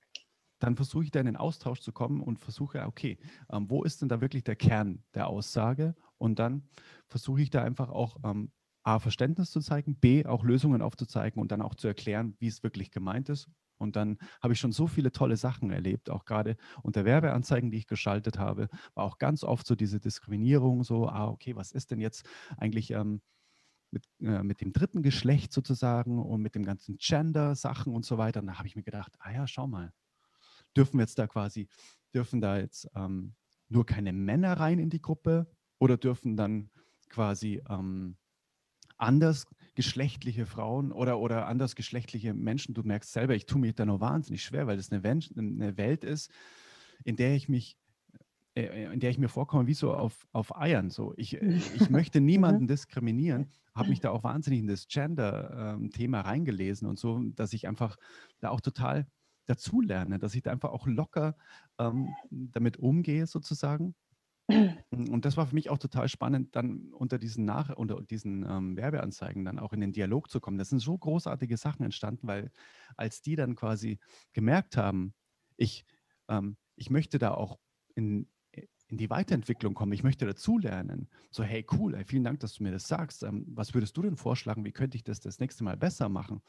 dann 0.59 0.75
versuche 0.75 1.03
ich 1.03 1.11
da 1.11 1.19
in 1.19 1.25
den 1.25 1.37
Austausch 1.37 1.81
zu 1.81 1.91
kommen 1.91 2.21
und 2.21 2.39
versuche, 2.39 2.85
okay, 2.85 3.17
ähm, 3.51 3.69
wo 3.69 3.83
ist 3.83 4.01
denn 4.01 4.09
da 4.09 4.21
wirklich 4.21 4.43
der 4.43 4.55
Kern 4.55 5.03
der 5.15 5.27
Aussage? 5.27 5.95
Und 6.17 6.37
dann 6.39 6.69
versuche 7.07 7.41
ich 7.41 7.49
da 7.49 7.63
einfach 7.63 7.89
auch 7.89 8.17
ähm, 8.23 8.51
A, 8.83 8.99
Verständnis 8.99 9.51
zu 9.51 9.59
zeigen, 9.59 9.95
B, 9.95 10.25
auch 10.25 10.43
Lösungen 10.43 10.81
aufzuzeigen 10.81 11.41
und 11.41 11.51
dann 11.51 11.61
auch 11.61 11.75
zu 11.75 11.87
erklären, 11.87 12.35
wie 12.39 12.47
es 12.47 12.63
wirklich 12.63 12.91
gemeint 12.91 13.29
ist. 13.29 13.49
Und 13.77 13.95
dann 13.95 14.19
habe 14.41 14.53
ich 14.53 14.59
schon 14.59 14.71
so 14.71 14.85
viele 14.85 15.11
tolle 15.11 15.37
Sachen 15.37 15.71
erlebt, 15.71 16.11
auch 16.11 16.25
gerade 16.25 16.55
unter 16.83 17.03
Werbeanzeigen, 17.03 17.71
die 17.71 17.79
ich 17.79 17.87
geschaltet 17.87 18.37
habe, 18.37 18.69
war 18.93 19.05
auch 19.05 19.17
ganz 19.17 19.43
oft 19.43 19.65
so 19.65 19.73
diese 19.73 19.99
Diskriminierung, 19.99 20.83
so, 20.83 21.07
ah, 21.07 21.27
okay, 21.27 21.55
was 21.55 21.71
ist 21.71 21.89
denn 21.89 21.99
jetzt 21.99 22.27
eigentlich 22.57 22.91
ähm, 22.91 23.21
mit, 23.91 24.05
äh, 24.21 24.43
mit 24.43 24.61
dem 24.61 24.73
dritten 24.73 25.03
Geschlecht 25.03 25.53
sozusagen 25.53 26.19
und 26.19 26.41
mit 26.41 26.55
dem 26.55 26.63
ganzen 26.63 26.97
Gender-Sachen 26.97 27.93
und 27.93 28.05
so 28.05 28.17
weiter. 28.17 28.39
Und 28.39 28.47
da 28.47 28.57
habe 28.57 28.67
ich 28.67 28.75
mir 28.75 28.83
gedacht, 28.83 29.13
ah 29.19 29.31
ja, 29.31 29.47
schau 29.47 29.67
mal, 29.67 29.93
dürfen 30.75 30.97
wir 30.97 31.03
jetzt 31.03 31.19
da 31.19 31.27
quasi, 31.27 31.67
dürfen 32.13 32.41
da 32.41 32.57
jetzt 32.57 32.89
ähm, 32.95 33.35
nur 33.67 33.85
keine 33.85 34.13
Männer 34.13 34.53
rein 34.53 34.79
in 34.79 34.89
die 34.89 35.01
Gruppe 35.01 35.47
oder 35.79 35.97
dürfen 35.97 36.35
dann 36.37 36.69
quasi 37.09 37.61
ähm, 37.69 38.17
andersgeschlechtliche 38.97 40.45
Frauen 40.45 40.91
oder, 40.91 41.19
oder 41.19 41.47
andersgeschlechtliche 41.47 42.33
Menschen, 42.33 42.73
du 42.73 42.83
merkst 42.83 43.11
selber, 43.11 43.35
ich 43.35 43.47
tue 43.47 43.59
mich 43.59 43.73
da 43.73 43.85
nur 43.85 43.99
wahnsinnig 43.99 44.43
schwer, 44.43 44.67
weil 44.67 44.77
das 44.77 44.91
eine, 44.91 45.03
Welt 45.03 46.03
ist, 46.03 46.31
in 47.03 47.15
der 47.15 47.35
ich 47.35 47.49
mich 47.49 47.77
in 48.53 48.99
der 48.99 49.09
ich 49.09 49.17
mir 49.17 49.29
vorkomme, 49.29 49.67
wie 49.67 49.73
so 49.73 49.93
auf, 49.93 50.27
auf 50.33 50.55
Eiern. 50.57 50.89
So. 50.89 51.13
Ich, 51.15 51.41
äh, 51.41 51.59
ich 51.75 51.89
möchte 51.89 52.19
niemanden 52.19 52.63
mhm. 52.63 52.67
diskriminieren, 52.67 53.49
habe 53.73 53.89
mich 53.89 54.01
da 54.01 54.11
auch 54.11 54.23
wahnsinnig 54.23 54.59
in 54.59 54.67
das 54.67 54.87
Gender-Thema 54.87 56.19
ähm, 56.19 56.25
reingelesen 56.25 56.87
und 56.87 56.99
so, 56.99 57.21
dass 57.35 57.53
ich 57.53 57.67
einfach 57.67 57.97
da 58.39 58.49
auch 58.49 58.61
total 58.61 59.07
dazulerne, 59.45 60.19
dass 60.19 60.35
ich 60.35 60.43
da 60.43 60.51
einfach 60.51 60.71
auch 60.71 60.87
locker 60.87 61.35
ähm, 61.79 62.09
damit 62.29 62.77
umgehe 62.77 63.25
sozusagen. 63.25 63.95
Und 64.91 65.25
das 65.25 65.37
war 65.37 65.47
für 65.47 65.55
mich 65.55 65.69
auch 65.69 65.77
total 65.77 66.09
spannend, 66.09 66.55
dann 66.55 66.91
unter 66.93 67.17
diesen, 67.17 67.45
Nach 67.45 67.75
unter 67.75 68.01
diesen 68.01 68.45
ähm, 68.47 68.75
Werbeanzeigen 68.75 69.45
dann 69.45 69.59
auch 69.59 69.73
in 69.73 69.81
den 69.81 69.93
Dialog 69.93 70.29
zu 70.29 70.39
kommen. 70.39 70.57
Das 70.57 70.69
sind 70.69 70.79
so 70.79 70.97
großartige 70.97 71.57
Sachen 71.57 71.83
entstanden, 71.83 72.27
weil 72.27 72.51
als 72.97 73.21
die 73.21 73.35
dann 73.35 73.55
quasi 73.55 73.99
gemerkt 74.33 74.77
haben, 74.77 75.13
ich, 75.57 75.85
ähm, 76.27 76.57
ich 76.75 76.89
möchte 76.89 77.17
da 77.17 77.33
auch 77.33 77.59
in, 77.95 78.27
in 78.91 78.97
die 78.97 79.09
Weiterentwicklung 79.09 79.73
kommen, 79.73 79.93
ich 79.93 80.03
möchte 80.03 80.25
dazulernen. 80.25 81.07
So, 81.31 81.43
hey, 81.43 81.65
cool, 81.71 81.95
ey, 81.95 82.03
vielen 82.03 82.25
Dank, 82.25 82.41
dass 82.41 82.55
du 82.55 82.63
mir 82.63 82.71
das 82.71 82.87
sagst. 82.87 83.23
Ähm, 83.23 83.45
was 83.47 83.73
würdest 83.73 83.95
du 83.95 84.01
denn 84.01 84.17
vorschlagen? 84.17 84.65
Wie 84.65 84.73
könnte 84.73 84.97
ich 84.97 85.03
das 85.03 85.21
das 85.21 85.39
nächste 85.39 85.63
Mal 85.63 85.77
besser 85.77 86.09
machen? 86.09 86.41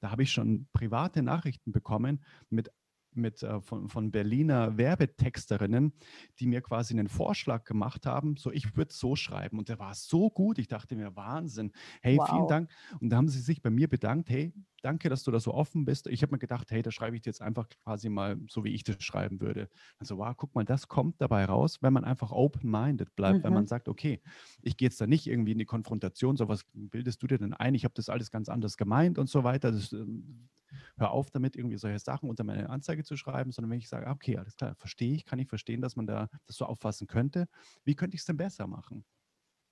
Da 0.00 0.12
habe 0.12 0.22
ich 0.22 0.30
schon 0.30 0.68
private 0.72 1.22
Nachrichten 1.22 1.72
bekommen 1.72 2.24
mit 2.48 2.70
mit, 3.14 3.42
äh, 3.42 3.60
von, 3.60 3.88
von 3.88 4.10
Berliner 4.10 4.76
Werbetexterinnen, 4.76 5.92
die 6.38 6.46
mir 6.46 6.60
quasi 6.60 6.94
einen 6.94 7.08
Vorschlag 7.08 7.64
gemacht 7.64 8.06
haben, 8.06 8.36
so 8.36 8.52
ich 8.52 8.76
würde 8.76 8.90
es 8.90 8.98
so 8.98 9.16
schreiben. 9.16 9.58
Und 9.58 9.68
der 9.68 9.78
war 9.78 9.94
so 9.94 10.30
gut, 10.30 10.58
ich 10.58 10.68
dachte 10.68 10.94
mir, 10.94 11.16
Wahnsinn. 11.16 11.72
Hey, 12.00 12.18
wow. 12.18 12.28
vielen 12.28 12.46
Dank. 12.46 12.70
Und 13.00 13.10
da 13.10 13.16
haben 13.16 13.28
sie 13.28 13.40
sich 13.40 13.60
bei 13.60 13.70
mir 13.70 13.88
bedankt, 13.88 14.30
hey, 14.30 14.52
danke, 14.82 15.08
dass 15.08 15.22
du 15.22 15.30
da 15.30 15.40
so 15.40 15.52
offen 15.54 15.84
bist. 15.84 16.06
Ich 16.06 16.22
habe 16.22 16.32
mir 16.32 16.38
gedacht, 16.38 16.70
hey, 16.70 16.82
da 16.82 16.90
schreibe 16.90 17.16
ich 17.16 17.22
dir 17.22 17.30
jetzt 17.30 17.42
einfach 17.42 17.68
quasi 17.68 18.08
mal 18.08 18.38
so, 18.48 18.64
wie 18.64 18.74
ich 18.74 18.84
das 18.84 19.02
schreiben 19.02 19.40
würde. 19.40 19.68
Also, 19.98 20.18
wow, 20.18 20.34
guck 20.36 20.54
mal, 20.54 20.64
das 20.64 20.88
kommt 20.88 21.20
dabei 21.20 21.44
raus, 21.44 21.78
wenn 21.82 21.92
man 21.92 22.04
einfach 22.04 22.30
open-minded 22.30 23.14
bleibt, 23.16 23.38
mhm. 23.38 23.44
wenn 23.44 23.52
man 23.54 23.64
mhm. 23.64 23.68
sagt, 23.68 23.88
okay, 23.88 24.20
ich 24.62 24.76
gehe 24.76 24.86
jetzt 24.86 25.00
da 25.00 25.06
nicht 25.06 25.26
irgendwie 25.26 25.52
in 25.52 25.58
die 25.58 25.64
Konfrontation, 25.64 26.36
so 26.36 26.48
was 26.48 26.64
bildest 26.72 27.22
du 27.22 27.26
dir 27.26 27.38
denn 27.38 27.54
ein? 27.54 27.74
Ich 27.74 27.84
habe 27.84 27.94
das 27.94 28.08
alles 28.08 28.30
ganz 28.30 28.48
anders 28.48 28.76
gemeint 28.76 29.18
und 29.18 29.28
so 29.28 29.44
weiter. 29.44 29.72
Das, 29.72 29.92
ähm, 29.92 30.48
hör 30.96 31.10
auf 31.10 31.30
damit, 31.30 31.56
irgendwie 31.56 31.78
solche 31.78 31.98
Sachen 31.98 32.28
unter 32.28 32.44
meine 32.44 32.68
Anzeige 32.70 33.04
zu 33.04 33.16
schreiben, 33.16 33.52
sondern 33.52 33.70
wenn 33.70 33.78
ich 33.78 33.88
sage, 33.88 34.06
okay, 34.08 34.36
alles 34.36 34.56
klar, 34.56 34.74
verstehe 34.74 35.14
ich, 35.14 35.24
kann 35.24 35.38
ich 35.38 35.48
verstehen, 35.48 35.80
dass 35.80 35.96
man 35.96 36.06
da 36.06 36.28
das 36.46 36.56
so 36.56 36.66
auffassen 36.66 37.06
könnte. 37.06 37.48
Wie 37.84 37.94
könnte 37.94 38.14
ich 38.14 38.20
es 38.20 38.26
denn 38.26 38.36
besser 38.36 38.66
machen? 38.66 39.04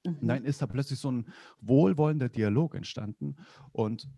Mhm. 0.04 0.18
Und 0.20 0.28
dann 0.28 0.44
ist 0.44 0.62
da 0.62 0.66
plötzlich 0.66 0.98
so 0.98 1.10
ein 1.10 1.26
wohlwollender 1.60 2.28
Dialog 2.28 2.74
entstanden 2.74 3.36
und 3.72 4.08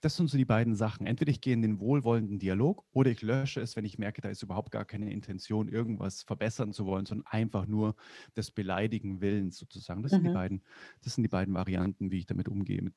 das 0.00 0.16
sind 0.16 0.28
so 0.28 0.38
die 0.38 0.44
beiden 0.44 0.74
Sachen. 0.74 1.06
Entweder 1.06 1.30
ich 1.30 1.40
gehe 1.40 1.52
in 1.52 1.62
den 1.62 1.78
wohlwollenden 1.78 2.38
Dialog 2.38 2.84
oder 2.92 3.10
ich 3.10 3.22
lösche 3.22 3.60
es, 3.60 3.76
wenn 3.76 3.84
ich 3.84 3.98
merke, 3.98 4.20
da 4.20 4.30
ist 4.30 4.42
überhaupt 4.42 4.70
gar 4.70 4.84
keine 4.84 5.12
Intention, 5.12 5.68
irgendwas 5.68 6.22
verbessern 6.22 6.72
zu 6.72 6.86
wollen, 6.86 7.06
sondern 7.06 7.26
einfach 7.26 7.66
nur 7.66 7.96
des 8.36 8.50
Beleidigen 8.50 9.20
Willens 9.20 9.58
sozusagen. 9.58 10.02
Das, 10.02 10.12
mhm. 10.12 10.16
sind, 10.16 10.24
die 10.24 10.30
mhm. 10.30 10.34
beiden, 10.34 10.62
das 11.02 11.14
sind 11.14 11.22
die 11.22 11.28
beiden 11.28 11.54
Varianten, 11.54 12.10
wie 12.10 12.18
ich 12.18 12.26
damit 12.26 12.48
umgehe, 12.48 12.82
mit 12.82 12.94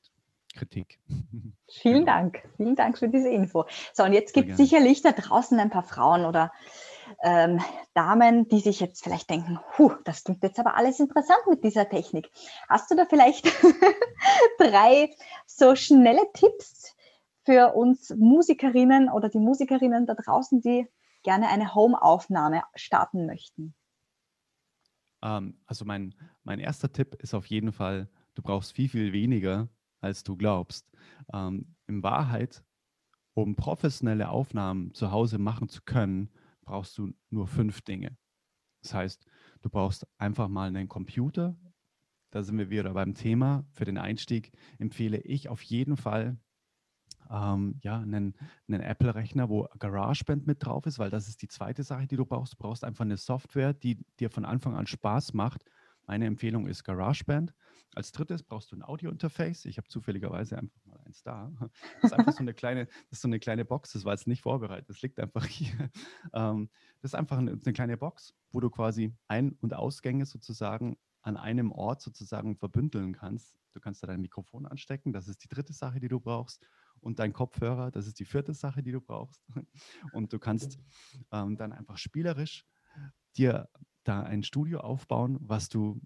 Kritik. 0.54 1.00
Vielen 1.68 2.04
genau. 2.04 2.12
Dank. 2.12 2.42
Vielen 2.56 2.76
Dank 2.76 2.98
für 2.98 3.08
diese 3.08 3.28
Info. 3.28 3.64
So, 3.92 4.04
und 4.04 4.12
jetzt 4.12 4.32
gibt 4.32 4.50
es 4.50 4.56
sicherlich 4.56 5.02
da 5.02 5.12
draußen 5.12 5.58
ein 5.58 5.70
paar 5.70 5.82
Frauen 5.82 6.24
oder 6.24 6.52
ähm, 7.22 7.60
Damen, 7.94 8.48
die 8.48 8.60
sich 8.60 8.80
jetzt 8.80 9.04
vielleicht 9.04 9.28
denken, 9.30 9.58
Huh, 9.78 9.92
das 10.04 10.24
klingt 10.24 10.42
jetzt 10.42 10.58
aber 10.58 10.76
alles 10.76 11.00
interessant 11.00 11.40
mit 11.48 11.64
dieser 11.64 11.88
Technik. 11.88 12.30
Hast 12.68 12.90
du 12.90 12.96
da 12.96 13.04
vielleicht 13.04 13.46
drei 14.58 15.10
so 15.46 15.74
schnelle 15.74 16.22
Tipps 16.32 16.96
für 17.44 17.74
uns 17.74 18.10
Musikerinnen 18.16 19.10
oder 19.10 19.28
die 19.28 19.38
Musikerinnen 19.38 20.06
da 20.06 20.14
draußen, 20.14 20.60
die 20.60 20.88
gerne 21.22 21.48
eine 21.48 21.74
Home-Aufnahme 21.74 22.62
starten 22.74 23.26
möchten? 23.26 23.74
Ähm, 25.22 25.58
also 25.66 25.84
mein, 25.84 26.14
mein 26.42 26.60
erster 26.60 26.92
Tipp 26.92 27.16
ist 27.16 27.34
auf 27.34 27.46
jeden 27.46 27.72
Fall, 27.72 28.08
du 28.34 28.42
brauchst 28.42 28.72
viel, 28.72 28.88
viel 28.88 29.12
weniger 29.12 29.68
als 30.04 30.22
du 30.22 30.36
glaubst. 30.36 30.88
Ähm, 31.32 31.74
in 31.86 32.02
Wahrheit, 32.02 32.64
um 33.34 33.56
professionelle 33.56 34.28
Aufnahmen 34.28 34.94
zu 34.94 35.10
Hause 35.10 35.38
machen 35.38 35.68
zu 35.68 35.82
können, 35.82 36.30
brauchst 36.62 36.96
du 36.98 37.12
nur 37.30 37.46
fünf 37.46 37.82
Dinge. 37.82 38.16
Das 38.82 38.94
heißt, 38.94 39.26
du 39.62 39.70
brauchst 39.70 40.06
einfach 40.18 40.48
mal 40.48 40.68
einen 40.68 40.88
Computer. 40.88 41.56
Da 42.30 42.42
sind 42.42 42.58
wir 42.58 42.70
wieder 42.70 42.92
beim 42.92 43.14
Thema. 43.14 43.64
Für 43.72 43.84
den 43.84 43.98
Einstieg 43.98 44.52
empfehle 44.78 45.18
ich 45.18 45.48
auf 45.48 45.62
jeden 45.62 45.96
Fall 45.96 46.38
ähm, 47.30 47.76
ja, 47.80 48.00
einen, 48.00 48.34
einen 48.68 48.80
Apple-Rechner, 48.80 49.48
wo 49.48 49.66
GarageBand 49.78 50.46
mit 50.46 50.64
drauf 50.64 50.86
ist, 50.86 50.98
weil 50.98 51.10
das 51.10 51.28
ist 51.28 51.42
die 51.42 51.48
zweite 51.48 51.82
Sache, 51.82 52.06
die 52.06 52.16
du 52.16 52.26
brauchst. 52.26 52.54
Du 52.54 52.56
brauchst 52.58 52.84
einfach 52.84 53.04
eine 53.04 53.16
Software, 53.16 53.72
die 53.72 54.04
dir 54.20 54.30
von 54.30 54.44
Anfang 54.44 54.76
an 54.76 54.86
Spaß 54.86 55.32
macht. 55.34 55.64
Meine 56.06 56.26
Empfehlung 56.26 56.66
ist 56.66 56.84
GarageBand. 56.84 57.54
Als 57.94 58.12
drittes 58.12 58.42
brauchst 58.42 58.72
du 58.72 58.76
ein 58.76 58.82
Audio-Interface. 58.82 59.66
Ich 59.66 59.78
habe 59.78 59.88
zufälligerweise 59.88 60.58
einfach 60.58 60.84
mal 60.84 60.98
eins 61.06 61.22
da. 61.22 61.52
Das 62.02 62.10
ist 62.10 62.18
einfach 62.18 62.32
so 62.32 62.40
eine 62.40 62.52
kleine, 62.52 62.86
das 62.86 63.12
ist 63.12 63.22
so 63.22 63.28
eine 63.28 63.38
kleine 63.38 63.64
Box, 63.64 63.92
das 63.92 64.04
war 64.04 64.12
jetzt 64.12 64.26
nicht 64.26 64.42
vorbereitet, 64.42 64.88
das 64.88 65.00
liegt 65.02 65.18
einfach 65.20 65.46
hier. 65.46 65.90
Ähm, 66.32 66.68
das 67.00 67.12
ist 67.12 67.14
einfach 67.14 67.38
eine, 67.38 67.52
eine 67.52 67.72
kleine 67.72 67.96
Box, 67.96 68.34
wo 68.50 68.60
du 68.60 68.70
quasi 68.70 69.14
Ein- 69.28 69.56
und 69.60 69.74
Ausgänge 69.74 70.26
sozusagen 70.26 70.96
an 71.22 71.36
einem 71.36 71.72
Ort 71.72 72.02
sozusagen 72.02 72.56
verbündeln 72.56 73.14
kannst. 73.14 73.56
Du 73.72 73.80
kannst 73.80 74.02
da 74.02 74.06
dein 74.06 74.20
Mikrofon 74.20 74.66
anstecken, 74.66 75.12
das 75.12 75.28
ist 75.28 75.42
die 75.42 75.48
dritte 75.48 75.72
Sache, 75.72 76.00
die 76.00 76.08
du 76.08 76.20
brauchst. 76.20 76.66
Und 77.00 77.18
dein 77.18 77.32
Kopfhörer, 77.32 77.90
das 77.90 78.06
ist 78.06 78.18
die 78.18 78.24
vierte 78.24 78.54
Sache, 78.54 78.82
die 78.82 78.92
du 78.92 79.00
brauchst. 79.00 79.42
Und 80.12 80.32
du 80.32 80.38
kannst 80.38 80.78
ähm, 81.32 81.56
dann 81.56 81.72
einfach 81.72 81.98
spielerisch 81.98 82.66
dir 83.36 83.68
da 84.04 84.22
ein 84.22 84.42
Studio 84.42 84.80
aufbauen, 84.80 85.38
was 85.40 85.68
du, 85.68 86.00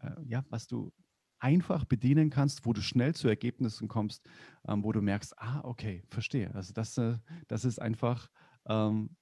äh, 0.00 0.10
ja, 0.24 0.44
was 0.48 0.66
du 0.66 0.92
einfach 1.38 1.84
bedienen 1.84 2.30
kannst, 2.30 2.66
wo 2.66 2.72
du 2.72 2.82
schnell 2.82 3.14
zu 3.14 3.28
Ergebnissen 3.28 3.88
kommst, 3.88 4.28
ähm, 4.68 4.84
wo 4.84 4.92
du 4.92 5.00
merkst, 5.00 5.38
ah, 5.38 5.60
okay, 5.64 6.04
verstehe. 6.08 6.54
Also 6.54 6.72
das, 6.72 6.96
äh, 6.98 7.18
das 7.48 7.64
ist 7.64 7.80
einfach 7.80 8.30
ähm, 8.66 9.16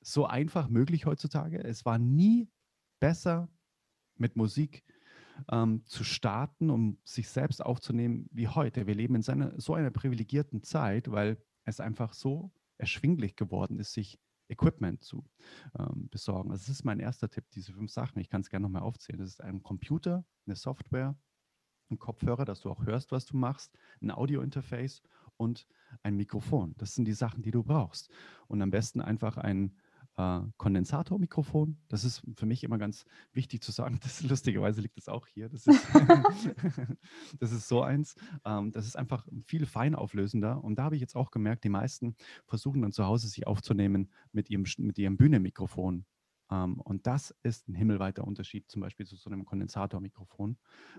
so 0.00 0.26
einfach 0.26 0.68
möglich 0.68 1.06
heutzutage. 1.06 1.62
Es 1.62 1.84
war 1.84 1.98
nie 1.98 2.48
besser 3.00 3.48
mit 4.16 4.36
Musik 4.36 4.84
ähm, 5.50 5.84
zu 5.86 6.04
starten, 6.04 6.70
um 6.70 6.98
sich 7.04 7.28
selbst 7.28 7.64
aufzunehmen 7.64 8.28
wie 8.32 8.48
heute. 8.48 8.86
Wir 8.86 8.94
leben 8.94 9.14
in 9.14 9.22
seiner, 9.22 9.58
so 9.60 9.74
einer 9.74 9.90
privilegierten 9.90 10.62
Zeit, 10.62 11.10
weil 11.10 11.38
es 11.64 11.80
einfach 11.80 12.14
so 12.14 12.52
erschwinglich 12.78 13.36
geworden 13.36 13.78
ist, 13.78 13.92
sich 13.92 14.18
Equipment 14.48 15.02
zu 15.02 15.24
ähm, 15.78 16.08
besorgen. 16.10 16.50
Also 16.50 16.62
das 16.62 16.70
ist 16.70 16.84
mein 16.84 17.00
erster 17.00 17.28
Tipp, 17.28 17.50
diese 17.52 17.72
fünf 17.72 17.90
Sachen. 17.90 18.18
Ich 18.20 18.28
kann 18.28 18.40
es 18.40 18.50
gerne 18.50 18.64
nochmal 18.64 18.82
aufzählen. 18.82 19.20
Das 19.20 19.28
ist 19.28 19.40
ein 19.42 19.62
Computer, 19.62 20.24
eine 20.46 20.56
Software, 20.56 21.16
ein 21.90 21.98
Kopfhörer, 21.98 22.44
dass 22.44 22.60
du 22.60 22.70
auch 22.70 22.84
hörst, 22.84 23.12
was 23.12 23.26
du 23.26 23.36
machst, 23.36 23.76
ein 24.00 24.10
Audio-Interface 24.10 25.02
und 25.36 25.66
ein 26.02 26.16
Mikrofon. 26.16 26.74
Das 26.78 26.94
sind 26.94 27.06
die 27.06 27.14
Sachen, 27.14 27.42
die 27.42 27.50
du 27.50 27.62
brauchst. 27.62 28.10
Und 28.46 28.60
am 28.60 28.70
besten 28.70 29.00
einfach 29.00 29.36
ein 29.36 29.76
äh, 30.18 30.40
Kondensatormikrofon. 30.56 31.78
Das 31.88 32.04
ist 32.04 32.22
für 32.34 32.44
mich 32.44 32.64
immer 32.64 32.76
ganz 32.76 33.06
wichtig 33.32 33.62
zu 33.62 33.72
sagen. 33.72 34.00
Das 34.08 34.22
lustigerweise 34.22 34.80
liegt 34.80 34.96
das 34.96 35.08
auch 35.08 35.26
hier. 35.26 35.48
Das 35.48 35.66
ist, 35.66 35.86
das 37.38 37.52
ist 37.52 37.68
so 37.68 37.82
eins. 37.82 38.14
Ähm, 38.44 38.72
das 38.72 38.86
ist 38.86 38.96
einfach 38.96 39.26
viel 39.44 39.66
feinauflösender. 39.66 40.62
Und 40.62 40.76
da 40.76 40.84
habe 40.84 40.96
ich 40.96 41.00
jetzt 41.00 41.14
auch 41.14 41.30
gemerkt, 41.30 41.64
die 41.64 41.68
meisten 41.68 42.16
versuchen 42.46 42.82
dann 42.82 42.92
zu 42.92 43.04
Hause 43.04 43.28
sich 43.28 43.46
aufzunehmen 43.46 44.10
mit 44.32 44.50
ihrem, 44.50 44.64
mit 44.78 44.98
ihrem 44.98 45.16
Bühnenmikrofon. 45.16 46.04
Um, 46.50 46.56
ähm, 46.56 46.80
und 46.80 47.06
das 47.06 47.34
ist 47.42 47.68
ein 47.68 47.74
himmelweiter 47.74 48.24
Unterschied 48.24 48.70
zum 48.70 48.80
Beispiel 48.80 49.06
zu 49.06 49.16
so 49.16 49.28
einem 49.28 49.44
Kondensatormikrofon, 49.44 50.56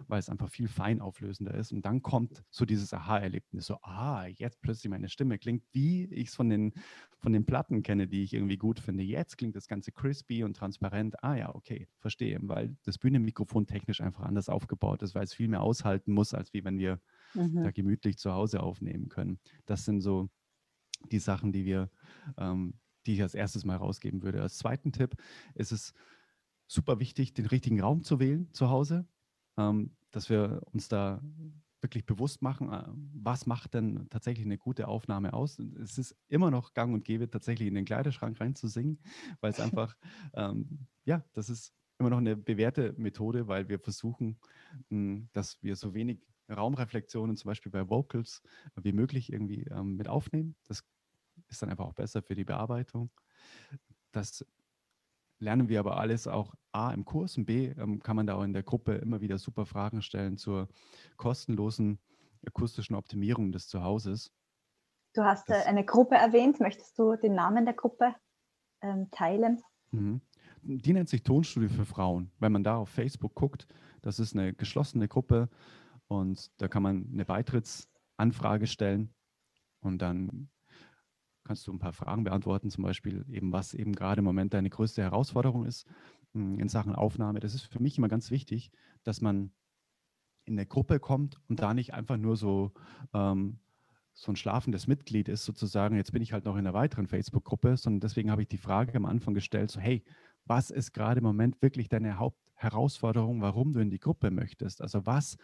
weil 0.07 0.19
es 0.19 0.29
einfach 0.29 0.49
viel 0.49 0.67
feinauflösender 0.67 1.53
ist. 1.55 1.71
Und 1.71 1.85
dann 1.85 2.01
kommt 2.01 2.43
so 2.51 2.65
dieses 2.65 2.93
Aha-Erlebnis, 2.93 3.65
so, 3.65 3.77
ah, 3.81 4.27
jetzt 4.27 4.61
plötzlich 4.61 4.89
meine 4.89 5.09
Stimme 5.09 5.39
klingt, 5.39 5.63
wie 5.71 6.05
ich 6.05 6.29
es 6.29 6.35
von 6.35 6.49
den, 6.49 6.73
von 7.17 7.33
den 7.33 7.45
Platten 7.45 7.81
kenne, 7.81 8.07
die 8.07 8.23
ich 8.23 8.33
irgendwie 8.33 8.57
gut 8.57 8.79
finde. 8.79 9.03
Jetzt 9.03 9.37
klingt 9.37 9.55
das 9.55 9.67
Ganze 9.67 9.91
crispy 9.91 10.43
und 10.43 10.55
transparent. 10.55 11.23
Ah 11.23 11.35
ja, 11.35 11.55
okay, 11.55 11.87
verstehe, 11.97 12.39
weil 12.43 12.75
das 12.83 12.99
Bühnenmikrofon 12.99 13.65
technisch 13.65 14.01
einfach 14.01 14.23
anders 14.23 14.49
aufgebaut 14.49 15.01
ist, 15.01 15.15
weil 15.15 15.23
es 15.23 15.33
viel 15.33 15.47
mehr 15.47 15.61
aushalten 15.61 16.13
muss, 16.13 16.33
als 16.33 16.53
wie 16.53 16.63
wenn 16.63 16.77
wir 16.77 16.99
mhm. 17.33 17.63
da 17.63 17.71
gemütlich 17.71 18.17
zu 18.17 18.33
Hause 18.33 18.61
aufnehmen 18.61 19.09
können. 19.09 19.39
Das 19.65 19.85
sind 19.85 20.01
so 20.01 20.29
die 21.11 21.19
Sachen, 21.19 21.51
die 21.51 21.65
wir 21.65 21.89
ähm, 22.37 22.75
die 23.09 23.15
ich 23.15 23.23
als 23.23 23.33
erstes 23.33 23.65
mal 23.65 23.75
rausgeben 23.75 24.21
würde. 24.21 24.39
Als 24.39 24.59
zweiten 24.59 24.91
Tipp 24.91 25.15
ist 25.55 25.71
es 25.71 25.95
super 26.67 26.99
wichtig, 26.99 27.33
den 27.33 27.47
richtigen 27.47 27.81
Raum 27.81 28.03
zu 28.03 28.19
wählen 28.19 28.53
zu 28.53 28.69
Hause, 28.69 29.07
ähm, 29.57 29.95
dass 30.11 30.29
wir 30.29 30.61
uns 30.71 30.89
da 30.89 31.19
wirklich 31.81 32.05
bewusst 32.05 32.43
machen, 32.43 32.71
äh, 32.71 32.83
was 33.15 33.47
macht 33.47 33.73
denn 33.73 34.07
tatsächlich 34.11 34.45
eine 34.45 34.59
gute 34.59 34.87
Aufnahme 34.87 35.33
aus. 35.33 35.57
Es 35.57 35.97
ist 35.97 36.15
immer 36.27 36.51
noch 36.51 36.75
gang 36.75 36.93
und 36.93 37.03
gäbe, 37.03 37.27
tatsächlich 37.31 37.67
in 37.67 37.73
den 37.73 37.85
Kleiderschrank 37.85 38.39
reinzusingen, 38.39 38.99
weil 39.39 39.53
es 39.53 39.59
einfach, 39.59 39.95
ähm, 40.35 40.85
ja, 41.03 41.25
das 41.33 41.49
ist 41.49 41.73
immer 41.97 42.11
noch 42.11 42.19
eine 42.19 42.37
bewährte 42.37 42.93
Methode, 42.95 43.47
weil 43.47 43.69
wir 43.69 43.79
versuchen, 43.79 44.37
mh, 44.89 44.97
hm, 44.97 45.29
dass 45.33 45.63
wir 45.63 45.75
so 45.75 45.95
wenig 45.95 46.19
Raumreflexionen 46.47 47.37
zum 47.37 47.49
Beispiel 47.49 47.71
bei 47.71 47.89
Vocals 47.89 48.43
wie 48.75 48.93
möglich 48.93 49.33
irgendwie 49.33 49.63
ähm, 49.63 49.95
mit 49.95 50.07
aufnehmen. 50.07 50.55
Das 50.67 50.83
ist 51.47 51.61
dann 51.61 51.69
einfach 51.69 51.85
auch 51.85 51.93
besser 51.93 52.21
für 52.21 52.35
die 52.35 52.45
Bearbeitung. 52.45 53.09
Das 54.11 54.45
lernen 55.39 55.69
wir 55.69 55.79
aber 55.79 55.97
alles 55.97 56.27
auch 56.27 56.53
A 56.71 56.91
im 56.91 57.05
Kurs 57.05 57.37
und 57.37 57.45
B 57.45 57.67
ähm, 57.67 58.01
kann 58.01 58.15
man 58.15 58.27
da 58.27 58.35
auch 58.35 58.43
in 58.43 58.53
der 58.53 58.63
Gruppe 58.63 58.95
immer 58.95 59.21
wieder 59.21 59.37
super 59.37 59.65
Fragen 59.65 60.01
stellen 60.01 60.37
zur 60.37 60.67
kostenlosen 61.17 61.99
akustischen 62.45 62.95
Optimierung 62.95 63.51
des 63.51 63.67
Zuhauses. 63.67 64.31
Du 65.13 65.23
hast 65.23 65.49
das, 65.49 65.65
eine 65.65 65.85
Gruppe 65.85 66.15
erwähnt. 66.15 66.59
Möchtest 66.59 66.97
du 66.97 67.15
den 67.15 67.33
Namen 67.33 67.65
der 67.65 67.73
Gruppe 67.73 68.15
ähm, 68.81 69.09
teilen? 69.11 69.61
Mhm. 69.91 70.21
Die 70.61 70.93
nennt 70.93 71.09
sich 71.09 71.23
Tonstudio 71.23 71.69
für 71.69 71.85
Frauen. 71.85 72.31
Wenn 72.39 72.51
man 72.51 72.63
da 72.63 72.77
auf 72.77 72.89
Facebook 72.89 73.33
guckt, 73.33 73.67
das 74.01 74.19
ist 74.19 74.35
eine 74.35 74.53
geschlossene 74.53 75.07
Gruppe 75.07 75.49
und 76.07 76.51
da 76.61 76.67
kann 76.67 76.83
man 76.83 77.09
eine 77.11 77.25
Beitrittsanfrage 77.25 78.67
stellen 78.67 79.13
und 79.79 80.01
dann 80.01 80.49
kannst 81.49 81.65
du 81.65 81.73
ein 81.73 81.79
paar 81.79 81.93
Fragen 81.93 82.23
beantworten, 82.23 82.69
zum 82.69 82.83
Beispiel 82.83 83.25
eben, 83.27 83.51
was 83.51 83.73
eben 83.73 83.93
gerade 83.93 84.19
im 84.19 84.25
Moment 84.25 84.53
deine 84.53 84.69
größte 84.69 85.01
Herausforderung 85.01 85.65
ist 85.65 85.87
hm, 86.33 86.59
in 86.59 86.69
Sachen 86.69 86.93
Aufnahme. 86.93 87.39
Das 87.39 87.55
ist 87.55 87.63
für 87.63 87.81
mich 87.81 87.97
immer 87.97 88.07
ganz 88.07 88.29
wichtig, 88.29 88.69
dass 89.03 89.19
man 89.19 89.51
in 90.45 90.59
eine 90.59 90.67
Gruppe 90.67 90.99
kommt 90.99 91.41
und 91.47 91.59
da 91.59 91.73
nicht 91.73 91.95
einfach 91.95 92.17
nur 92.17 92.37
so, 92.37 92.71
ähm, 93.15 93.57
so 94.13 94.31
ein 94.31 94.35
schlafendes 94.35 94.85
Mitglied 94.85 95.27
ist, 95.27 95.43
sozusagen, 95.43 95.95
jetzt 95.95 96.11
bin 96.11 96.21
ich 96.21 96.33
halt 96.33 96.45
noch 96.45 96.53
in 96.53 96.67
einer 96.67 96.75
weiteren 96.75 97.07
Facebook-Gruppe, 97.07 97.77
sondern 97.77 98.01
deswegen 98.01 98.29
habe 98.29 98.43
ich 98.43 98.47
die 98.47 98.59
Frage 98.59 98.95
am 98.95 99.07
Anfang 99.07 99.33
gestellt, 99.33 99.71
so 99.71 99.79
hey, 99.79 100.03
was 100.45 100.69
ist 100.69 100.93
gerade 100.93 101.17
im 101.17 101.23
Moment 101.23 101.59
wirklich 101.63 101.89
deine 101.89 102.19
Hauptherausforderung, 102.19 103.41
warum 103.41 103.73
du 103.73 103.79
in 103.79 103.89
die 103.89 103.99
Gruppe 103.99 104.29
möchtest? 104.29 104.83
Also 104.83 105.07
was 105.07 105.35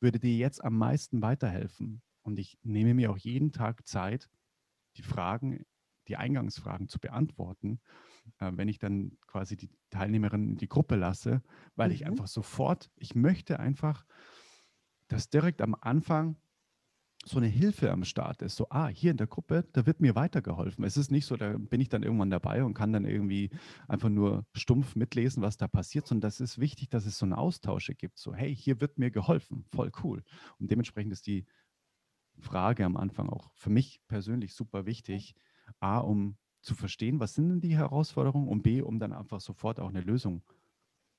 würde 0.00 0.20
dir 0.20 0.38
jetzt 0.38 0.64
am 0.64 0.78
meisten 0.78 1.20
weiterhelfen? 1.20 2.00
Und 2.22 2.38
ich 2.38 2.56
nehme 2.62 2.94
mir 2.94 3.10
auch 3.10 3.18
jeden 3.18 3.52
Tag 3.52 3.86
Zeit, 3.86 4.30
die 5.00 5.06
Fragen, 5.06 5.64
die 6.08 6.16
Eingangsfragen 6.16 6.88
zu 6.88 6.98
beantworten, 6.98 7.80
äh, 8.38 8.52
wenn 8.54 8.68
ich 8.68 8.78
dann 8.78 9.16
quasi 9.26 9.56
die 9.56 9.70
Teilnehmerin 9.90 10.50
in 10.50 10.56
die 10.56 10.68
Gruppe 10.68 10.96
lasse, 10.96 11.42
weil 11.76 11.88
mhm. 11.88 11.94
ich 11.94 12.06
einfach 12.06 12.26
sofort, 12.26 12.90
ich 12.96 13.14
möchte 13.14 13.58
einfach, 13.60 14.04
dass 15.08 15.30
direkt 15.30 15.62
am 15.62 15.74
Anfang 15.80 16.36
so 17.26 17.36
eine 17.36 17.48
Hilfe 17.48 17.90
am 17.90 18.04
Start 18.04 18.40
ist. 18.40 18.56
So, 18.56 18.66
ah, 18.70 18.88
hier 18.88 19.10
in 19.10 19.18
der 19.18 19.26
Gruppe, 19.26 19.66
da 19.72 19.84
wird 19.84 20.00
mir 20.00 20.14
weitergeholfen. 20.14 20.84
Es 20.84 20.96
ist 20.96 21.10
nicht 21.10 21.26
so, 21.26 21.36
da 21.36 21.56
bin 21.58 21.80
ich 21.80 21.90
dann 21.90 22.02
irgendwann 22.02 22.30
dabei 22.30 22.64
und 22.64 22.72
kann 22.72 22.94
dann 22.94 23.04
irgendwie 23.04 23.50
einfach 23.88 24.08
nur 24.08 24.46
stumpf 24.54 24.96
mitlesen, 24.96 25.42
was 25.42 25.58
da 25.58 25.68
passiert, 25.68 26.06
sondern 26.06 26.28
das 26.28 26.40
ist 26.40 26.58
wichtig, 26.58 26.88
dass 26.88 27.04
es 27.04 27.18
so 27.18 27.26
einen 27.26 27.34
Austausch 27.34 27.90
gibt. 27.98 28.18
So, 28.18 28.34
hey, 28.34 28.54
hier 28.56 28.80
wird 28.80 28.98
mir 28.98 29.10
geholfen. 29.10 29.66
Voll 29.70 29.92
cool. 30.02 30.22
Und 30.58 30.70
dementsprechend 30.70 31.12
ist 31.12 31.26
die 31.26 31.44
Frage 32.40 32.84
am 32.84 32.96
Anfang 32.96 33.28
auch 33.28 33.50
für 33.54 33.70
mich 33.70 34.00
persönlich 34.08 34.54
super 34.54 34.86
wichtig. 34.86 35.34
A, 35.78 35.98
um 35.98 36.36
zu 36.60 36.74
verstehen, 36.74 37.20
was 37.20 37.34
sind 37.34 37.48
denn 37.48 37.60
die 37.60 37.76
Herausforderungen 37.76 38.48
und 38.48 38.62
B, 38.62 38.82
um 38.82 38.98
dann 38.98 39.12
einfach 39.12 39.40
sofort 39.40 39.80
auch 39.80 39.88
eine 39.88 40.00
Lösung 40.00 40.42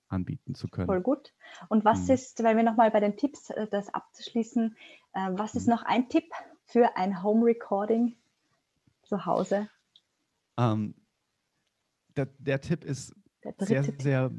anbieten 0.07 0.55
zu 0.55 0.67
können. 0.67 0.87
Voll 0.87 1.01
gut. 1.01 1.33
Und 1.69 1.85
was 1.85 2.07
mhm. 2.07 2.15
ist, 2.15 2.43
weil 2.43 2.55
wir 2.55 2.63
nochmal 2.63 2.91
bei 2.91 2.99
den 2.99 3.17
Tipps 3.17 3.49
äh, 3.49 3.67
das 3.67 3.93
abzuschließen, 3.93 4.75
äh, 5.13 5.29
was 5.31 5.55
ist 5.55 5.67
mhm. 5.67 5.73
noch 5.73 5.83
ein 5.83 6.09
Tipp 6.09 6.25
für 6.65 6.95
ein 6.97 7.23
Home 7.23 7.45
Recording 7.45 8.15
zu 9.03 9.25
Hause? 9.25 9.69
Ähm, 10.57 10.95
der, 12.15 12.27
der, 12.37 12.59
Tipp 12.61 12.83
ist 12.83 13.15
sehr, 13.59 13.83
Tipp. 13.83 14.01
sehr, 14.01 14.31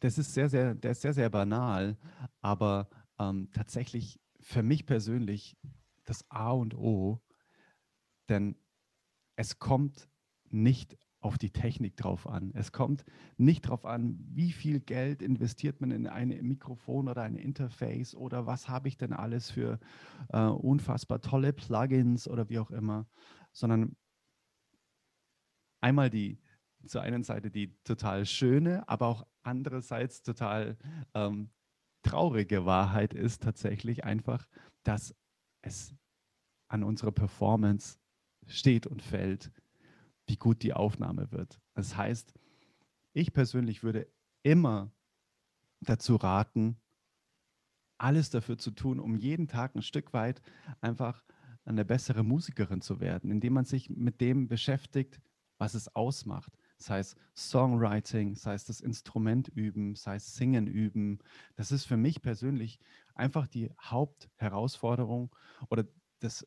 das 0.00 0.18
ist 0.18 0.34
sehr, 0.34 0.48
sehr, 0.48 0.74
der 0.74 0.90
ist 0.90 1.02
sehr, 1.02 1.14
sehr 1.14 1.30
banal, 1.30 1.96
aber 2.40 2.88
ähm, 3.18 3.48
tatsächlich 3.52 4.20
für 4.40 4.62
mich 4.62 4.86
persönlich 4.86 5.56
das 6.06 6.28
A 6.30 6.50
und 6.50 6.74
O, 6.74 7.20
denn 8.28 8.56
es 9.36 9.58
kommt 9.58 10.08
nicht 10.48 10.96
auf 11.20 11.38
die 11.38 11.50
Technik 11.50 11.96
drauf 11.96 12.26
an. 12.26 12.52
Es 12.54 12.72
kommt 12.72 13.04
nicht 13.36 13.66
darauf 13.66 13.84
an, 13.84 14.16
wie 14.28 14.52
viel 14.52 14.80
Geld 14.80 15.22
investiert 15.22 15.80
man 15.80 15.90
in 15.90 16.06
ein 16.06 16.28
Mikrofon 16.28 17.08
oder 17.08 17.22
ein 17.22 17.34
Interface 17.34 18.14
oder 18.14 18.46
was 18.46 18.68
habe 18.68 18.88
ich 18.88 18.96
denn 18.96 19.12
alles 19.12 19.50
für 19.50 19.80
äh, 20.28 20.38
unfassbar 20.46 21.20
tolle 21.20 21.52
Plugins 21.52 22.28
oder 22.28 22.48
wie 22.48 22.60
auch 22.60 22.70
immer, 22.70 23.06
sondern 23.52 23.96
einmal 25.80 26.10
die 26.10 26.40
zur 26.86 27.02
einen 27.02 27.24
Seite 27.24 27.50
die 27.50 27.76
total 27.82 28.24
schöne, 28.26 28.88
aber 28.88 29.08
auch 29.08 29.26
andererseits 29.42 30.22
total 30.22 30.76
ähm, 31.14 31.50
traurige 32.02 32.64
Wahrheit 32.64 33.14
ist 33.14 33.42
tatsächlich 33.42 34.04
einfach, 34.04 34.46
dass 34.84 35.16
es 35.66 35.94
an 36.68 36.82
unserer 36.82 37.12
Performance 37.12 37.98
steht 38.46 38.86
und 38.86 39.02
fällt, 39.02 39.52
wie 40.26 40.36
gut 40.36 40.62
die 40.62 40.72
Aufnahme 40.72 41.30
wird. 41.30 41.60
Das 41.74 41.96
heißt, 41.96 42.34
ich 43.12 43.32
persönlich 43.32 43.82
würde 43.82 44.08
immer 44.42 44.92
dazu 45.80 46.16
raten, 46.16 46.76
alles 47.98 48.30
dafür 48.30 48.58
zu 48.58 48.70
tun, 48.70 49.00
um 49.00 49.16
jeden 49.16 49.48
Tag 49.48 49.74
ein 49.74 49.82
Stück 49.82 50.12
weit 50.12 50.42
einfach 50.80 51.24
eine 51.64 51.84
bessere 51.84 52.22
Musikerin 52.22 52.80
zu 52.80 53.00
werden, 53.00 53.30
indem 53.30 53.54
man 53.54 53.64
sich 53.64 53.90
mit 53.90 54.20
dem 54.20 54.48
beschäftigt, 54.48 55.20
was 55.58 55.74
es 55.74 55.94
ausmacht. 55.94 56.52
Das 56.78 56.90
heißt 56.90 57.16
Songwriting, 57.34 58.34
das 58.34 58.46
heißt 58.46 58.68
das 58.68 58.80
Instrument 58.80 59.48
üben, 59.48 59.94
das 59.94 60.06
heißt 60.06 60.34
Singen 60.36 60.66
üben. 60.66 61.18
Das 61.54 61.72
ist 61.72 61.86
für 61.86 61.96
mich 61.96 62.20
persönlich 62.20 62.78
einfach 63.16 63.46
die 63.46 63.72
Hauptherausforderung 63.80 65.34
oder 65.68 65.86
das, 66.20 66.46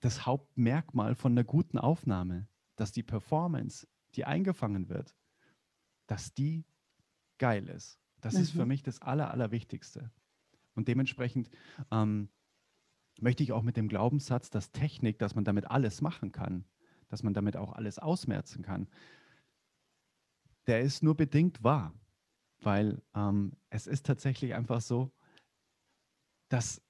das 0.00 0.26
Hauptmerkmal 0.26 1.14
von 1.14 1.32
einer 1.32 1.44
guten 1.44 1.78
Aufnahme, 1.78 2.48
dass 2.76 2.92
die 2.92 3.02
Performance, 3.02 3.86
die 4.14 4.24
eingefangen 4.24 4.88
wird, 4.88 5.14
dass 6.06 6.34
die 6.34 6.64
geil 7.38 7.68
ist. 7.68 7.98
Das 8.20 8.34
mhm. 8.34 8.40
ist 8.40 8.50
für 8.52 8.62
mhm. 8.62 8.68
mich 8.68 8.82
das 8.82 9.02
Aller, 9.02 9.30
Allerwichtigste. 9.30 10.10
Und 10.74 10.88
dementsprechend 10.88 11.50
ähm, 11.90 12.28
möchte 13.20 13.42
ich 13.42 13.52
auch 13.52 13.62
mit 13.62 13.76
dem 13.76 13.88
Glaubenssatz, 13.88 14.50
dass 14.50 14.72
Technik, 14.72 15.18
dass 15.18 15.34
man 15.34 15.44
damit 15.44 15.70
alles 15.70 16.00
machen 16.00 16.32
kann, 16.32 16.64
dass 17.08 17.22
man 17.22 17.34
damit 17.34 17.56
auch 17.56 17.72
alles 17.72 17.98
ausmerzen 17.98 18.62
kann, 18.62 18.88
der 20.66 20.80
ist 20.80 21.02
nur 21.02 21.16
bedingt 21.16 21.62
wahr, 21.62 21.92
weil 22.60 23.02
ähm, 23.14 23.56
es 23.70 23.86
ist 23.86 24.06
tatsächlich 24.06 24.54
einfach 24.54 24.80
so, 24.80 25.12
dass 26.52 26.82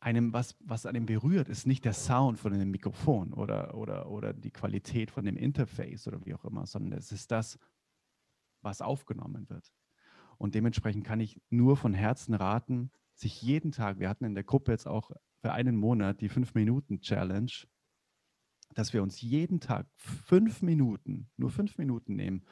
einem, 0.00 0.32
was, 0.32 0.56
was 0.60 0.86
einem 0.86 1.06
berührt, 1.06 1.48
ist 1.48 1.66
nicht 1.66 1.84
der 1.84 1.92
Sound 1.92 2.38
von 2.38 2.52
dem 2.52 2.70
Mikrofon 2.70 3.34
oder, 3.34 3.74
oder, 3.74 4.10
oder 4.10 4.32
die 4.32 4.50
Qualität 4.50 5.10
von 5.10 5.24
dem 5.24 5.36
Interface 5.36 6.06
oder 6.06 6.24
wie 6.24 6.34
auch 6.34 6.44
immer, 6.44 6.66
sondern 6.66 6.98
es 6.98 7.12
ist 7.12 7.30
das, 7.30 7.58
was 8.62 8.80
aufgenommen 8.80 9.48
wird. 9.50 9.70
Und 10.38 10.54
dementsprechend 10.54 11.04
kann 11.04 11.20
ich 11.20 11.40
nur 11.50 11.76
von 11.76 11.92
Herzen 11.92 12.34
raten, 12.34 12.90
sich 13.14 13.42
jeden 13.42 13.72
Tag, 13.72 13.98
wir 13.98 14.08
hatten 14.08 14.24
in 14.24 14.34
der 14.34 14.44
Gruppe 14.44 14.72
jetzt 14.72 14.86
auch 14.86 15.10
für 15.42 15.52
einen 15.52 15.76
Monat 15.76 16.22
die 16.22 16.30
5-Minuten-Challenge, 16.30 17.52
dass 18.74 18.92
wir 18.94 19.02
uns 19.02 19.20
jeden 19.20 19.60
Tag 19.60 19.86
fünf 19.96 20.62
Minuten, 20.62 21.28
nur 21.36 21.50
fünf 21.50 21.76
Minuten 21.76 22.16
nehmen, 22.16 22.46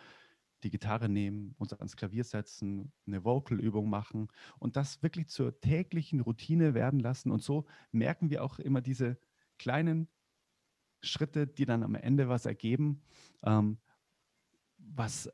die 0.62 0.70
Gitarre 0.70 1.09
nehmen, 1.09 1.54
uns 1.59 1.72
ans 1.72 1.96
Klavier 1.96 2.24
setzen, 2.24 2.92
eine 3.06 3.24
Vocal-Übung 3.24 3.88
machen 3.88 4.28
und 4.59 4.76
das 4.76 5.02
wirklich 5.02 5.28
zur 5.28 5.61
täglichen 5.61 6.20
Routine 6.20 6.74
werden 6.74 7.00
lassen. 7.00 7.30
Und 7.30 7.42
so 7.42 7.66
merken 7.92 8.30
wir 8.30 8.42
auch 8.42 8.59
immer 8.59 8.80
diese 8.80 9.18
kleinen 9.59 10.09
Schritte, 11.02 11.46
die 11.46 11.64
dann 11.64 11.82
am 11.82 11.94
Ende 11.94 12.28
was 12.28 12.46
ergeben, 12.46 13.02
ähm, 13.42 13.78
was, 14.78 15.30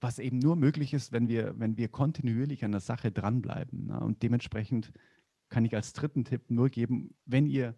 was 0.00 0.18
eben 0.18 0.38
nur 0.38 0.56
möglich 0.56 0.94
ist, 0.94 1.12
wenn 1.12 1.28
wir, 1.28 1.58
wenn 1.58 1.76
wir 1.76 1.88
kontinuierlich 1.88 2.64
an 2.64 2.72
der 2.72 2.80
Sache 2.80 3.12
dranbleiben. 3.12 3.86
Ne? 3.86 4.00
Und 4.00 4.22
dementsprechend 4.22 4.92
kann 5.50 5.64
ich 5.64 5.74
als 5.74 5.92
dritten 5.92 6.24
Tipp 6.24 6.50
nur 6.50 6.70
geben, 6.70 7.14
wenn 7.26 7.46
ihr 7.46 7.76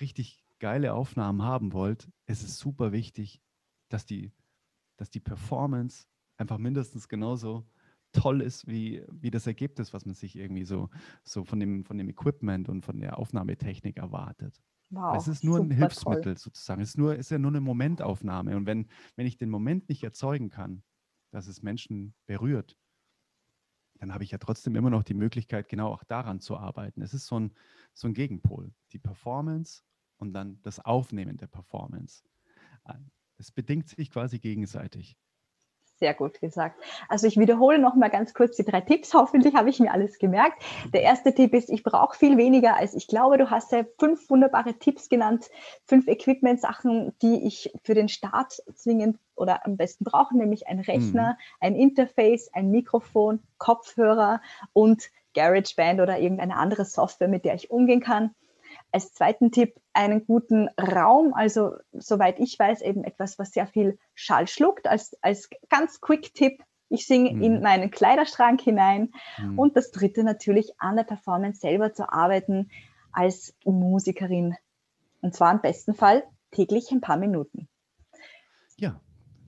richtig 0.00 0.44
geile 0.58 0.94
Aufnahmen 0.94 1.42
haben 1.42 1.72
wollt, 1.72 2.10
ist 2.26 2.42
es 2.42 2.58
super 2.58 2.92
wichtig, 2.92 3.42
dass 3.88 4.06
die 4.06 4.32
dass 4.96 5.10
die 5.10 5.20
Performance 5.20 6.06
einfach 6.36 6.58
mindestens 6.58 7.08
genauso 7.08 7.66
toll 8.12 8.40
ist 8.40 8.66
wie, 8.66 9.04
wie 9.10 9.30
das 9.30 9.46
Ergebnis, 9.46 9.92
was 9.92 10.06
man 10.06 10.14
sich 10.14 10.36
irgendwie 10.36 10.64
so, 10.64 10.88
so 11.22 11.44
von, 11.44 11.60
dem, 11.60 11.84
von 11.84 11.98
dem 11.98 12.08
Equipment 12.08 12.68
und 12.68 12.82
von 12.82 12.98
der 13.00 13.18
Aufnahmetechnik 13.18 13.98
erwartet. 13.98 14.62
Wow, 14.90 15.16
es 15.16 15.28
ist 15.28 15.44
nur 15.44 15.58
ein 15.58 15.70
Hilfsmittel 15.70 16.34
toll. 16.34 16.38
sozusagen. 16.38 16.80
Es 16.80 16.90
ist, 16.90 16.98
nur, 16.98 17.16
ist 17.16 17.30
ja 17.30 17.38
nur 17.38 17.50
eine 17.50 17.60
Momentaufnahme. 17.60 18.56
Und 18.56 18.66
wenn, 18.66 18.86
wenn 19.16 19.26
ich 19.26 19.36
den 19.36 19.50
Moment 19.50 19.88
nicht 19.88 20.04
erzeugen 20.04 20.48
kann, 20.48 20.82
dass 21.32 21.48
es 21.48 21.62
Menschen 21.62 22.14
berührt, 22.26 22.78
dann 23.98 24.12
habe 24.12 24.24
ich 24.24 24.30
ja 24.30 24.38
trotzdem 24.38 24.76
immer 24.76 24.90
noch 24.90 25.02
die 25.02 25.14
Möglichkeit, 25.14 25.68
genau 25.68 25.88
auch 25.88 26.04
daran 26.04 26.40
zu 26.40 26.56
arbeiten. 26.56 27.02
Es 27.02 27.14
ist 27.14 27.26
so 27.26 27.40
ein, 27.40 27.54
so 27.94 28.06
ein 28.06 28.14
Gegenpol. 28.14 28.72
Die 28.92 28.98
Performance 28.98 29.82
und 30.18 30.32
dann 30.32 30.60
das 30.62 30.80
Aufnehmen 30.80 31.36
der 31.36 31.48
Performance. 31.48 32.22
Es 33.38 33.50
bedingt 33.50 33.88
sich 33.88 34.10
quasi 34.10 34.38
gegenseitig. 34.38 35.16
Sehr 35.98 36.12
gut 36.12 36.40
gesagt. 36.40 36.78
Also 37.08 37.26
ich 37.26 37.38
wiederhole 37.38 37.78
noch 37.78 37.94
mal 37.94 38.10
ganz 38.10 38.34
kurz 38.34 38.56
die 38.56 38.64
drei 38.64 38.82
Tipps. 38.82 39.14
Hoffentlich 39.14 39.54
habe 39.54 39.70
ich 39.70 39.80
mir 39.80 39.92
alles 39.92 40.18
gemerkt. 40.18 40.62
Der 40.92 41.00
erste 41.00 41.34
Tipp 41.34 41.54
ist, 41.54 41.70
ich 41.70 41.82
brauche 41.82 42.18
viel 42.18 42.36
weniger 42.36 42.76
als 42.76 42.94
ich 42.94 43.08
glaube. 43.08 43.38
Du 43.38 43.50
hast 43.50 43.72
ja 43.72 43.82
fünf 43.98 44.28
wunderbare 44.28 44.74
Tipps 44.74 45.08
genannt, 45.08 45.46
fünf 45.86 46.06
Equipment-Sachen, 46.06 47.14
die 47.22 47.46
ich 47.46 47.72
für 47.82 47.94
den 47.94 48.10
Start 48.10 48.62
zwingend 48.74 49.18
oder 49.36 49.64
am 49.64 49.78
besten 49.78 50.04
brauche, 50.04 50.36
nämlich 50.36 50.66
ein 50.66 50.80
Rechner, 50.80 51.30
mhm. 51.30 51.56
ein 51.60 51.74
Interface, 51.76 52.50
ein 52.52 52.70
Mikrofon, 52.70 53.42
Kopfhörer 53.56 54.42
und 54.74 55.10
GarageBand 55.32 56.00
oder 56.00 56.18
irgendeine 56.18 56.56
andere 56.56 56.84
Software, 56.84 57.28
mit 57.28 57.46
der 57.46 57.54
ich 57.54 57.70
umgehen 57.70 58.00
kann. 58.00 58.34
Als 58.92 59.12
zweiten 59.12 59.50
Tipp 59.50 59.74
einen 59.92 60.24
guten 60.26 60.68
Raum, 60.80 61.34
also 61.34 61.74
soweit 61.92 62.38
ich 62.38 62.58
weiß, 62.58 62.82
eben 62.82 63.04
etwas, 63.04 63.38
was 63.38 63.50
sehr 63.50 63.66
viel 63.66 63.98
Schall 64.14 64.46
schluckt. 64.46 64.86
Als, 64.86 65.16
als 65.22 65.50
ganz 65.68 66.00
Quick-Tipp, 66.00 66.62
ich 66.88 67.06
singe 67.06 67.32
mhm. 67.32 67.42
in 67.42 67.62
meinen 67.62 67.90
Kleiderschrank 67.90 68.60
hinein. 68.60 69.12
Mhm. 69.38 69.58
Und 69.58 69.76
das 69.76 69.90
dritte 69.90 70.24
natürlich 70.24 70.72
an 70.78 70.96
der 70.96 71.04
Performance 71.04 71.60
selber 71.60 71.92
zu 71.92 72.10
arbeiten 72.10 72.70
als 73.12 73.54
Musikerin. 73.64 74.54
Und 75.20 75.34
zwar 75.34 75.52
im 75.52 75.60
besten 75.60 75.94
Fall 75.94 76.22
täglich 76.50 76.90
ein 76.90 77.00
paar 77.00 77.16
Minuten. 77.16 77.68
Ja, 78.76 79.00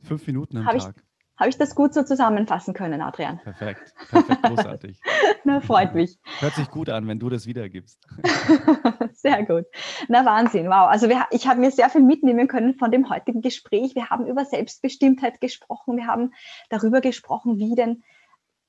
fünf 0.02 0.26
Minuten 0.26 0.56
am 0.56 0.66
Hab 0.66 0.78
Tag. 0.78 0.94
Habe 1.38 1.50
ich 1.50 1.56
das 1.56 1.76
gut 1.76 1.94
so 1.94 2.02
zusammenfassen 2.02 2.74
können, 2.74 3.00
Adrian? 3.00 3.38
Perfekt, 3.38 3.94
perfekt, 4.10 4.42
großartig. 4.42 5.00
Na, 5.44 5.60
freut 5.60 5.94
mich. 5.94 6.18
Hört 6.40 6.54
sich 6.54 6.68
gut 6.68 6.88
an, 6.88 7.06
wenn 7.06 7.20
du 7.20 7.28
das 7.28 7.46
wiedergibst. 7.46 8.04
sehr 9.20 9.44
gut. 9.44 9.64
Na, 10.08 10.24
Wahnsinn, 10.24 10.66
wow. 10.66 10.88
Also 10.88 11.08
wir, 11.08 11.26
ich 11.30 11.48
habe 11.48 11.60
mir 11.60 11.70
sehr 11.70 11.90
viel 11.90 12.02
mitnehmen 12.02 12.46
können 12.46 12.74
von 12.74 12.90
dem 12.90 13.10
heutigen 13.10 13.42
Gespräch. 13.42 13.94
Wir 13.94 14.10
haben 14.10 14.26
über 14.26 14.44
Selbstbestimmtheit 14.44 15.40
gesprochen. 15.40 15.96
Wir 15.96 16.06
haben 16.06 16.32
darüber 16.70 17.00
gesprochen, 17.00 17.58
wie 17.58 17.74
denn 17.74 18.04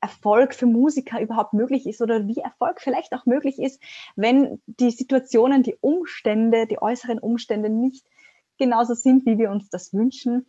Erfolg 0.01 0.55
für 0.55 0.65
Musiker 0.65 1.21
überhaupt 1.21 1.53
möglich 1.53 1.85
ist 1.85 2.01
oder 2.01 2.25
wie 2.27 2.37
Erfolg 2.37 2.81
vielleicht 2.81 3.13
auch 3.13 3.25
möglich 3.25 3.59
ist, 3.59 3.81
wenn 4.15 4.61
die 4.65 4.91
Situationen, 4.91 5.61
die 5.61 5.77
Umstände, 5.81 6.67
die 6.67 6.81
äußeren 6.81 7.19
Umstände 7.19 7.69
nicht 7.69 8.05
genauso 8.57 8.93
sind, 8.93 9.25
wie 9.25 9.37
wir 9.37 9.51
uns 9.51 9.69
das 9.69 9.93
wünschen. 9.93 10.47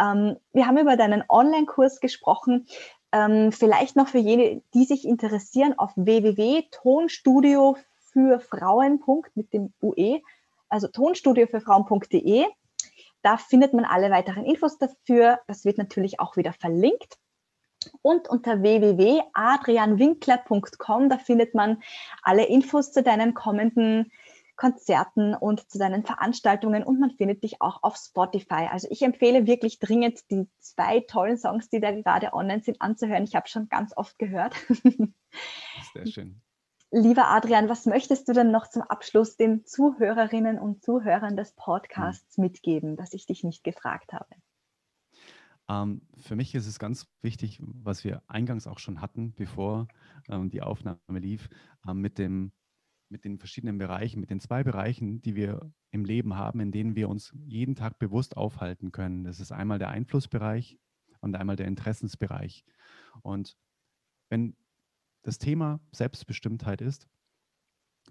Ähm, 0.00 0.36
wir 0.52 0.66
haben 0.66 0.78
über 0.78 0.96
deinen 0.96 1.24
Online-Kurs 1.28 2.00
gesprochen. 2.00 2.66
Ähm, 3.12 3.52
vielleicht 3.52 3.96
noch 3.96 4.08
für 4.08 4.18
jene, 4.18 4.62
die 4.74 4.84
sich 4.84 5.06
interessieren, 5.06 5.78
auf 5.78 5.92
www.tonstudio 5.96 7.76
für 8.18 8.40
Frauen. 8.40 9.00
mit 9.34 9.52
dem 9.52 9.72
UE, 9.80 10.20
also 10.68 10.88
tonstudio 10.88 11.46
für 11.46 11.60
Frauen.de. 11.60 12.46
Da 13.22 13.36
findet 13.36 13.74
man 13.74 13.84
alle 13.84 14.10
weiteren 14.10 14.44
Infos 14.44 14.76
dafür. 14.78 15.38
Das 15.46 15.64
wird 15.64 15.78
natürlich 15.78 16.18
auch 16.18 16.36
wieder 16.36 16.52
verlinkt. 16.52 17.16
Und 18.02 18.28
unter 18.28 18.62
www.adrianwinkler.com, 18.62 21.08
da 21.08 21.18
findet 21.18 21.54
man 21.54 21.80
alle 22.22 22.46
Infos 22.46 22.90
zu 22.92 23.04
deinen 23.04 23.34
kommenden 23.34 24.10
Konzerten 24.56 25.34
und 25.34 25.70
zu 25.70 25.78
deinen 25.78 26.04
Veranstaltungen 26.04 26.82
und 26.82 26.98
man 26.98 27.12
findet 27.12 27.44
dich 27.44 27.62
auch 27.62 27.84
auf 27.84 27.96
Spotify. 27.96 28.66
Also 28.72 28.88
ich 28.90 29.02
empfehle 29.02 29.46
wirklich 29.46 29.78
dringend, 29.78 30.28
die 30.32 30.48
zwei 30.58 30.98
tollen 30.98 31.38
Songs, 31.38 31.70
die 31.70 31.78
da 31.78 31.92
gerade 31.92 32.32
online 32.32 32.64
sind, 32.64 32.82
anzuhören. 32.82 33.22
Ich 33.22 33.36
habe 33.36 33.46
schon 33.46 33.68
ganz 33.68 33.96
oft 33.96 34.18
gehört. 34.18 34.56
Sehr 35.94 36.08
schön. 36.08 36.42
Lieber 36.90 37.28
Adrian, 37.28 37.68
was 37.68 37.84
möchtest 37.84 38.28
du 38.28 38.32
denn 38.32 38.50
noch 38.50 38.66
zum 38.68 38.82
Abschluss 38.82 39.36
den 39.36 39.66
Zuhörerinnen 39.66 40.58
und 40.58 40.82
Zuhörern 40.82 41.36
des 41.36 41.52
Podcasts 41.52 42.36
hm. 42.36 42.44
mitgeben, 42.44 42.96
dass 42.96 43.12
ich 43.12 43.26
dich 43.26 43.44
nicht 43.44 43.62
gefragt 43.62 44.12
habe? 44.12 44.34
Ähm, 45.68 46.00
für 46.16 46.34
mich 46.34 46.54
ist 46.54 46.66
es 46.66 46.78
ganz 46.78 47.06
wichtig, 47.20 47.60
was 47.62 48.04
wir 48.04 48.22
eingangs 48.26 48.66
auch 48.66 48.78
schon 48.78 49.02
hatten, 49.02 49.34
bevor 49.34 49.86
ähm, 50.28 50.48
die 50.48 50.62
Aufnahme 50.62 50.98
lief, 51.08 51.50
ähm, 51.86 52.00
mit 52.00 52.18
dem 52.18 52.52
mit 53.10 53.24
den 53.24 53.38
verschiedenen 53.38 53.78
Bereichen, 53.78 54.20
mit 54.20 54.28
den 54.28 54.40
zwei 54.40 54.62
Bereichen, 54.62 55.22
die 55.22 55.34
wir 55.34 55.72
im 55.90 56.04
Leben 56.04 56.36
haben, 56.36 56.60
in 56.60 56.72
denen 56.72 56.94
wir 56.94 57.08
uns 57.08 57.32
jeden 57.46 57.74
Tag 57.74 57.98
bewusst 57.98 58.36
aufhalten 58.36 58.92
können. 58.92 59.24
Das 59.24 59.40
ist 59.40 59.50
einmal 59.50 59.78
der 59.78 59.88
Einflussbereich 59.88 60.78
und 61.20 61.34
einmal 61.34 61.56
der 61.56 61.68
Interessensbereich. 61.68 62.64
Und 63.22 63.56
wenn 64.28 64.56
das 65.22 65.38
Thema 65.38 65.80
Selbstbestimmtheit 65.92 66.80
ist, 66.80 67.08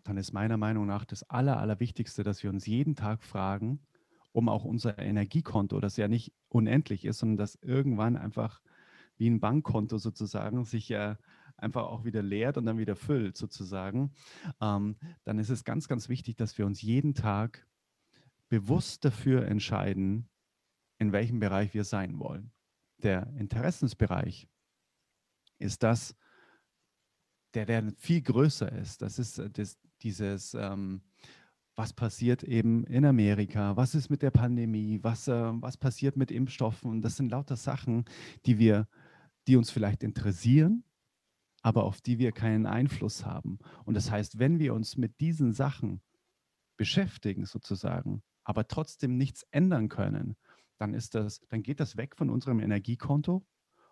dann 0.03 0.17
ist 0.17 0.31
meiner 0.31 0.57
Meinung 0.57 0.85
nach 0.85 1.05
das 1.05 1.23
Aller, 1.29 1.59
Allerwichtigste, 1.59 2.23
dass 2.23 2.43
wir 2.43 2.49
uns 2.49 2.65
jeden 2.65 2.95
Tag 2.95 3.23
fragen, 3.23 3.79
um 4.31 4.49
auch 4.49 4.63
unser 4.63 4.99
Energiekonto, 4.99 5.79
das 5.79 5.97
ja 5.97 6.07
nicht 6.07 6.33
unendlich 6.49 7.05
ist, 7.05 7.19
sondern 7.19 7.37
das 7.37 7.55
irgendwann 7.61 8.15
einfach 8.15 8.61
wie 9.17 9.29
ein 9.29 9.39
Bankkonto 9.39 9.97
sozusagen 9.97 10.63
sich 10.63 10.89
ja 10.89 11.17
einfach 11.57 11.85
auch 11.85 12.05
wieder 12.05 12.21
leert 12.21 12.57
und 12.57 12.65
dann 12.65 12.77
wieder 12.77 12.95
füllt 12.95 13.35
sozusagen, 13.35 14.13
ähm, 14.61 14.95
dann 15.23 15.39
ist 15.39 15.49
es 15.49 15.63
ganz, 15.63 15.87
ganz 15.87 16.07
wichtig, 16.07 16.35
dass 16.35 16.57
wir 16.57 16.65
uns 16.65 16.81
jeden 16.81 17.15
Tag 17.15 17.67
bewusst 18.47 19.03
dafür 19.03 19.45
entscheiden, 19.47 20.29
in 20.99 21.11
welchem 21.11 21.39
Bereich 21.39 21.73
wir 21.73 21.83
sein 21.83 22.19
wollen. 22.19 22.51
Der 23.03 23.33
Interessensbereich 23.37 24.47
ist 25.59 25.83
das, 25.83 26.15
der, 27.53 27.65
der 27.65 27.91
viel 27.97 28.21
größer 28.21 28.71
ist. 28.71 29.01
Das 29.01 29.19
ist 29.19 29.39
äh, 29.39 29.49
das, 29.49 29.77
dieses, 30.01 30.53
ähm, 30.53 31.01
was 31.75 31.93
passiert 31.93 32.43
eben 32.43 32.83
in 32.85 33.05
Amerika, 33.05 33.75
was 33.77 33.95
ist 33.95 34.09
mit 34.09 34.21
der 34.21 34.31
Pandemie, 34.31 34.99
was, 35.03 35.27
äh, 35.27 35.51
was 35.61 35.77
passiert 35.77 36.17
mit 36.17 36.31
Impfstoffen. 36.31 37.01
Das 37.01 37.17
sind 37.17 37.29
lauter 37.29 37.55
Sachen, 37.55 38.05
die 38.45 38.57
wir, 38.57 38.87
die 39.47 39.55
uns 39.55 39.69
vielleicht 39.69 40.03
interessieren, 40.03 40.83
aber 41.61 41.83
auf 41.83 42.01
die 42.01 42.17
wir 42.17 42.31
keinen 42.31 42.65
Einfluss 42.65 43.25
haben. 43.25 43.59
Und 43.85 43.93
das 43.93 44.11
heißt, 44.11 44.39
wenn 44.39 44.59
wir 44.59 44.73
uns 44.73 44.97
mit 44.97 45.19
diesen 45.19 45.53
Sachen 45.53 46.01
beschäftigen 46.77 47.45
sozusagen, 47.45 48.23
aber 48.43 48.67
trotzdem 48.67 49.17
nichts 49.17 49.43
ändern 49.51 49.89
können, 49.89 50.35
dann 50.77 50.93
ist 50.93 51.15
das, 51.15 51.41
dann 51.49 51.63
geht 51.63 51.79
das 51.79 51.97
weg 51.97 52.15
von 52.15 52.29
unserem 52.29 52.59
Energiekonto 52.59 53.45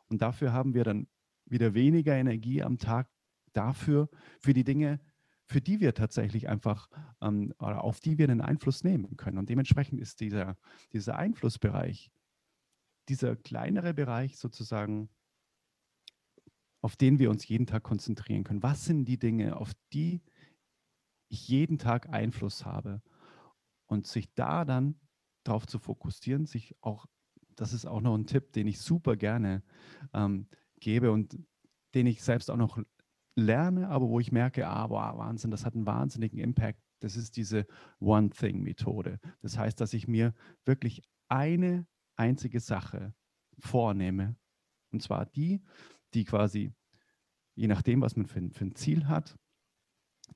und 0.08 0.22
dafür 0.22 0.54
haben 0.54 0.74
wir 0.74 0.84
dann 0.84 1.08
wieder 1.46 1.74
weniger 1.74 2.16
Energie 2.16 2.64
am 2.64 2.78
Tag 2.78 3.10
dafür, 3.56 4.10
für 4.40 4.54
die 4.54 4.64
Dinge, 4.64 5.00
für 5.46 5.62
die 5.62 5.80
wir 5.80 5.94
tatsächlich 5.94 6.50
einfach 6.50 6.90
ähm, 7.22 7.54
oder 7.60 7.84
auf 7.84 8.00
die 8.00 8.18
wir 8.18 8.30
einen 8.30 8.42
Einfluss 8.42 8.84
nehmen 8.84 9.16
können. 9.18 9.38
Und 9.38 9.50
dementsprechend 9.50 10.00
ist 10.00 10.20
dieser, 10.20 10.58
dieser 10.92 11.18
Einflussbereich, 11.18 12.12
dieser 13.10 13.36
kleinere 13.36 13.94
Bereich 13.94 14.38
sozusagen 14.38 15.10
auf 16.82 16.96
den 16.96 17.18
wir 17.18 17.32
uns 17.32 17.48
jeden 17.48 17.66
Tag 17.66 17.82
konzentrieren 17.82 18.44
können. 18.44 18.62
Was 18.62 18.86
sind 18.86 19.06
die 19.06 19.18
Dinge, 19.18 19.58
auf 19.58 19.72
die 19.92 20.22
ich 21.30 21.48
jeden 21.48 21.78
Tag 21.78 22.10
Einfluss 22.10 22.66
habe. 22.66 23.02
Und 23.88 24.08
sich 24.08 24.34
da 24.34 24.66
dann 24.66 25.00
darauf 25.44 25.68
zu 25.68 25.78
fokussieren, 25.78 26.48
sich 26.48 26.76
auch, 26.82 27.06
das 27.56 27.72
ist 27.74 27.86
auch 27.86 28.02
noch 28.02 28.16
ein 28.16 28.26
Tipp, 28.26 28.52
den 28.54 28.68
ich 28.68 28.80
super 28.80 29.16
gerne 29.16 29.64
ähm, 30.14 30.48
gebe 30.80 31.12
und 31.12 31.38
den 31.94 32.08
ich 32.08 32.24
selbst 32.24 32.50
auch 32.50 32.58
noch 32.58 32.80
lerne, 33.36 33.90
aber 33.90 34.10
wo 34.10 34.20
ich 34.20 34.32
merke, 34.32 34.68
ah, 34.68 34.90
wow, 34.90 35.18
Wahnsinn, 35.18 35.52
das 35.52 35.66
hat 35.66 35.76
einen 35.76 35.86
wahnsinnigen 35.86 36.40
Impact. 36.40 36.80
Das 37.00 37.18
ist 37.18 37.36
diese 37.36 37.68
One-Thing-Methode. 38.00 39.20
Das 39.42 39.58
heißt, 39.58 39.80
dass 39.80 39.94
ich 39.94 40.08
mir 40.08 40.34
wirklich 40.64 41.04
eine 41.28 41.86
einzige 42.16 42.60
Sache 42.60 43.14
vornehme. 43.60 44.36
Und 44.92 45.02
zwar 45.02 45.26
die, 45.26 45.62
die 46.14 46.24
quasi, 46.24 46.74
je 47.56 47.68
nachdem, 47.68 48.02
was 48.02 48.16
man 48.16 48.26
für, 48.26 48.50
für 48.52 48.66
ein 48.66 48.76
Ziel 48.76 49.08
hat, 49.08 49.38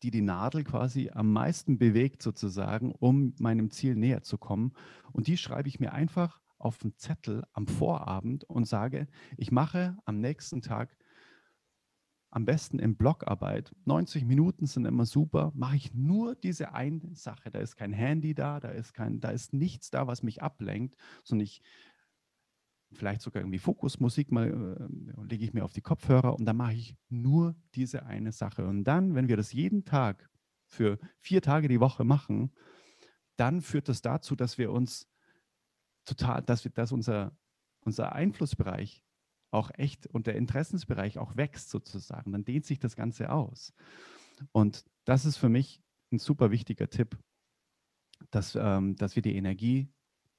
die 0.03 0.11
die 0.11 0.21
Nadel 0.21 0.63
quasi 0.63 1.09
am 1.09 1.31
meisten 1.31 1.77
bewegt 1.77 2.21
sozusagen, 2.21 2.91
um 2.91 3.33
meinem 3.39 3.71
Ziel 3.71 3.95
näher 3.95 4.21
zu 4.21 4.37
kommen. 4.37 4.73
Und 5.13 5.27
die 5.27 5.37
schreibe 5.37 5.67
ich 5.67 5.79
mir 5.79 5.93
einfach 5.93 6.41
auf 6.57 6.79
einen 6.83 6.95
Zettel 6.97 7.45
am 7.53 7.67
Vorabend 7.67 8.43
und 8.43 8.65
sage, 8.65 9.07
ich 9.37 9.51
mache 9.51 9.97
am 10.05 10.19
nächsten 10.19 10.61
Tag 10.61 10.95
am 12.31 12.45
besten 12.45 12.79
in 12.79 12.95
Blockarbeit. 12.95 13.75
90 13.85 14.25
Minuten 14.25 14.65
sind 14.65 14.85
immer 14.85 15.05
super. 15.05 15.51
Mache 15.55 15.75
ich 15.75 15.93
nur 15.93 16.35
diese 16.35 16.73
eine 16.73 17.15
Sache. 17.15 17.49
Da 17.49 17.59
ist 17.59 17.75
kein 17.75 17.93
Handy 17.93 18.33
da, 18.33 18.59
da 18.59 18.69
ist 18.69 18.93
kein, 18.93 19.19
da 19.19 19.29
ist 19.29 19.53
nichts 19.53 19.89
da, 19.89 20.07
was 20.07 20.21
mich 20.21 20.41
ablenkt, 20.43 20.95
sondern 21.23 21.45
ich 21.45 21.61
vielleicht 22.91 23.21
sogar 23.21 23.41
irgendwie 23.41 23.59
Fokusmusik 23.59 24.31
mal 24.31 24.49
äh, 24.49 25.23
lege 25.23 25.43
ich 25.43 25.53
mir 25.53 25.63
auf 25.63 25.73
die 25.73 25.81
Kopfhörer 25.81 26.35
und 26.35 26.45
dann 26.45 26.57
mache 26.57 26.73
ich 26.73 26.95
nur 27.09 27.55
diese 27.75 28.05
eine 28.05 28.31
Sache. 28.31 28.65
Und 28.65 28.83
dann, 28.83 29.15
wenn 29.15 29.27
wir 29.27 29.37
das 29.37 29.53
jeden 29.53 29.85
Tag 29.85 30.29
für 30.65 30.99
vier 31.19 31.41
Tage 31.41 31.67
die 31.67 31.79
Woche 31.79 32.03
machen, 32.03 32.51
dann 33.35 33.61
führt 33.61 33.89
das 33.89 34.01
dazu, 34.01 34.35
dass 34.35 34.57
wir 34.57 34.71
uns 34.71 35.07
total, 36.05 36.41
dass 36.41 36.63
wir, 36.63 36.71
dass 36.71 36.91
unser, 36.91 37.37
unser 37.81 38.13
Einflussbereich 38.13 39.03
auch 39.51 39.71
echt 39.75 40.07
und 40.07 40.27
der 40.27 40.35
Interessensbereich 40.35 41.17
auch 41.17 41.35
wächst 41.35 41.69
sozusagen. 41.69 42.31
Dann 42.31 42.45
dehnt 42.45 42.65
sich 42.65 42.79
das 42.79 42.95
Ganze 42.95 43.31
aus. 43.31 43.73
Und 44.51 44.85
das 45.05 45.25
ist 45.25 45.37
für 45.37 45.49
mich 45.49 45.81
ein 46.11 46.19
super 46.19 46.51
wichtiger 46.51 46.89
Tipp, 46.89 47.17
dass, 48.31 48.55
ähm, 48.55 48.95
dass 48.95 49.15
wir 49.15 49.23
die 49.23 49.35
Energie 49.35 49.91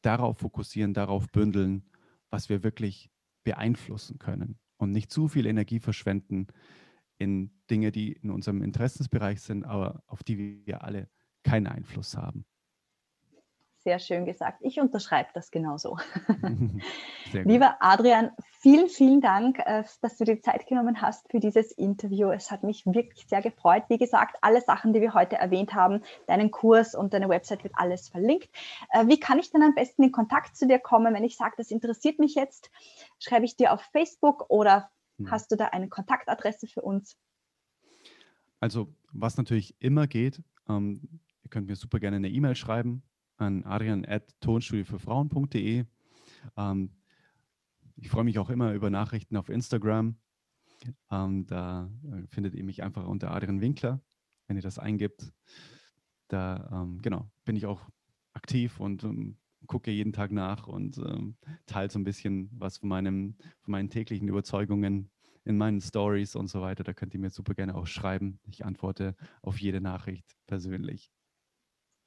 darauf 0.02 0.38
fokussieren, 0.38 0.94
darauf 0.94 1.26
bündeln, 1.30 1.84
was 2.30 2.48
wir 2.48 2.62
wirklich 2.62 3.10
beeinflussen 3.44 4.18
können 4.18 4.58
und 4.76 4.92
nicht 4.92 5.10
zu 5.10 5.28
viel 5.28 5.46
Energie 5.46 5.80
verschwenden 5.80 6.46
in 7.18 7.50
Dinge, 7.70 7.92
die 7.92 8.12
in 8.12 8.30
unserem 8.30 8.62
Interessensbereich 8.62 9.40
sind, 9.42 9.64
aber 9.64 10.02
auf 10.06 10.22
die 10.22 10.66
wir 10.66 10.82
alle 10.82 11.10
keinen 11.42 11.66
Einfluss 11.66 12.16
haben. 12.16 12.44
Sehr 13.82 13.98
schön 13.98 14.26
gesagt. 14.26 14.58
Ich 14.60 14.78
unterschreibe 14.78 15.30
das 15.32 15.50
genauso. 15.50 15.96
Lieber 17.32 17.76
Adrian, 17.80 18.30
vielen, 18.58 18.90
vielen 18.90 19.22
Dank, 19.22 19.58
äh, 19.58 19.84
dass 20.02 20.18
du 20.18 20.24
die 20.24 20.38
Zeit 20.42 20.66
genommen 20.66 21.00
hast 21.00 21.30
für 21.30 21.40
dieses 21.40 21.72
Interview. 21.72 22.30
Es 22.30 22.50
hat 22.50 22.62
mich 22.62 22.84
wirklich 22.84 23.26
sehr 23.26 23.40
gefreut. 23.40 23.84
Wie 23.88 23.96
gesagt, 23.96 24.36
alle 24.42 24.60
Sachen, 24.60 24.92
die 24.92 25.00
wir 25.00 25.14
heute 25.14 25.36
erwähnt 25.36 25.72
haben, 25.72 26.02
deinen 26.26 26.50
Kurs 26.50 26.94
und 26.94 27.14
deine 27.14 27.30
Website 27.30 27.64
wird 27.64 27.72
alles 27.74 28.10
verlinkt. 28.10 28.50
Äh, 28.90 29.06
wie 29.06 29.18
kann 29.18 29.38
ich 29.38 29.50
denn 29.50 29.62
am 29.62 29.74
besten 29.74 30.02
in 30.02 30.12
Kontakt 30.12 30.58
zu 30.58 30.66
dir 30.66 30.78
kommen, 30.78 31.14
wenn 31.14 31.24
ich 31.24 31.38
sage, 31.38 31.54
das 31.56 31.70
interessiert 31.70 32.18
mich 32.18 32.34
jetzt? 32.34 32.70
Schreibe 33.18 33.46
ich 33.46 33.56
dir 33.56 33.72
auf 33.72 33.80
Facebook 33.80 34.44
oder 34.50 34.90
hm. 35.16 35.30
hast 35.30 35.52
du 35.52 35.56
da 35.56 35.68
eine 35.68 35.88
Kontaktadresse 35.88 36.66
für 36.66 36.82
uns? 36.82 37.16
Also, 38.60 38.88
was 39.12 39.38
natürlich 39.38 39.74
immer 39.78 40.06
geht, 40.06 40.42
ähm, 40.68 41.00
ihr 41.44 41.48
könnt 41.48 41.66
mir 41.66 41.76
super 41.76 41.98
gerne 41.98 42.16
eine 42.16 42.28
E-Mail 42.28 42.56
schreiben 42.56 43.02
an 43.40 43.64
adrian.tonstudiofürfrauen.de. 43.64 45.84
Ähm, 46.56 46.90
ich 47.96 48.08
freue 48.08 48.24
mich 48.24 48.38
auch 48.38 48.50
immer 48.50 48.72
über 48.72 48.90
Nachrichten 48.90 49.36
auf 49.36 49.48
Instagram. 49.48 50.16
Ähm, 51.10 51.46
da 51.46 51.90
äh, 52.04 52.26
findet 52.28 52.54
ihr 52.54 52.64
mich 52.64 52.82
einfach 52.82 53.06
unter 53.06 53.32
Adrian 53.32 53.60
Winkler, 53.60 54.00
wenn 54.46 54.56
ihr 54.56 54.62
das 54.62 54.78
eingibt. 54.78 55.32
Da 56.28 56.70
ähm, 56.72 57.02
genau, 57.02 57.30
bin 57.44 57.56
ich 57.56 57.66
auch 57.66 57.90
aktiv 58.32 58.80
und 58.80 59.04
ähm, 59.04 59.36
gucke 59.66 59.90
jeden 59.90 60.12
Tag 60.12 60.32
nach 60.32 60.66
und 60.66 60.98
ähm, 60.98 61.36
teile 61.66 61.90
so 61.90 61.98
ein 61.98 62.04
bisschen 62.04 62.48
was 62.52 62.78
von, 62.78 62.88
meinem, 62.88 63.36
von 63.60 63.72
meinen 63.72 63.90
täglichen 63.90 64.28
Überzeugungen 64.28 65.10
in 65.44 65.56
meinen 65.56 65.80
Stories 65.80 66.36
und 66.36 66.48
so 66.48 66.60
weiter. 66.60 66.84
Da 66.84 66.94
könnt 66.94 67.14
ihr 67.14 67.20
mir 67.20 67.30
super 67.30 67.54
gerne 67.54 67.74
auch 67.74 67.86
schreiben. 67.86 68.38
Ich 68.46 68.64
antworte 68.64 69.16
auf 69.42 69.60
jede 69.60 69.80
Nachricht 69.80 70.36
persönlich. 70.46 71.10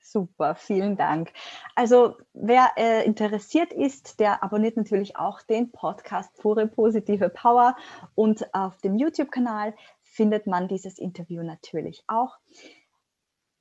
Super, 0.04 0.56
vielen 0.56 0.98
Dank. 0.98 1.32
Also 1.76 2.18
wer 2.34 2.74
äh, 2.76 3.06
interessiert 3.06 3.72
ist, 3.72 4.20
der 4.20 4.44
abonniert 4.44 4.76
natürlich 4.76 5.16
auch 5.16 5.42
den 5.42 5.72
Podcast 5.72 6.36
Pure 6.42 6.68
Positive 6.68 7.30
Power 7.30 7.76
und 8.14 8.54
auf 8.54 8.78
dem 8.82 8.98
YouTube-Kanal 8.98 9.74
findet 10.02 10.46
man 10.46 10.68
dieses 10.68 11.00
Interview 11.00 11.42
natürlich 11.42 12.04
auch. 12.08 12.38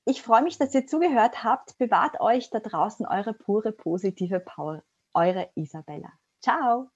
Ich 0.05 0.21
freue 0.23 0.43
mich, 0.43 0.59
dass 0.59 0.75
ihr 0.75 0.87
zugehört 0.87 1.45
habt. 1.45 1.79
Bewahrt 1.79 2.21
euch 2.21 2.51
da 2.51 2.59
draußen 2.59 3.07
eure 3.07 3.35
pure 3.35 3.71
positive 3.71 4.41
Power. 4.41 4.83
Eure 5.15 5.49
Isabella. 5.55 6.13
Ciao. 6.41 6.91